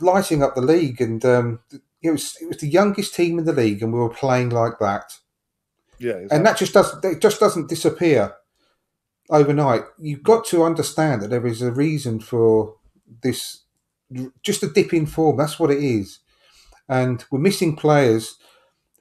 [0.00, 1.60] lighting up the league and um,
[2.04, 4.78] it was it was the youngest team in the league and we were playing like
[4.78, 5.18] that.
[5.98, 6.36] Yeah, exactly.
[6.36, 8.34] and that just doesn't it just doesn't disappear
[9.30, 9.84] overnight.
[9.98, 12.76] You've got to understand that there is a reason for
[13.22, 13.62] this,
[14.42, 15.38] just a dip in form.
[15.38, 16.18] That's what it is,
[16.88, 18.36] and we're missing players.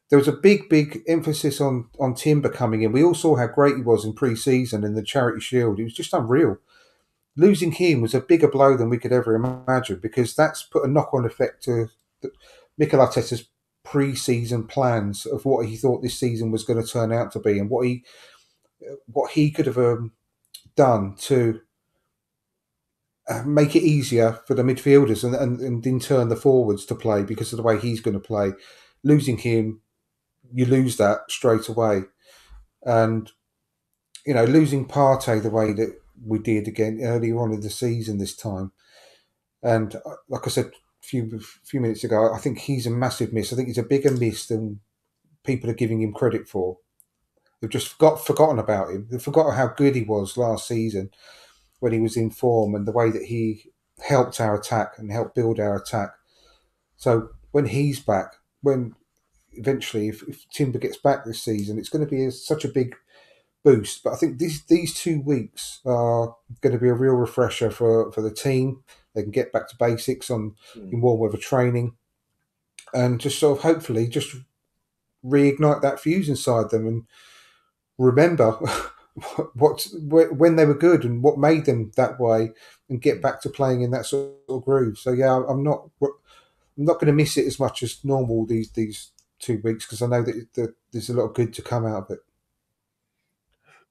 [0.09, 2.93] There was a big, big emphasis on on Timber coming in.
[2.93, 5.77] We all saw how great he was in pre-season in the Charity Shield.
[5.77, 6.57] He was just unreal.
[7.35, 10.87] Losing him was a bigger blow than we could ever imagine because that's put a
[10.87, 11.89] knock-on effect to
[12.77, 13.49] Mikel Arteta's
[13.83, 17.59] pre-season plans of what he thought this season was going to turn out to be
[17.59, 18.03] and what he
[19.07, 20.11] what he could have um,
[20.75, 21.61] done to
[23.29, 26.95] uh, make it easier for the midfielders and, and, and in turn the forwards to
[26.95, 28.51] play because of the way he's going to play.
[29.03, 29.81] Losing him,
[30.53, 32.03] you lose that straight away.
[32.83, 33.31] And,
[34.25, 38.17] you know, losing Partey the way that we did again earlier on in the season
[38.17, 38.73] this time.
[39.61, 40.71] And uh, like I said
[41.03, 43.51] few, few minutes ago, I think he's a massive miss.
[43.51, 44.79] I think he's a bigger miss than
[45.43, 46.77] people are giving him credit for.
[47.61, 49.07] They've just forgot, forgotten about him.
[49.09, 51.11] They've forgotten how good he was last season
[51.79, 55.35] when he was in form and the way that he helped our attack and helped
[55.35, 56.11] build our attack.
[56.95, 58.95] So when he's back, when
[59.51, 62.69] eventually, if, if Timber gets back this season, it's going to be a, such a
[62.69, 62.95] big
[63.63, 64.03] boost.
[64.03, 68.11] But I think these these two weeks are going to be a real refresher for,
[68.11, 68.83] for the team.
[69.13, 70.91] They can get back to basics on mm.
[70.91, 71.95] in warm weather training,
[72.93, 74.35] and just sort of hopefully just
[75.23, 77.03] reignite that fuse inside them and
[77.97, 78.51] remember
[79.53, 82.51] what when they were good and what made them that way,
[82.89, 84.97] and get back to playing in that sort of groove.
[84.97, 88.71] So yeah, I'm not I'm not going to miss it as much as normal these
[88.71, 91.85] these two weeks because I know that, that, there's a lot of good to come
[91.85, 92.19] out of it.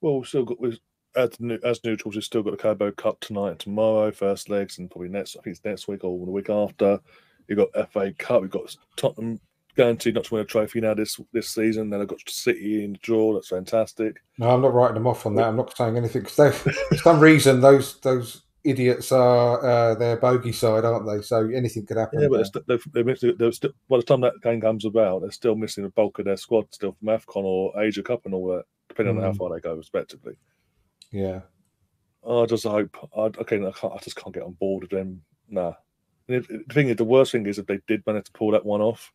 [0.00, 0.78] Well, we've still got with
[1.16, 1.30] as,
[1.64, 5.08] as neutrals, we've still got the Carabao Cup tonight and tomorrow, first legs, and probably
[5.08, 5.36] next.
[5.36, 7.00] I think it's next week or the week after.
[7.48, 8.42] You've got FA Cup.
[8.42, 9.40] We've got Tottenham
[9.76, 11.90] guaranteed not to win a trophy now this this season.
[11.90, 13.34] Then I've got City in the draw.
[13.34, 14.22] That's fantastic.
[14.38, 15.48] No, I'm not writing them off on that.
[15.48, 16.58] I'm not saying anything because
[16.88, 21.20] for some reason those those idiots are uh, their bogey side, aren't they?
[21.22, 22.20] So anything could happen.
[22.20, 25.56] Yeah, but they're, they're, they're still, by the time that game comes about, they're still
[25.56, 28.64] missing the bulk of their squad still from AFCON or Asia Cup and all that,
[28.88, 29.18] depending mm.
[29.18, 29.36] on how mm.
[29.36, 30.34] far they go, respectively.
[31.12, 31.40] Yeah.
[32.28, 32.96] I just hope.
[33.16, 35.22] I, okay, I, can't, I just can't get on board with them.
[35.48, 35.74] Nah.
[36.26, 38.80] the thing is, the worst thing is if they did manage to pull that one
[38.80, 39.12] off,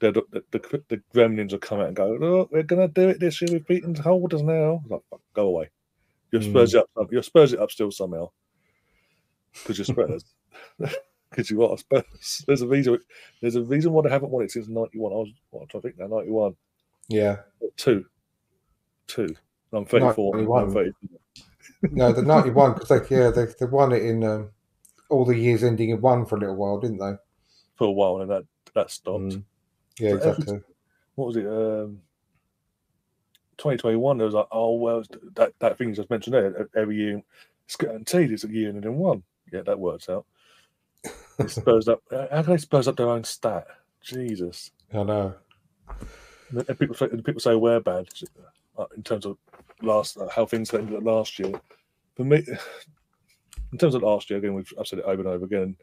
[0.00, 3.20] the, the, the, the gremlins will come out and go, "Oh, we're gonna do it
[3.20, 3.50] this year.
[3.52, 5.02] We've beaten holders now." Like,
[5.32, 5.70] go away.
[6.32, 6.80] You're Spurs mm.
[6.80, 7.12] it up.
[7.12, 8.30] You're Spurs it up still somehow
[9.52, 10.24] because you're Spurs.
[11.30, 12.44] Because you are Spurs.
[12.46, 12.98] There's a reason.
[13.40, 15.12] There's a reason why they haven't won it since '91.
[15.12, 16.54] I was what, I think now '91.
[17.08, 17.36] Yeah.
[17.78, 18.04] Two.
[19.06, 19.34] Two.
[19.72, 20.36] I'm 34.
[20.36, 20.92] I'm 30.
[21.82, 24.50] No, the 91 because they yeah they, they won it in um,
[25.08, 27.14] all the years ending in one for a little while, didn't they?
[27.76, 28.44] For a while, and that
[28.74, 29.24] that stopped.
[29.24, 29.44] Mm.
[29.98, 30.60] Yeah, exactly.
[31.14, 31.46] what was it?
[31.46, 32.00] Um,
[33.58, 34.18] 2021.
[34.18, 35.04] There was like, oh well,
[35.34, 36.68] that that thing you just mentioned there.
[36.76, 37.22] Every year,
[37.66, 39.22] it's guaranteed it's a year and then one.
[39.52, 40.26] Yeah, that works out.
[41.46, 42.02] Spurs up.
[42.10, 43.66] How can they Spurs up their own stat?
[44.02, 44.70] Jesus.
[44.92, 45.34] I know.
[46.50, 48.08] And people say, people say we're bad
[48.78, 49.36] uh, in terms of
[49.82, 51.52] last uh, how things ended last year.
[52.16, 52.44] For me,
[53.72, 55.76] in terms of last year, again, we've I've said it over and over again.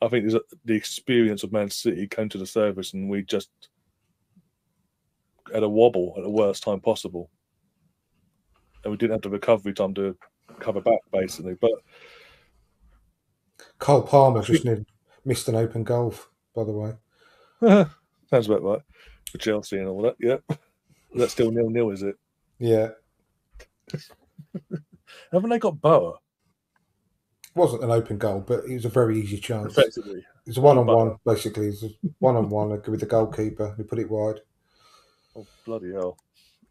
[0.00, 3.22] I think there's a, the experience of Man City came to the service, and we
[3.22, 3.50] just
[5.52, 7.30] had a wobble at the worst time possible,
[8.84, 10.16] and we didn't have the recovery time to
[10.60, 11.54] cover back basically.
[11.54, 11.72] But
[13.78, 14.66] Cole Palmer just
[15.24, 16.14] missed an open goal,
[16.54, 16.94] by the way.
[18.30, 18.80] Sounds about right
[19.30, 20.16] for Chelsea and all that.
[20.20, 20.38] Yeah,
[21.14, 22.16] that's still nil nil, is it?
[22.62, 22.90] Yeah.
[25.32, 26.14] Haven't they got Boa?
[27.56, 29.76] wasn't an open goal, but it was a very easy chance.
[29.76, 31.66] Effectively, It's a one on one, basically.
[31.66, 31.88] It's a
[32.20, 34.40] one on one with the goalkeeper who put it wide.
[35.34, 36.16] oh bloody hell!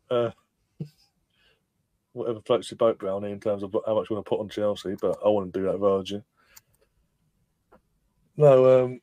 [0.10, 0.32] Uh,
[2.14, 4.48] whatever floats your boat, Brownie, in terms of how much you want to put on
[4.48, 6.24] Chelsea, but I want to do that Virgin.
[8.38, 9.02] No, um,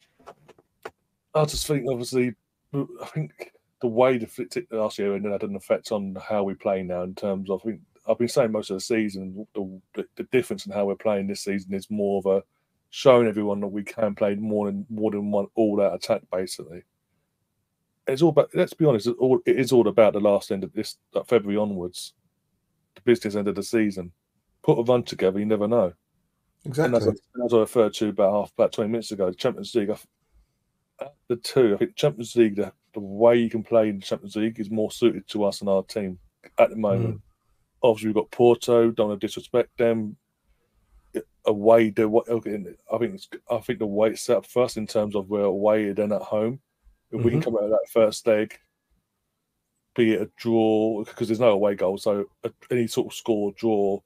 [1.34, 2.34] I just think obviously,
[2.74, 6.54] I think the way the last year and then had an effect on how we
[6.54, 7.02] play now.
[7.02, 10.66] In terms of, I think I've been saying most of the season, the, the, difference
[10.66, 12.42] in how we're playing this season is more of a
[12.90, 16.82] showing everyone that we can play more than more than one all-out attack, basically.
[18.06, 18.50] It's all about.
[18.54, 19.06] Let's be honest.
[19.06, 22.14] It's all it is all about the last end of this like February onwards,
[22.94, 24.12] the business end of the season.
[24.62, 25.92] Put a run together, you never know.
[26.64, 26.96] And Exactly.
[26.96, 29.90] as I, as I referred to about half about twenty minutes ago, the Champions League.
[29.90, 29.96] I
[31.28, 34.34] The two, I think Champions League, the, the way you can play in the Champions
[34.36, 36.18] League is more suited to us and our team
[36.58, 37.20] at the moment.
[37.82, 38.90] Obviously, we've got Porto.
[38.90, 40.16] Don't want to disrespect them.
[41.46, 44.76] Away, the wa- okay, I think it's, I think the way it's set up first
[44.76, 46.60] in terms of we're away then at home.
[47.10, 47.44] If we can Mhm.
[47.44, 48.58] come out of that first leg,
[49.94, 53.52] be it a draw because there's no away goal, so a, any sort of score
[53.52, 54.00] draw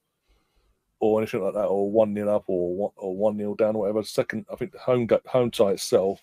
[1.00, 3.80] or anything like that, or one nil up or one or one nil down, or
[3.80, 4.02] whatever.
[4.04, 6.22] Second, I think the home go- home tie itself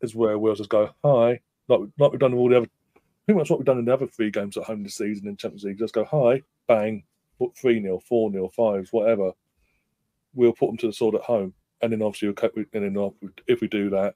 [0.00, 2.68] is where we'll just go hi, like like we've done all the other,
[3.26, 5.36] pretty much what we've done in the other three games at home this season in
[5.36, 5.78] Champions League.
[5.78, 7.04] Just go high, bang,
[7.38, 9.32] put three nil, four nil, fives, whatever.
[10.34, 13.12] We'll put them to the sword at home, and then obviously, we'll, and then
[13.46, 14.14] if we do that,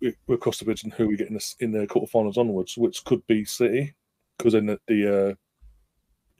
[0.00, 2.76] we- we'll cross the bridge and who we get in the in the quarterfinals onwards,
[2.76, 3.94] which could be City,
[4.38, 5.34] because then the, the uh,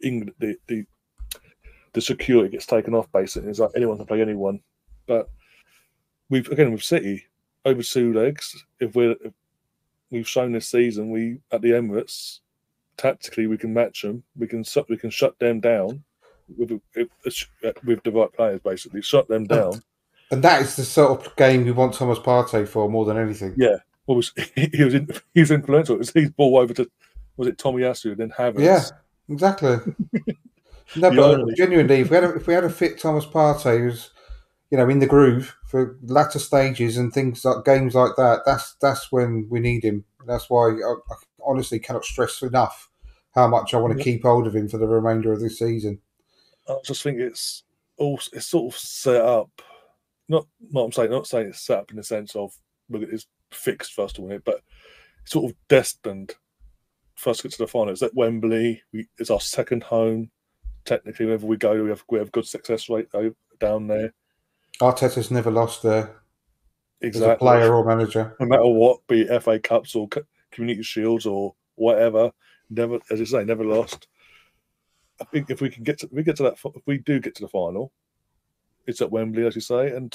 [0.02, 0.84] England the, the
[1.92, 3.50] the security gets taken off basically.
[3.50, 4.60] It's like anyone can play anyone.
[5.06, 5.28] But
[6.28, 7.24] we've again with City
[7.64, 8.64] over two legs.
[8.80, 9.32] If we're if
[10.14, 12.40] we've shown this season, we at the Emirates
[12.96, 14.22] tactically we can match them.
[14.36, 16.02] We can shut we can shut them down
[16.56, 17.08] with with,
[17.84, 18.60] with the right players.
[18.60, 19.82] Basically, shut them down.
[20.30, 23.54] And that is the sort of game we want Thomas Partey for more than anything.
[23.56, 23.76] Yeah.
[24.06, 25.96] What was he was in, he was influential.
[25.96, 26.90] It was his ball over to
[27.36, 28.60] was it Tomiyasu then Havertz?
[28.60, 28.84] Yeah,
[29.28, 29.76] exactly.
[30.96, 34.10] no, but genuinely, if we had a, if we had a fit Thomas Partey who's
[34.74, 38.74] you know in the groove for latter stages and things like games like that, that's
[38.80, 40.04] that's when we need him.
[40.26, 41.14] That's why I, I
[41.46, 42.90] honestly cannot stress enough
[43.36, 44.04] how much I want to Yeah.
[44.16, 46.00] keep hold of him for the remainder of this season.
[46.68, 47.62] I just think it's
[47.98, 49.62] all it's sort of set up.
[50.28, 52.52] Not not I'm saying not saying it's set up in the sense of
[52.90, 54.60] look it's fixed first to win it, but
[55.22, 56.34] it's sort of destined
[57.14, 57.92] for us to get to the final.
[57.92, 58.82] It's at Wembley.
[58.92, 60.32] We, it's our second home.
[60.84, 64.12] Technically, wherever we go, we have we have good success rate though, down there.
[64.80, 66.16] Arteta's never lost there
[67.02, 68.36] as a player or manager.
[68.40, 70.08] no matter what, be it FA Cups or
[70.50, 72.32] Community Shields or whatever,
[72.70, 74.08] never, as you say, never lost.
[75.20, 77.20] I think if we can get to, if we get to that, if we do
[77.20, 77.92] get to the final,
[78.86, 80.14] it's at Wembley, as you say, and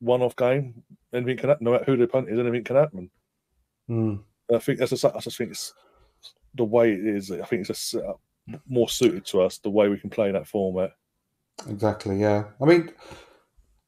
[0.00, 0.82] one-off game.
[1.12, 1.64] Anything can happen.
[1.64, 3.10] No matter who the opponent is, anything can happen.
[3.88, 4.20] And
[4.54, 5.74] I think that's just, I just think it's
[6.54, 7.30] the way it is.
[7.30, 7.94] I think it's
[8.66, 10.92] more suited to us the way we can play in that format.
[11.68, 12.20] Exactly.
[12.20, 12.44] Yeah.
[12.60, 12.90] I mean,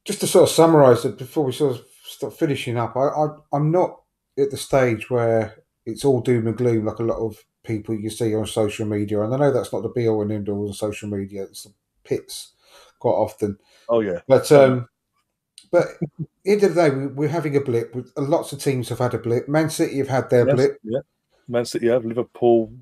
[0.05, 3.27] just to sort of summarise it before we sort of start finishing up, I, I
[3.53, 4.01] I'm not
[4.37, 8.09] at the stage where it's all doom and gloom like a lot of people you
[8.09, 10.67] see on social media, and I know that's not the be all and end all
[10.67, 11.43] on social media.
[11.43, 11.73] It's the
[12.03, 12.53] pits
[12.99, 13.57] quite often,
[13.89, 14.87] Oh yeah, but um,
[15.71, 15.97] but at
[16.43, 17.95] the end of the day, we, we're having a blip.
[18.17, 19.47] Lots of teams have had a blip.
[19.47, 20.77] Man City have had their Yes, blip.
[20.83, 20.99] yeah.
[21.47, 22.73] Man City have Liverpool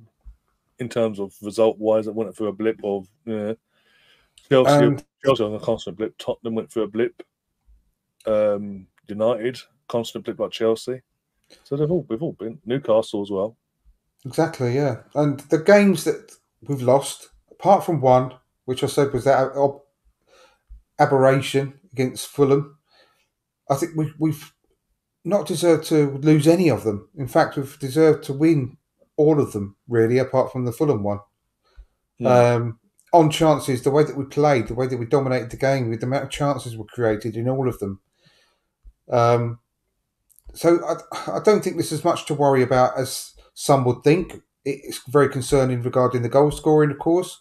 [0.80, 3.54] in terms of result wise, it went through a blip of yeah.
[4.52, 4.86] Chelsea.
[4.86, 6.18] And Chelsea on a constant blip.
[6.18, 7.24] Tottenham went through a blip.
[8.26, 11.02] Um, United constant blip like Chelsea.
[11.64, 13.58] So they've all we've all been Newcastle as well.
[14.26, 14.98] Exactly, yeah.
[15.16, 16.32] And the games that
[16.62, 18.34] we've lost, apart from one,
[18.66, 19.82] which I said was that ab-
[21.00, 22.78] aberration against Fulham,
[23.70, 24.54] I think we, we've
[25.26, 27.10] not deserved to lose any of them.
[27.18, 28.78] In fact, we've deserved to win
[29.18, 31.20] all of them, really, apart from the Fulham one.
[32.20, 32.28] Hmm.
[32.28, 32.80] Um,
[33.14, 36.00] on chances, the way that we played, the way that we dominated the game, with
[36.00, 38.00] the amount of chances were created in all of them.
[39.10, 39.60] Um,
[40.54, 44.42] so I, I don't think there's as much to worry about as some would think.
[44.64, 47.40] It's very concerning regarding the goal scoring, of course,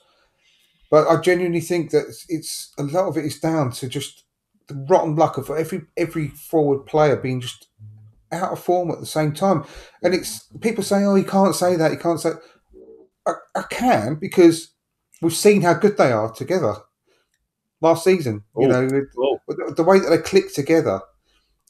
[0.91, 4.25] but I genuinely think that it's, it's a lot of it is down to just
[4.69, 7.67] the rotten luck of every every forward player being just
[8.33, 9.65] out of form at the same time.
[10.03, 11.93] And it's people say, "Oh, you can't say that.
[11.93, 12.31] You can't say."
[13.27, 14.73] I, I can because
[15.21, 16.75] we've seen how good they are together
[17.81, 18.45] last season.
[18.57, 21.01] You Oh, know, Oh, the, the way that they clicked together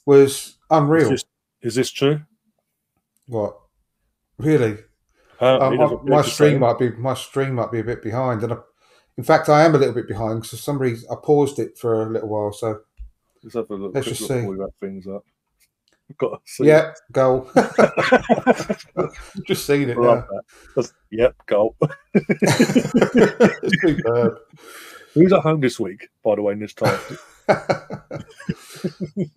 [0.05, 1.09] was is unreal.
[1.09, 1.25] this,
[1.61, 2.21] is this true?
[3.27, 3.57] What?
[4.37, 4.77] Really?
[5.39, 8.57] Um, my, my stream might be my stream might be a bit behind, and I,
[9.17, 11.77] In fact, I am a little bit behind because for some reason I paused it
[11.77, 12.53] for a little while.
[12.53, 12.81] So
[13.43, 13.95] Let's have a look.
[13.95, 14.35] Let's just look see.
[14.35, 15.23] before we wrap things up.
[16.17, 16.65] Got to see.
[16.65, 17.49] yeah, goal.
[19.45, 19.97] Just seen it.
[19.97, 20.39] Love now.
[20.75, 20.91] that.
[21.11, 21.75] Yep, goal.
[23.81, 24.37] Superb.
[25.13, 26.97] Who's at home this week, by the way, in this time?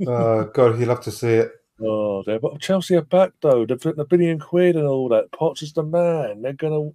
[0.06, 1.52] oh God, you'll love to see it.
[1.80, 2.38] oh, there.
[2.38, 3.66] But Chelsea are back, though.
[3.66, 5.32] They've written a billion quid and all that.
[5.32, 6.42] Poch's is the man.
[6.42, 6.94] They're going to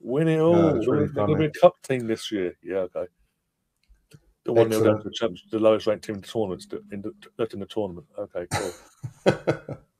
[0.00, 0.76] win it all.
[0.76, 2.56] it's really They're going to be a cup team this year.
[2.62, 3.06] Yeah, okay.
[4.44, 7.12] The one nil down to the, the lowest ranked team in the tournament, in the,
[7.38, 8.06] left in the tournament.
[8.18, 9.78] Okay, cool.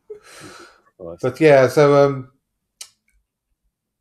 [1.02, 1.18] Nice.
[1.20, 2.32] But yeah, so um,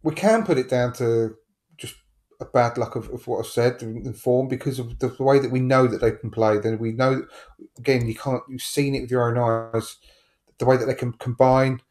[0.04, 1.36] we can put it down to
[1.78, 1.96] just
[2.40, 5.40] a bad luck of, of what I've said and form because of the, the way
[5.40, 6.58] that we know that they can play.
[6.58, 7.26] Then we know
[7.78, 9.98] again you can't you've seen it with your own eyes
[10.58, 11.82] the way that they can combine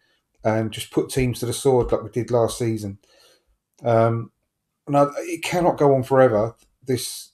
[0.44, 2.98] and just put teams to the sword like we did last season.
[3.84, 4.30] Um,
[4.86, 6.54] and it cannot go on forever.
[6.86, 7.29] This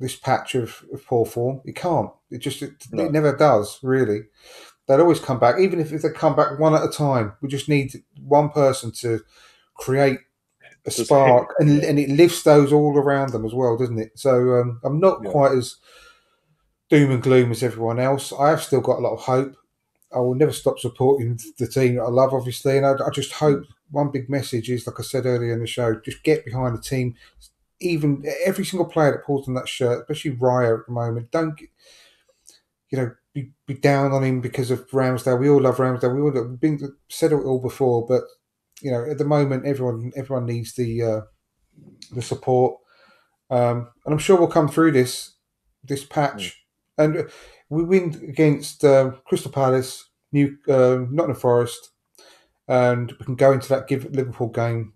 [0.00, 2.10] this patch of, of poor form, it can't.
[2.30, 3.04] It just it, No.
[3.04, 4.22] it never does really
[4.88, 7.32] they'll always come back, even if, if they come back one at a time.
[7.40, 9.20] We just need one person to
[9.74, 10.18] create
[10.84, 14.18] a spark, and, and it lifts those all around them as well, doesn't it?
[14.18, 15.30] So um, I'm not Yeah.
[15.30, 15.76] quite as
[16.88, 18.32] doom and gloom as everyone else.
[18.32, 19.54] I have still got a lot of hope.
[20.12, 23.32] I will never stop supporting the team that I love, obviously, and I, I just
[23.32, 26.76] hope one big message is, like I said earlier in the show, just get behind
[26.76, 27.14] the team.
[27.80, 31.58] Even every single player that pulls on that shirt, especially Raya at the moment, don't
[32.90, 35.38] you know be, be down on him because of Ramsdale.
[35.38, 36.14] We all love Ramsdale.
[36.14, 38.24] We all we've been said it all before, but
[38.82, 41.20] you know at the moment everyone everyone needs the uh,
[42.12, 42.78] the support,
[43.50, 45.36] um, and I'm sure we'll come through this
[45.84, 46.64] this patch,
[46.98, 47.30] and
[47.68, 51.90] we win against uh, Crystal Palace, New uh, Nottingham Forest,
[52.68, 54.94] and we can go into that give Liverpool game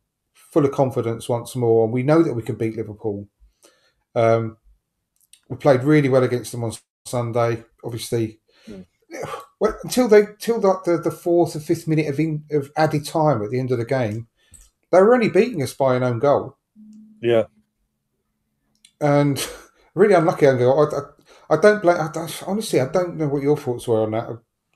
[0.54, 3.28] full of confidence once more, and we know that we can beat Liverpool.
[4.14, 4.56] Um,
[5.50, 6.72] we played really well against them on
[7.04, 7.64] Sunday.
[7.84, 8.40] Obviously,
[8.70, 8.86] Mm.
[9.60, 13.04] well, until they till like the, the fourth or fifth minute of in, of added
[13.04, 14.28] time at the end of the game,
[14.90, 16.56] they were only beating us by an own goal,
[17.20, 17.44] Yeah,
[19.00, 19.36] and
[19.94, 20.80] really unlucky own goal.
[20.80, 21.98] I, I, I don't blame.
[22.00, 24.28] I don't, honestly, I don't know what your thoughts were on that.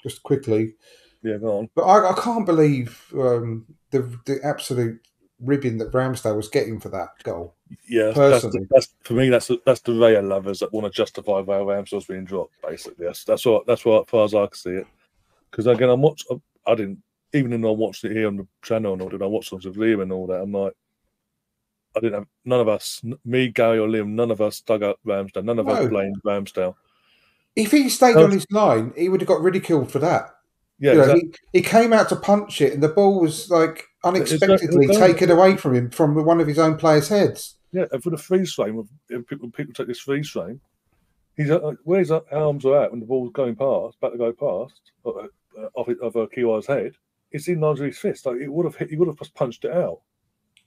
[0.02, 0.74] Just quickly,
[1.22, 1.68] yeah, go on.
[1.74, 5.00] but I, I can't believe um, the the absolute
[5.40, 7.54] ribbon that Ramsdale was getting for that goal.
[7.88, 9.28] Yeah, that's, that's, for me.
[9.28, 12.54] That's the, that's the Raya lovers that want to justify why Ramsdale's being dropped.
[12.62, 14.86] Basically, that's that's what that's what as far as I can see it.
[15.50, 16.24] Because again, I'm watch.
[16.66, 19.22] I didn't even though I watched it here on the channel and all that.
[19.22, 20.40] I watched songs of Liam and all that.
[20.40, 20.72] I'm like,
[21.96, 24.98] I didn't have none of us, me, Gary, or Liam, none of us dug up
[25.06, 25.44] Ramsdale.
[25.44, 25.72] None of No.
[25.72, 26.74] us blamed Ramsdale.
[27.56, 28.24] If he stayed Oh.
[28.24, 30.30] on his line, he would have got ridiculed for that.
[30.80, 31.32] Yeah, you know, exactly.
[31.52, 35.56] he, he came out to punch it, and the ball was like unexpectedly taken away
[35.56, 37.56] from him from one of his own players' heads.
[37.72, 38.88] Yeah, and for the freeze frame, of
[39.26, 40.60] people, people take this freeze frame,
[41.36, 44.32] he's uh, where his arms are at when the ball's going past, about to go
[44.32, 45.10] past, uh,
[45.60, 46.92] uh, off of uh, Kiwior's head.
[47.30, 48.24] It's in his fist.
[48.24, 50.00] Like it would have hit, he would have just punched it out.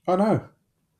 [0.06, 0.48] I know,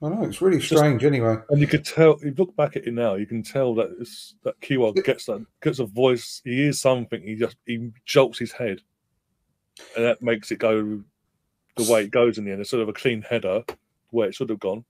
[0.02, 0.22] I know.
[0.24, 1.04] It's really It's just- strange.
[1.04, 2.14] Anyway, And you could tell.
[2.14, 5.26] If you look back at it now, you can tell that it's, that Kiwa gets
[5.26, 6.40] that gets a voice.
[6.44, 7.22] He is something.
[7.22, 8.80] He just he jolts his head,
[9.96, 11.02] and that makes it go
[11.76, 12.60] the way it goes in the end.
[12.60, 13.64] Instead of a clean header,
[14.10, 14.84] where it should have gone,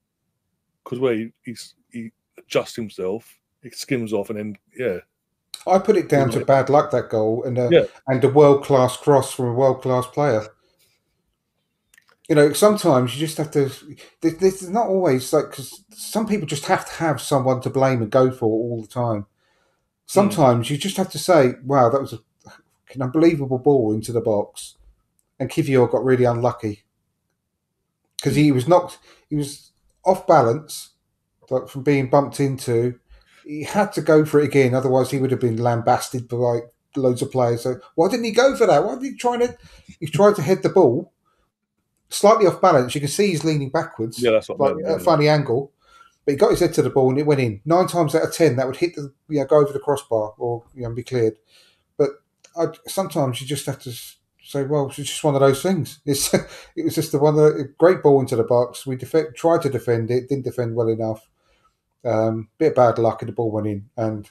[0.83, 4.99] because where he he's, he adjusts himself, it skims off, and then yeah,
[5.66, 7.85] I put it down to bad luck that goal and a, Yeah.
[8.09, 10.47] and a world class cross from a world class player.
[12.28, 13.70] You know, sometimes you just have to.
[14.20, 18.01] This is not always like because some people just have to have someone to blame
[18.01, 19.23] and go for all the time.
[19.23, 19.27] Hmm.
[20.06, 22.19] Sometimes you just have to say, "Wow, that was a,
[22.94, 24.77] an unbelievable ball into the box,"
[25.43, 26.85] and Kiwior got really unlucky
[28.16, 28.98] because he was knocked.
[29.28, 29.73] He was
[30.05, 30.90] off balance,
[31.51, 33.01] like from being bumped into.
[33.44, 36.73] He had to go for it again, otherwise he would have been lambasted by like
[36.94, 37.62] loads of players.
[37.62, 38.85] So why didn't he go for that?
[38.85, 39.59] Why did he try to?
[39.98, 41.12] He tried to head the ball
[42.09, 42.94] slightly off balance.
[42.94, 44.98] You can see he's leaning backwards yeah, that's what I like at a yeah.
[44.98, 45.73] funny angle.
[46.24, 47.60] But he got his head to the ball and it went in.
[47.64, 50.35] Nine times out of ten, that would hit the you know, go over the crossbar
[50.39, 51.35] or you know, be cleared.
[51.98, 52.10] But
[52.56, 53.93] I, sometimes you just have to
[54.53, 56.01] s- say, well, it's just one of those things.
[56.07, 58.87] It's it was just the one that a great ball into the box.
[58.87, 61.29] We tried to defend it, didn't defend well enough.
[62.05, 63.91] Um, bit of bad luck, and the ball went in.
[63.97, 64.31] And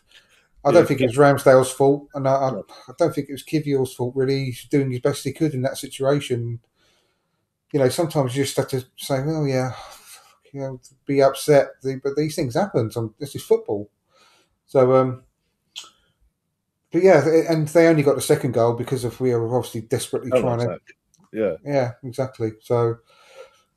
[0.65, 0.87] I don't Yeah.
[0.87, 2.49] think it was Ramsdale's fault, and I, I.
[2.89, 4.15] I don't think it was Kiwior's fault.
[4.15, 6.61] Really, he's doing his best he could in that situation.
[7.73, 9.73] You know, sometimes you just have to say, well, yeah,
[10.53, 11.69] you know, be upset,
[12.03, 12.91] but these things happen.
[12.91, 13.89] So this is football.
[14.67, 15.23] So, um,
[16.91, 20.31] but yeah, and they only got the second goal because of we were obviously desperately
[20.33, 20.95] Oh, trying to exactly.
[21.33, 22.51] Yeah, yeah, exactly.
[22.61, 22.97] So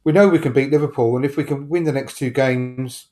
[0.03, 3.09] we know we can beat Liverpool, and if we can win the next two games,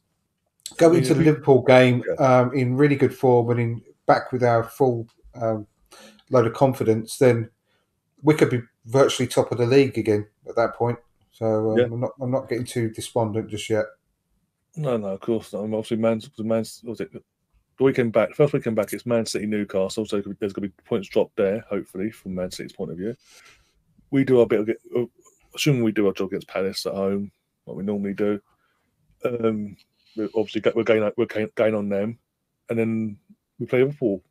[0.77, 4.65] go into the Liverpool game um, in really good form and in back with our
[4.65, 5.67] full um,
[6.31, 7.49] load of confidence, then
[8.23, 10.99] we could be virtually top of the league again at that point.
[11.31, 11.85] So um, Yeah.
[11.85, 13.87] I'm not I'm not getting too despondent just yet.
[14.77, 15.61] No, no, of course not.
[15.61, 17.11] I mean, obviously, Man's Man's was it
[17.83, 18.35] the weekend back.
[18.35, 20.07] First weekend back, it's Man City, Newcastle.
[20.07, 23.17] So there's going to be points dropped there, hopefully, from Man City's point of view.
[24.11, 24.61] We do our bit.
[24.61, 25.07] Of, uh,
[25.55, 27.31] assuming we do our job against Palace at home,
[27.65, 28.41] what we normally do.
[29.25, 29.77] Um,
[30.17, 32.19] we obviously we're going we're going, on them,
[32.69, 33.19] and then
[33.59, 34.23] we play Liverpool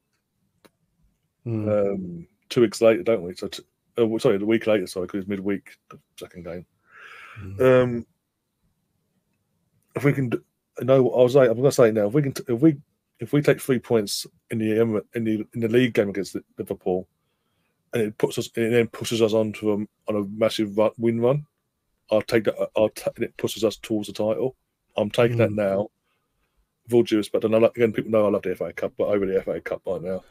[1.45, 1.93] Mm.
[1.93, 3.33] um, two weeks later, don't we?
[3.35, 3.63] So, t-
[3.97, 6.65] uh, sorry, the week later, sorry, because it's midweek, the second game.
[7.41, 7.83] Mm.
[7.83, 8.05] Um,
[9.95, 10.43] if we can, do,
[10.81, 12.07] no, I was like, I'm going to say now.
[12.07, 12.77] If we can, if we,
[13.21, 14.81] if we take three points in the
[15.13, 17.07] in the in the league game against Liverpool,
[17.93, 19.75] and it puts us, it then pushes us on to a,
[20.11, 21.45] on a massive run, win run.
[22.11, 22.55] I'll take that.
[22.75, 24.55] I'll ta- and it pushes us towards the title.
[24.97, 25.55] I'm taking that Mm.
[25.55, 25.87] now.
[26.85, 28.93] With all due respect, and I like, again, people know I love the FA Cup,
[28.97, 30.23] but over the FA Cup by now.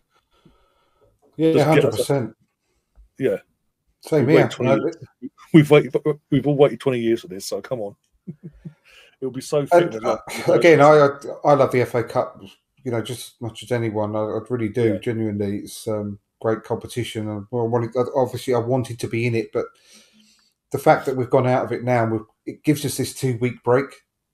[1.36, 2.36] yeah, hundred percent.
[3.18, 3.36] Yeah,
[4.00, 4.48] Same We've here.
[4.48, 4.90] 20 Uh,
[5.54, 5.94] we've waited.
[6.30, 7.94] We've all waited 20 years for this, so come on.
[9.20, 9.64] It'll be so.
[9.72, 10.18] And, uh,
[10.48, 11.08] again, I I
[11.44, 12.42] I love the FA Cup.
[12.84, 14.16] You know, just as much as anyone.
[14.16, 14.94] I, I really do.
[14.94, 14.98] Yeah.
[14.98, 17.28] Genuinely, it's um, great competition.
[17.28, 19.66] And well, I wanted, obviously, I wanted to be in it, but
[20.72, 23.36] the fact that we've gone out of it now, we've, it gives us this two
[23.38, 23.86] week break.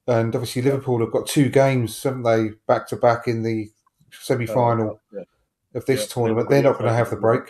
[0.06, 3.70] And obviously, Liverpool have got two games, haven't they, back to back in the
[4.12, 5.23] semi final Yeah.
[5.74, 6.48] of this Yeah, tournament.
[6.48, 7.43] They're not going to have the break.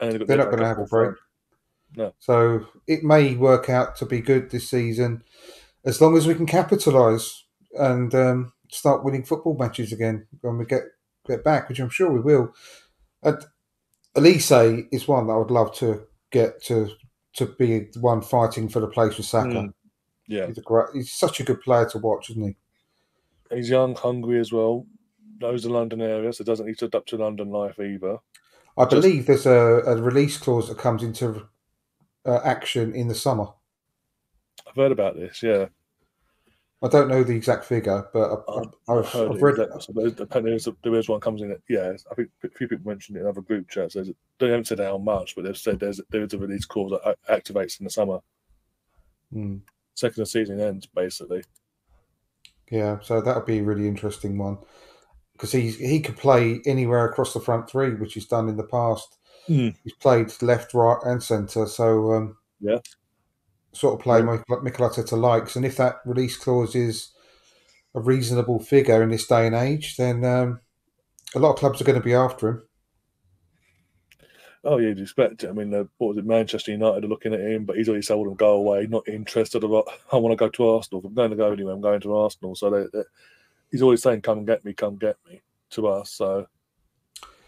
[0.00, 1.14] And they've got They're not going to have a break.
[1.96, 2.12] No.
[2.18, 5.22] So it may work out to be good this season
[5.84, 7.44] as long as we can capitalise
[7.78, 10.82] and um, start winning football matches again when we get,
[11.26, 12.54] get back, which I'm sure we will.
[13.22, 13.38] And
[14.16, 16.88] Olise is one that I would love to get to
[17.34, 19.48] to be the one fighting for the place with Saka.
[19.48, 19.72] Mm.
[20.28, 22.56] Yeah, He's a great, he's such a good player to watch, isn't he?
[23.54, 24.86] he's young, hungry as well.
[25.40, 28.18] Knows the London area, so doesn't need to adapt to London life either.
[28.78, 31.46] I Just- believe there's a, a release clause that comes into
[32.24, 33.46] uh, action in the summer.
[34.66, 35.42] I've heard about this.
[35.42, 35.66] Yeah,
[36.84, 38.60] I don't know the exact figure, but I,
[38.98, 39.40] it.
[39.40, 41.50] read That- so there is- apparently there is, one comes in.
[41.50, 41.62] It.
[41.68, 43.94] Yeah, I think a few people mentioned it in other group chats.
[43.94, 46.92] There's, they haven't said how much, but they've said there's there is a release clause
[46.92, 48.18] that activates in the summer.
[49.34, 49.62] Mm.
[49.94, 51.42] Second the season ends, basically.
[52.70, 54.58] Yeah, so that would be a really interesting one
[55.32, 58.64] because he he could play anywhere across the front three, which he's done in the
[58.64, 59.16] past.
[59.48, 59.74] Mm.
[59.84, 61.66] He's played left, right, and centre.
[61.66, 62.78] So um, Yeah.
[63.74, 64.22] Sort of play.
[64.22, 67.10] Mikel Arteta likes, and if that release clause is
[67.94, 70.60] a reasonable figure in this day and age, then um,
[71.34, 72.62] a lot of clubs are going to be after him.
[74.66, 75.50] Oh, yeah, you'd expect it.
[75.50, 76.24] I mean, uh, what was it?
[76.24, 79.62] Manchester United are looking at him, but he's already told them go away, not interested.
[79.62, 81.00] About, I want to go to Arsenal.
[81.00, 82.56] If I'm going to go anywhere, I'm going to Arsenal.
[82.56, 83.04] So they, they,
[83.70, 86.12] he's always saying, "Come and get me, come get me" to us.
[86.12, 86.46] So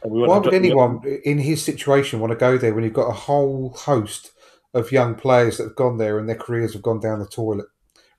[0.02, 3.70] Why would anyone in his situation want to go there when you've got a whole
[3.70, 4.32] host
[4.76, 7.66] of young players that have gone there and their careers have gone down the toilet?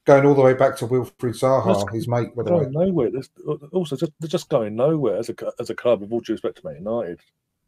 [0.05, 2.59] Going all the way back to Wilfried Zaha, That's- his mate, by the way.
[2.61, 3.11] going nowhere.
[3.11, 3.29] There's,
[3.73, 6.01] also, just, they're just going nowhere as a as a club.
[6.01, 7.19] With all due respect to Man United,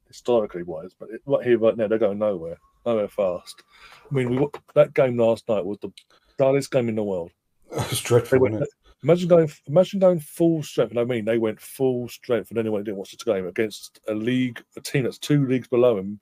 [0.07, 3.61] historically wise, but it, right here, right now, they're going nowhere, nowhere fast.
[4.09, 5.91] I mean, we that game last night was the
[6.37, 7.31] dullest game in the world.
[7.71, 8.69] It was dreadful, went, it?
[9.03, 10.89] imagine going, imagine going full strength.
[10.89, 14.13] And I mean, they went full strength, and anyone didn't watch the game against a
[14.15, 16.19] league, a team that's two leagues below them,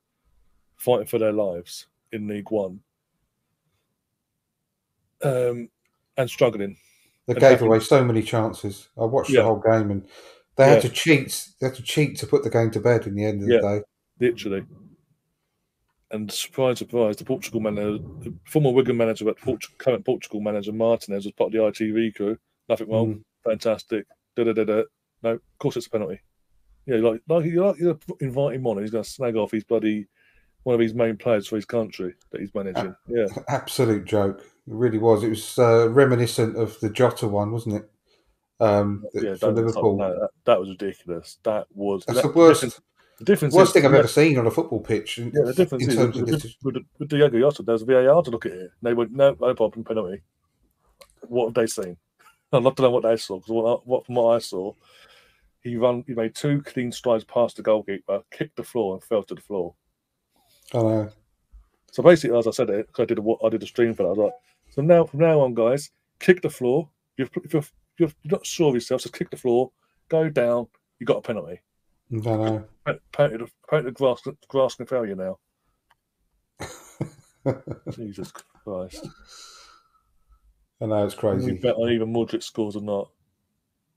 [0.75, 2.81] fighting for their lives in League One,
[5.23, 5.69] um,
[6.17, 6.77] and struggling.
[7.27, 8.89] They and gave having- away so many chances.
[8.97, 9.41] I watched Yeah.
[9.41, 10.07] the whole game and
[10.55, 11.49] they had to cheat.
[11.59, 13.57] They had to cheat to put the game to bed in the end of Yeah.
[13.61, 13.83] the day.
[14.19, 14.63] literally.
[16.09, 20.71] And surprise, surprise, the Portugal manager, the former Wigan manager, but Port- current Portugal manager
[20.71, 22.37] Martinez was part of the ITV crew.
[22.67, 23.23] Nothing wrong, Mm.
[23.43, 24.07] fantastic.
[24.35, 24.83] Da da da da.
[25.21, 26.19] No, of course it's a penalty.
[26.87, 29.51] Yeah, like like you're, like, you're inviting him on, and he's going to snag off
[29.51, 30.07] his bloody
[30.67, 32.93] one of his main players for his country that he's managing.
[33.07, 34.39] Yeah, Absolute joke.
[34.41, 35.23] It really was.
[35.23, 37.89] It was uh, reminiscent of the Jota one, wasn't it?
[38.59, 39.35] Um, yeah.
[39.35, 39.95] for Liverpool.
[39.99, 41.37] that, that was ridiculous.
[41.45, 42.81] That was That's the that- worst, difference-
[43.19, 45.19] The difference worst is, thing I've yeah, ever seen on a football pitch.
[45.19, 46.55] In, Yeah, the difference in is terms with, of this.
[46.61, 48.71] with, with Diogo Jota, there's a VAR to look at it.
[48.81, 50.21] They went, no, no problem, penalty.
[51.29, 51.95] What have they seen?
[52.51, 54.73] I'd love to know what they saw because what, what, from what I saw,
[55.61, 59.23] he run, he made two clean strides past the goalkeeper, kicked the floor, and fell
[59.23, 59.73] to the floor.
[60.73, 61.01] I know.
[61.03, 61.09] Uh,
[61.91, 64.03] so basically, as I said it, I did a, what I did a stream for
[64.03, 64.09] that.
[64.09, 64.33] I was like,
[64.71, 65.89] so now from now on, guys,
[66.19, 66.89] kick the floor.
[67.17, 69.71] If you're, if you're, if you're not sure of yourself, just kick the floor,
[70.09, 70.67] go down.
[70.99, 71.61] You got a penalty.
[72.13, 72.65] I know.
[72.85, 75.39] Apparently, the- grass, the grass can fail you now.
[77.91, 78.31] Jesus
[78.63, 79.07] Christ.
[80.81, 81.53] I know it's crazy.
[81.53, 83.09] You bet on even Mudryk scores or not.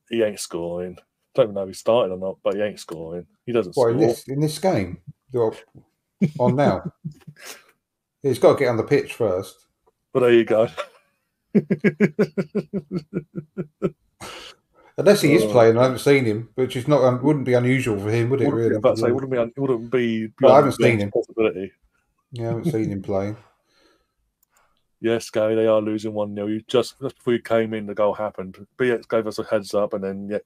[0.08, 0.96] he ain't scoring.
[1.34, 3.26] Don't even know if he's starting or not, but he ain't scoring.
[3.46, 3.90] He doesn't What score.
[3.90, 4.98] in this in this game?
[5.32, 5.54] You're
[6.38, 6.92] on now.
[8.22, 9.66] He's got to get on the pitch first.
[10.12, 10.68] But there you go.
[14.96, 15.50] Unless he is Oh.
[15.50, 18.44] playing, I haven't seen him, which is not wouldn't be unusual for him, would it?
[18.46, 18.76] Wouldn't- Really?
[18.76, 20.28] about to say, wouldn't be, un- wouldn't be.
[20.42, 21.10] Well, I haven't seen him.
[21.10, 21.72] Possibility.
[22.32, 23.36] Yeah, I haven't seen him playing.
[25.00, 26.46] Yes, Gary, they are losing 1 0.
[26.48, 28.66] You just, just before you came in, the goal happened.
[28.76, 30.38] BX gave us a heads up, and then, yeah.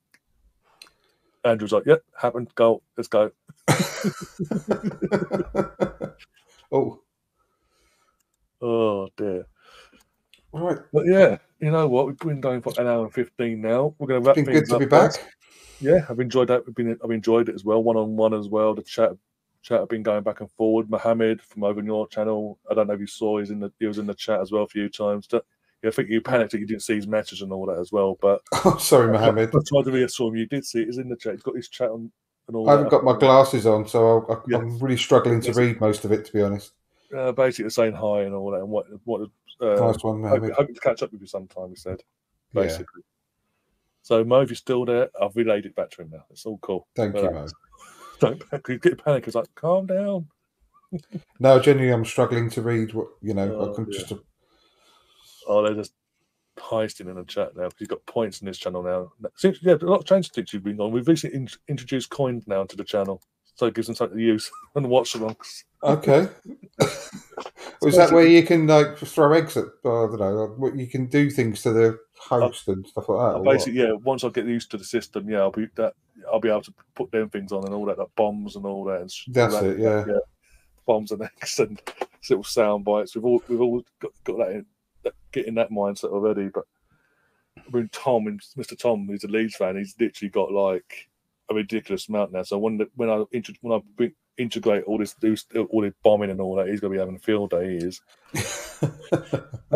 [1.44, 3.32] Andrew's like, yep, happened, goal, let's go.
[6.72, 7.00] oh,
[8.66, 9.44] Oh, dear.
[10.52, 10.78] All right.
[10.90, 12.06] But yeah, you know what?
[12.06, 13.94] We've been going for an hour and 15 now.
[13.98, 15.12] We're going to wrap Been things good to up, be back.
[15.80, 16.66] Yeah, I've enjoyed that.
[16.66, 18.74] We've been, I've enjoyed it as well, one on one as well.
[18.74, 19.10] The chat,
[19.62, 20.88] chat have been going back and forward.
[20.88, 23.70] Mohammed from over on your channel, I don't know if you saw, he's in the,
[23.78, 25.28] he was in the chat as well a few times.
[25.32, 28.16] I think you panicked that you didn't see his message and all that as well.
[28.18, 29.50] But Oh, sorry, Mohammed.
[29.50, 30.36] I tried to reassure him.
[30.36, 30.88] You did see it.
[30.88, 31.34] It's in the chat.
[31.34, 32.10] He's got his chat on
[32.66, 34.58] I haven't got my glasses on, so I, I, Yeah.
[34.58, 35.56] I'm really struggling to Yes.
[35.56, 36.72] read most of it, to be honest.
[37.14, 38.60] Uh, basically saying hi and all that.
[38.60, 39.30] And what what
[39.60, 40.52] uh, nice one, Mohammed.
[40.52, 41.70] hope to catch up with you sometime.
[41.70, 42.02] He said
[42.52, 43.02] Yeah, basically.
[44.02, 46.24] So Mo, if you're still there, I've relayed it back to him now.
[46.30, 46.86] It's all cool.
[46.94, 47.46] thank you, Mo.
[48.20, 48.42] Don't.
[48.68, 49.26] You get panic.
[49.26, 50.26] It's like calm down.
[51.40, 52.92] No, genuinely, I'm struggling to read.
[52.94, 53.98] What you know, Oh, I can yeah.
[53.98, 54.12] just
[55.46, 55.92] Oh, they're just
[56.70, 57.64] heisting in the chat now.
[57.64, 59.12] Because he's got points in this channel now.
[59.36, 60.92] Seems, yeah, a lot of changes since you've been on.
[60.92, 63.22] We've recently in, introduced coins now to the channel,
[63.54, 65.64] so it gives them something to use and watch alongs.
[65.82, 66.28] okay.
[67.82, 69.64] Was that where you can like throw eggs at?
[69.64, 70.46] I don't know.
[70.46, 73.40] like, what you can do things to the host and stuff like that.
[73.40, 73.92] Uh, basically, yeah.
[73.92, 75.92] Once I get used to the system, yeah, I'll be that.
[76.32, 78.84] I'll be able to put them things on and all that, like bombs and all
[78.84, 79.02] that.
[79.02, 80.18] And That's all that, it, yeah.
[80.86, 81.80] bombs and eggs and
[82.30, 83.14] little sound bites.
[83.14, 84.66] We've all we've all got, got that in,
[85.34, 86.48] that, in that mindset already.
[86.48, 86.64] But
[87.58, 88.24] I mean, Tom
[88.56, 88.78] Mr.
[88.78, 91.08] Tom, who's a Leeds fan, he's literally got like
[91.50, 92.42] a ridiculous amount now.
[92.42, 93.24] So when when I
[93.60, 95.14] when I bring, integrate all this
[95.70, 97.78] all this bombing and all that, he's gonna be having a field day.
[97.78, 98.00] He is.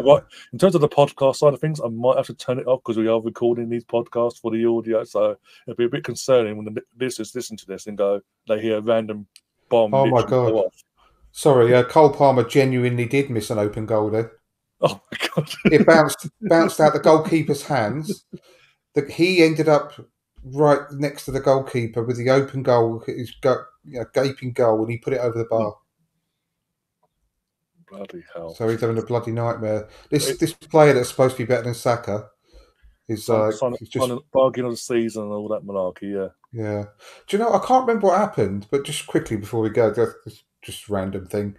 [0.03, 0.23] Right.
[0.53, 2.83] In terms of the podcast side of things, I might have to turn it off
[2.83, 5.05] because we are recording these podcasts for the audio.
[5.05, 5.37] So
[5.67, 8.79] it'd be a bit concerning when the listeners listen to this and go, they hear
[8.79, 9.27] a random
[9.69, 9.95] bomb.
[9.95, 10.71] Oh my God.
[11.33, 14.33] Sorry, uh, Cole Palmer genuinely did miss an open goal there.
[14.81, 15.51] Oh my god!
[15.67, 18.25] It bounced bounced out the goalkeeper's hands.
[18.95, 19.93] The, he ended up
[20.45, 24.81] right next to the goalkeeper with the open goal, his go, you know, gaping goal,
[24.83, 25.75] and he put it over the bar.
[27.91, 28.55] Bloody hell!
[28.55, 29.89] So he's having a bloody nightmare.
[30.11, 32.29] This It- this player that's supposed to be better than Saka
[33.09, 36.13] is like uh, he's just bargain of the season and all that malarkey.
[36.15, 36.85] Yeah, Yeah.
[37.27, 37.53] Do you know?
[37.53, 41.57] I can't remember what happened, but just quickly before we go, just, just random thing.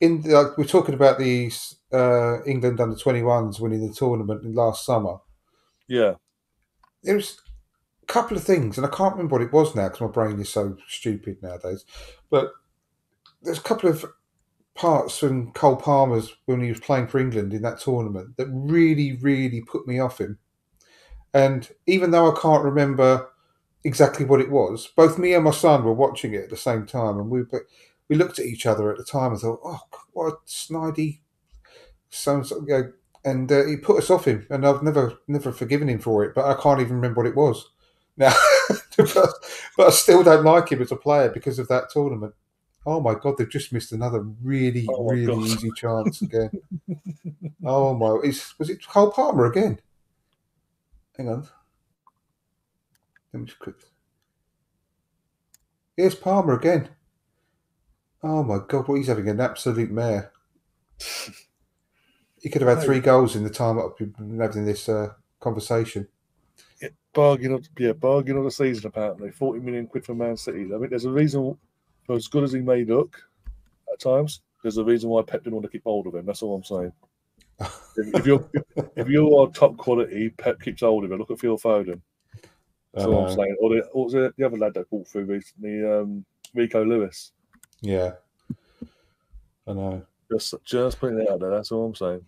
[0.00, 1.52] In the, like, we're talking about the
[1.92, 5.18] uh, England under twenty ones winning the tournament last summer.
[5.88, 6.14] yeah.
[7.02, 7.40] There was
[8.02, 10.40] a couple of things, and I can't remember what it was now because my brain
[10.40, 11.84] is so stupid nowadays.
[12.30, 12.52] But
[13.42, 14.04] there's a couple of
[14.74, 19.16] parts from Cole Palmer's when he was playing for England in that tournament that really,
[19.16, 20.38] really put me off him.
[21.34, 23.28] And even though I can't remember
[23.84, 26.86] exactly what it was, both me and my son were watching it at the same
[26.86, 27.42] time, and we
[28.08, 29.80] we looked at each other at the time and thought, "Oh,
[30.12, 31.20] what a snidey
[32.12, 32.92] so you know,
[33.24, 36.34] and uh, he put us off him, and I've never never forgiven him for it.
[36.34, 37.70] But I can't even remember what it was
[38.16, 38.34] now.
[38.96, 39.30] but,
[39.76, 42.34] but I still don't like him as a player because of that tournament.
[42.86, 45.44] Oh my god, they've just missed another really Oh really God.
[45.46, 46.50] easy chance again.
[47.64, 49.80] oh my, is was it Cole Palmer again?
[51.16, 51.48] Hang on,
[53.32, 53.76] let me just quick.
[55.96, 56.90] Here's Palmer again.
[58.22, 60.32] Oh my god, what he's having an absolute mare.
[62.42, 66.08] He could have had three goals in the time I've been having this uh, conversation.
[67.14, 69.30] Bargain of yeah, bargain of the season apparently.
[69.30, 70.62] Forty million quid for Man City.
[70.74, 71.56] I mean, there's a reason
[72.04, 73.22] for as good as he may look
[73.92, 74.40] at times.
[74.62, 76.24] There's a reason why Pep didn't want to keep hold of him.
[76.26, 76.92] That's all I'm saying.
[77.96, 78.48] if, if you're
[78.96, 81.18] if you are top quality, Pep keeps hold of him.
[81.18, 82.00] Look at Phil Foden.
[82.94, 83.56] That's all I'm Uh, saying.
[83.60, 86.24] Or the, was the, the other lad that brought through recently, um,
[86.54, 87.32] Rico Lewis.
[87.82, 88.12] Yeah,
[89.66, 90.02] I know.
[90.30, 91.50] Just just putting it out there.
[91.50, 92.24] That's all I'm saying.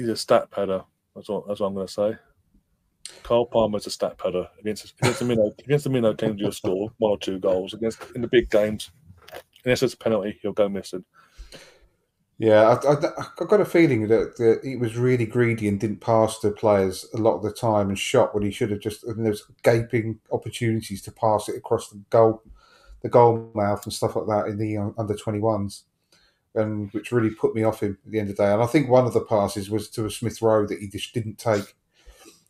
[0.00, 0.82] He's a stat padder.
[1.14, 2.16] That's what that's what I'm going to say.
[3.22, 6.40] Cole Palmer's a stat padder against against the minnow against the minnow teams.
[6.40, 8.90] You'll score one or two goals against in the big games.
[9.62, 11.04] Unless it's a penalty, he'll go missing.
[12.38, 16.00] Yeah, I, I, I got a feeling that, that he was really greedy and didn't
[16.00, 19.04] pass to players a lot of the time and shot when he should have just.
[19.04, 22.42] And there was gaping opportunities to pass it across the goal,
[23.02, 25.84] the goal mouth and stuff like that in the uh, under twenty ones,
[26.54, 28.52] and which really put me off him at the end of the day.
[28.52, 31.14] And I think one of the passes was to a Smith Rowe that he just
[31.14, 31.74] didn't take.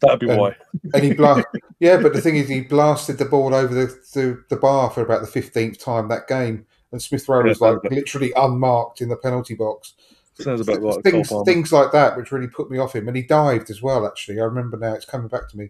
[0.01, 0.57] That'd be And- why.
[0.95, 1.47] and he blast,
[1.81, 5.03] yeah, but the thing is, he blasted the ball over the, the, the bar for
[5.03, 9.17] about the fifteenth time that game, and Smith Rowe was like literally unmarked in the
[9.17, 9.95] penalty box.
[10.35, 11.05] Sounds about right.
[11.05, 14.07] things, things like that, which really put me off him, and he dived as well.
[14.07, 15.69] Actually, I remember now; it's coming back to me.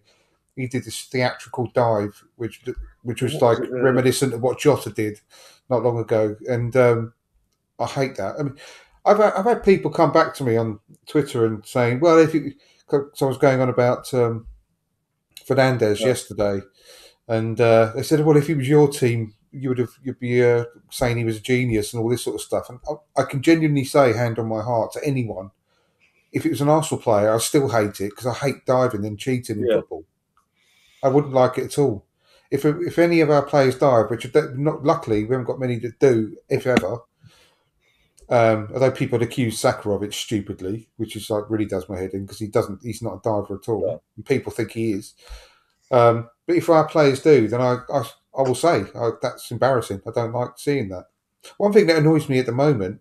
[0.55, 2.63] He did this theatrical dive, which
[3.03, 5.21] which was What like was it, uh, reminiscent of what Jota did
[5.69, 7.13] not long ago, and um,
[7.81, 8.37] I hate that.
[8.39, 8.57] I mean,
[9.05, 12.35] I've had- I've had people come back to me on Twitter and saying, "Well, if
[12.35, 12.53] you,"
[12.87, 14.47] because I was going on about um,
[15.49, 16.09] Fernandes Yeah.
[16.09, 16.61] yesterday,
[17.27, 20.45] and uh, they said, "Well, if he was your team, you would have you'd be
[20.45, 23.25] uh, saying he was a genius and all this sort of stuff." And I, I
[23.25, 25.51] can genuinely say, hand on my heart, to anyone,
[26.33, 29.19] if it was an Arsenal player, I still hate it because I hate diving and
[29.19, 30.05] cheating in football.
[31.03, 32.05] I wouldn't like it at all.
[32.51, 35.99] If if any of our players dive, which not luckily we haven't got many that
[35.99, 36.99] do, if ever.
[38.31, 42.15] Um, although people had accused Saka of stupidly, which is like really does my head
[42.15, 43.85] in because he doesn't, he's not a diver at all.
[43.85, 43.97] Yeah.
[44.17, 45.15] And people think he is.
[45.91, 48.05] Um, but if our players do, then I, I,
[48.39, 50.03] I will say I, that's embarrassing.
[50.07, 51.07] I don't like seeing that.
[51.57, 53.01] One thing that annoys me at the moment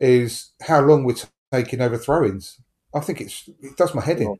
[0.00, 1.14] is how long we're
[1.52, 2.60] taking over throw-ins.
[2.92, 4.36] I think it's it does my head in.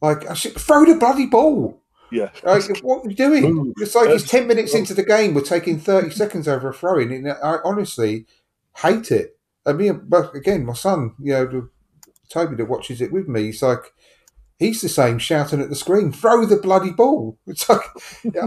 [0.00, 1.82] Like I should, throw the bloody ball.
[2.10, 2.30] Yeah.
[2.42, 3.74] Like, what are you doing?
[3.78, 5.34] It's like it's ten minutes into the game.
[5.34, 8.26] We're taking thirty seconds over a throw in, and I honestly
[8.78, 9.38] hate it.
[9.66, 11.68] I mean, but again, my son, you know,
[12.30, 13.92] Toby that watches it with me, he's like,
[14.58, 17.80] he's the same, shouting at the screen, "Throw the bloody ball!" It's like,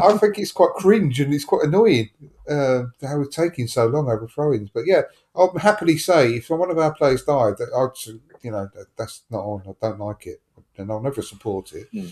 [0.04, 2.10] I think it's quite cringe and it's quite annoying
[2.50, 4.70] uh, how we're taking so long over throw-ins.
[4.70, 5.04] But yeah,
[5.36, 8.14] I'll happily say if one of our players died, that I'd,
[8.44, 9.64] you know, that, that's not on.
[9.68, 10.42] I don't like it,
[10.78, 11.88] and I'll never support it.
[11.92, 12.08] Hmm.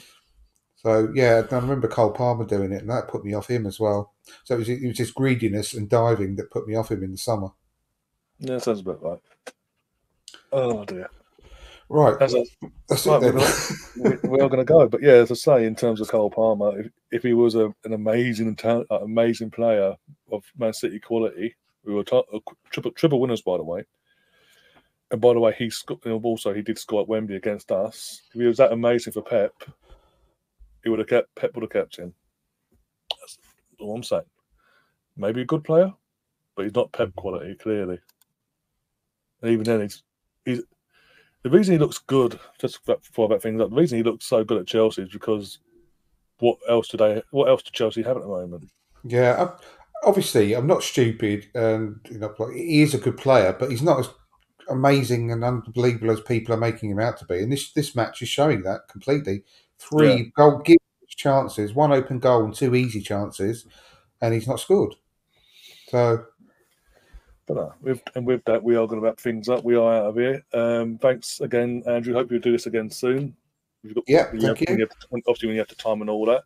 [0.81, 3.79] So yeah, I remember Cole Palmer doing it, and that put me off him as
[3.79, 4.13] well.
[4.45, 7.11] So it was, it was his greediness and diving that put me off him in
[7.11, 7.49] the summer.
[8.39, 9.19] Yeah, that sounds about right.
[10.53, 11.09] Oh dear.
[11.89, 12.45] Right, As a,
[12.87, 14.17] that's right, it we're, then.
[14.21, 16.29] we- we are going to go, but yeah, as I say, in terms of Cole
[16.29, 19.95] Palmer, if, if he was a, an amazing, uh, amazing player
[20.31, 22.39] of Man City quality, we were t- uh,
[22.69, 23.83] triple triple winners, by the way.
[25.11, 27.71] And by the way, he sco- you know, also he did score at Wembley against
[27.71, 28.21] us.
[28.33, 29.51] If he was that amazing for Pep,
[30.83, 32.13] he would have kept Pep would have kept him.
[33.19, 33.37] That's
[33.79, 34.23] all I'm saying.
[35.17, 35.93] Maybe a good player,
[36.55, 37.99] but he's not Pep quality clearly.
[39.41, 40.03] And even then, he's
[40.45, 40.61] he's
[41.43, 42.39] the reason he looks good.
[42.59, 45.59] Just before back things up, the reason he looks so good at Chelsea is because
[46.39, 47.21] what else do they?
[47.31, 48.69] What else do Chelsea have at the moment?
[49.03, 49.51] Yeah,
[50.03, 53.99] obviously, I'm not stupid, and you know, he is a good player, but he's not
[53.99, 54.09] as
[54.69, 57.39] amazing and unbelievable as people are making him out to be.
[57.39, 59.43] And this this match is showing that completely.
[59.79, 60.77] Three goal given
[61.07, 63.65] chances, one open goal, and two easy chances,
[64.21, 64.95] and he's not scored.
[65.87, 66.25] So
[67.47, 69.63] But no, with, and with that, we are going to wrap things up.
[69.63, 70.43] We are out of here.
[70.53, 72.13] Um, thanks again, Andrew.
[72.13, 73.35] Hope you'll do this again soon.
[73.81, 74.85] You've got, Yeah, when thank have, when you.
[74.85, 76.43] have to- obviously, when you have the time and all that.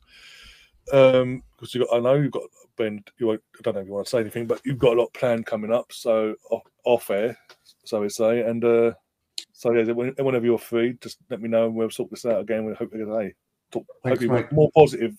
[0.94, 2.44] Um, because you got, I know you've got
[2.78, 3.04] Ben.
[3.18, 5.02] You won't, I don't know if you want to say anything, but you've got a
[5.02, 5.92] lot planned coming up.
[5.92, 7.38] So off, off air,
[7.84, 8.92] so we say, and uh,
[9.54, 12.66] so yeah, whenever you're free, just let me know and we'll sort this out again.
[12.66, 13.36] We hope we're going to
[13.72, 15.16] talk, Thanks, hopefully more positive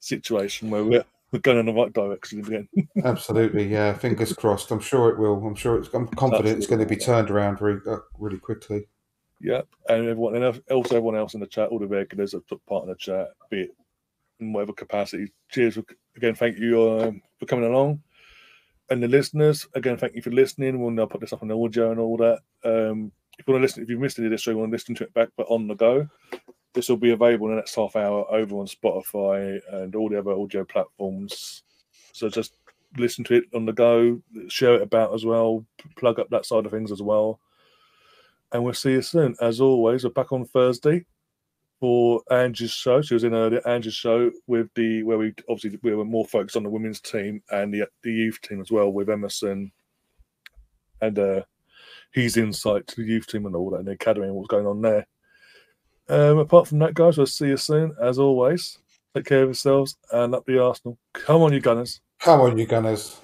[0.00, 2.68] situation where we're, we're going in the right direction again.
[3.04, 3.92] absolutely, yeah.
[3.92, 4.70] Fingers crossed.
[4.70, 5.46] I'm sure it will.
[5.46, 5.92] I'm sure it's.
[5.92, 8.88] I'm confident it's going to be turned around very uh, really quickly.
[9.40, 12.64] Yep, and everyone, and also everyone else in the chat, all the regulars that took
[12.66, 13.76] part in the chat, be it
[14.40, 15.30] in whatever capacity.
[15.50, 15.78] Cheers
[16.16, 16.34] again.
[16.34, 18.00] Thank you um, for coming along,
[18.88, 19.98] and the listeners again.
[19.98, 20.80] Thank you for listening.
[20.80, 22.40] We'll now put this up on the audio and all that.
[22.64, 24.70] Um, if you want to listen, if you've missed any of this, or you want
[24.70, 26.08] to listen to it back, but on the go,
[26.74, 30.18] this will be available in the next half hour over on Spotify and all the
[30.18, 31.62] other audio platforms.
[32.12, 32.54] So just
[32.96, 35.64] listen to it on the go, share it about as well,
[35.96, 37.40] plug up that side of things as well
[38.52, 39.36] and we'll see you soon.
[39.40, 41.04] As always, we're back on Thursday
[41.80, 43.02] for Angie's show.
[43.02, 43.66] She was in earlier.
[43.66, 47.42] Angie's show with the where we obviously we were more focused on the women's team
[47.50, 49.70] and the the youth team as well with Emerson
[51.00, 51.42] and uh
[52.12, 54.66] his insight to the youth team and all that in the academy and what's going
[54.66, 55.06] on there.
[56.08, 57.94] Um, apart from that, guys, we'll see you soon.
[58.00, 58.78] As always,
[59.14, 60.98] take care of yourselves and up the Arsenal.
[61.12, 62.00] Come on, you Gunners.
[62.20, 63.20] Come on, you Gunners.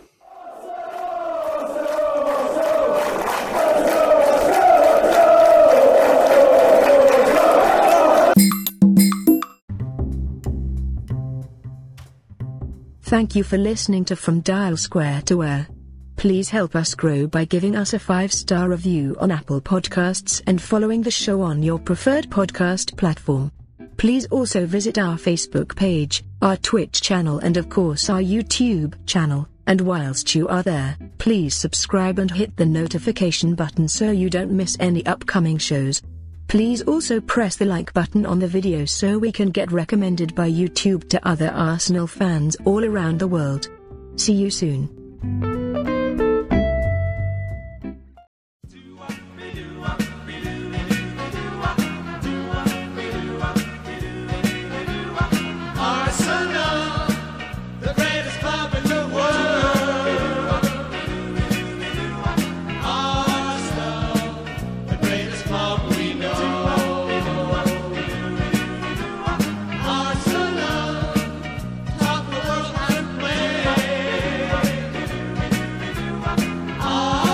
[13.03, 15.69] Thank you for listening to From Dial Square to Where.
[16.25, 20.59] Please help us grow by giving us a five star review on Apple Podcasts and
[20.59, 23.53] following the show on your preferred podcast platform.
[23.99, 29.47] Please also visit our Facebook page, our Twitch channel, and of course our YouTube channel.
[29.67, 34.51] And whilst you are there, please subscribe and hit the notification button so you don't
[34.51, 36.01] miss any upcoming shows.
[36.49, 40.51] Please also press the like button on the video so we can get recommended by
[40.51, 43.69] YouTube to other Arsenal fans all around the world.
[44.17, 45.54] See you soon.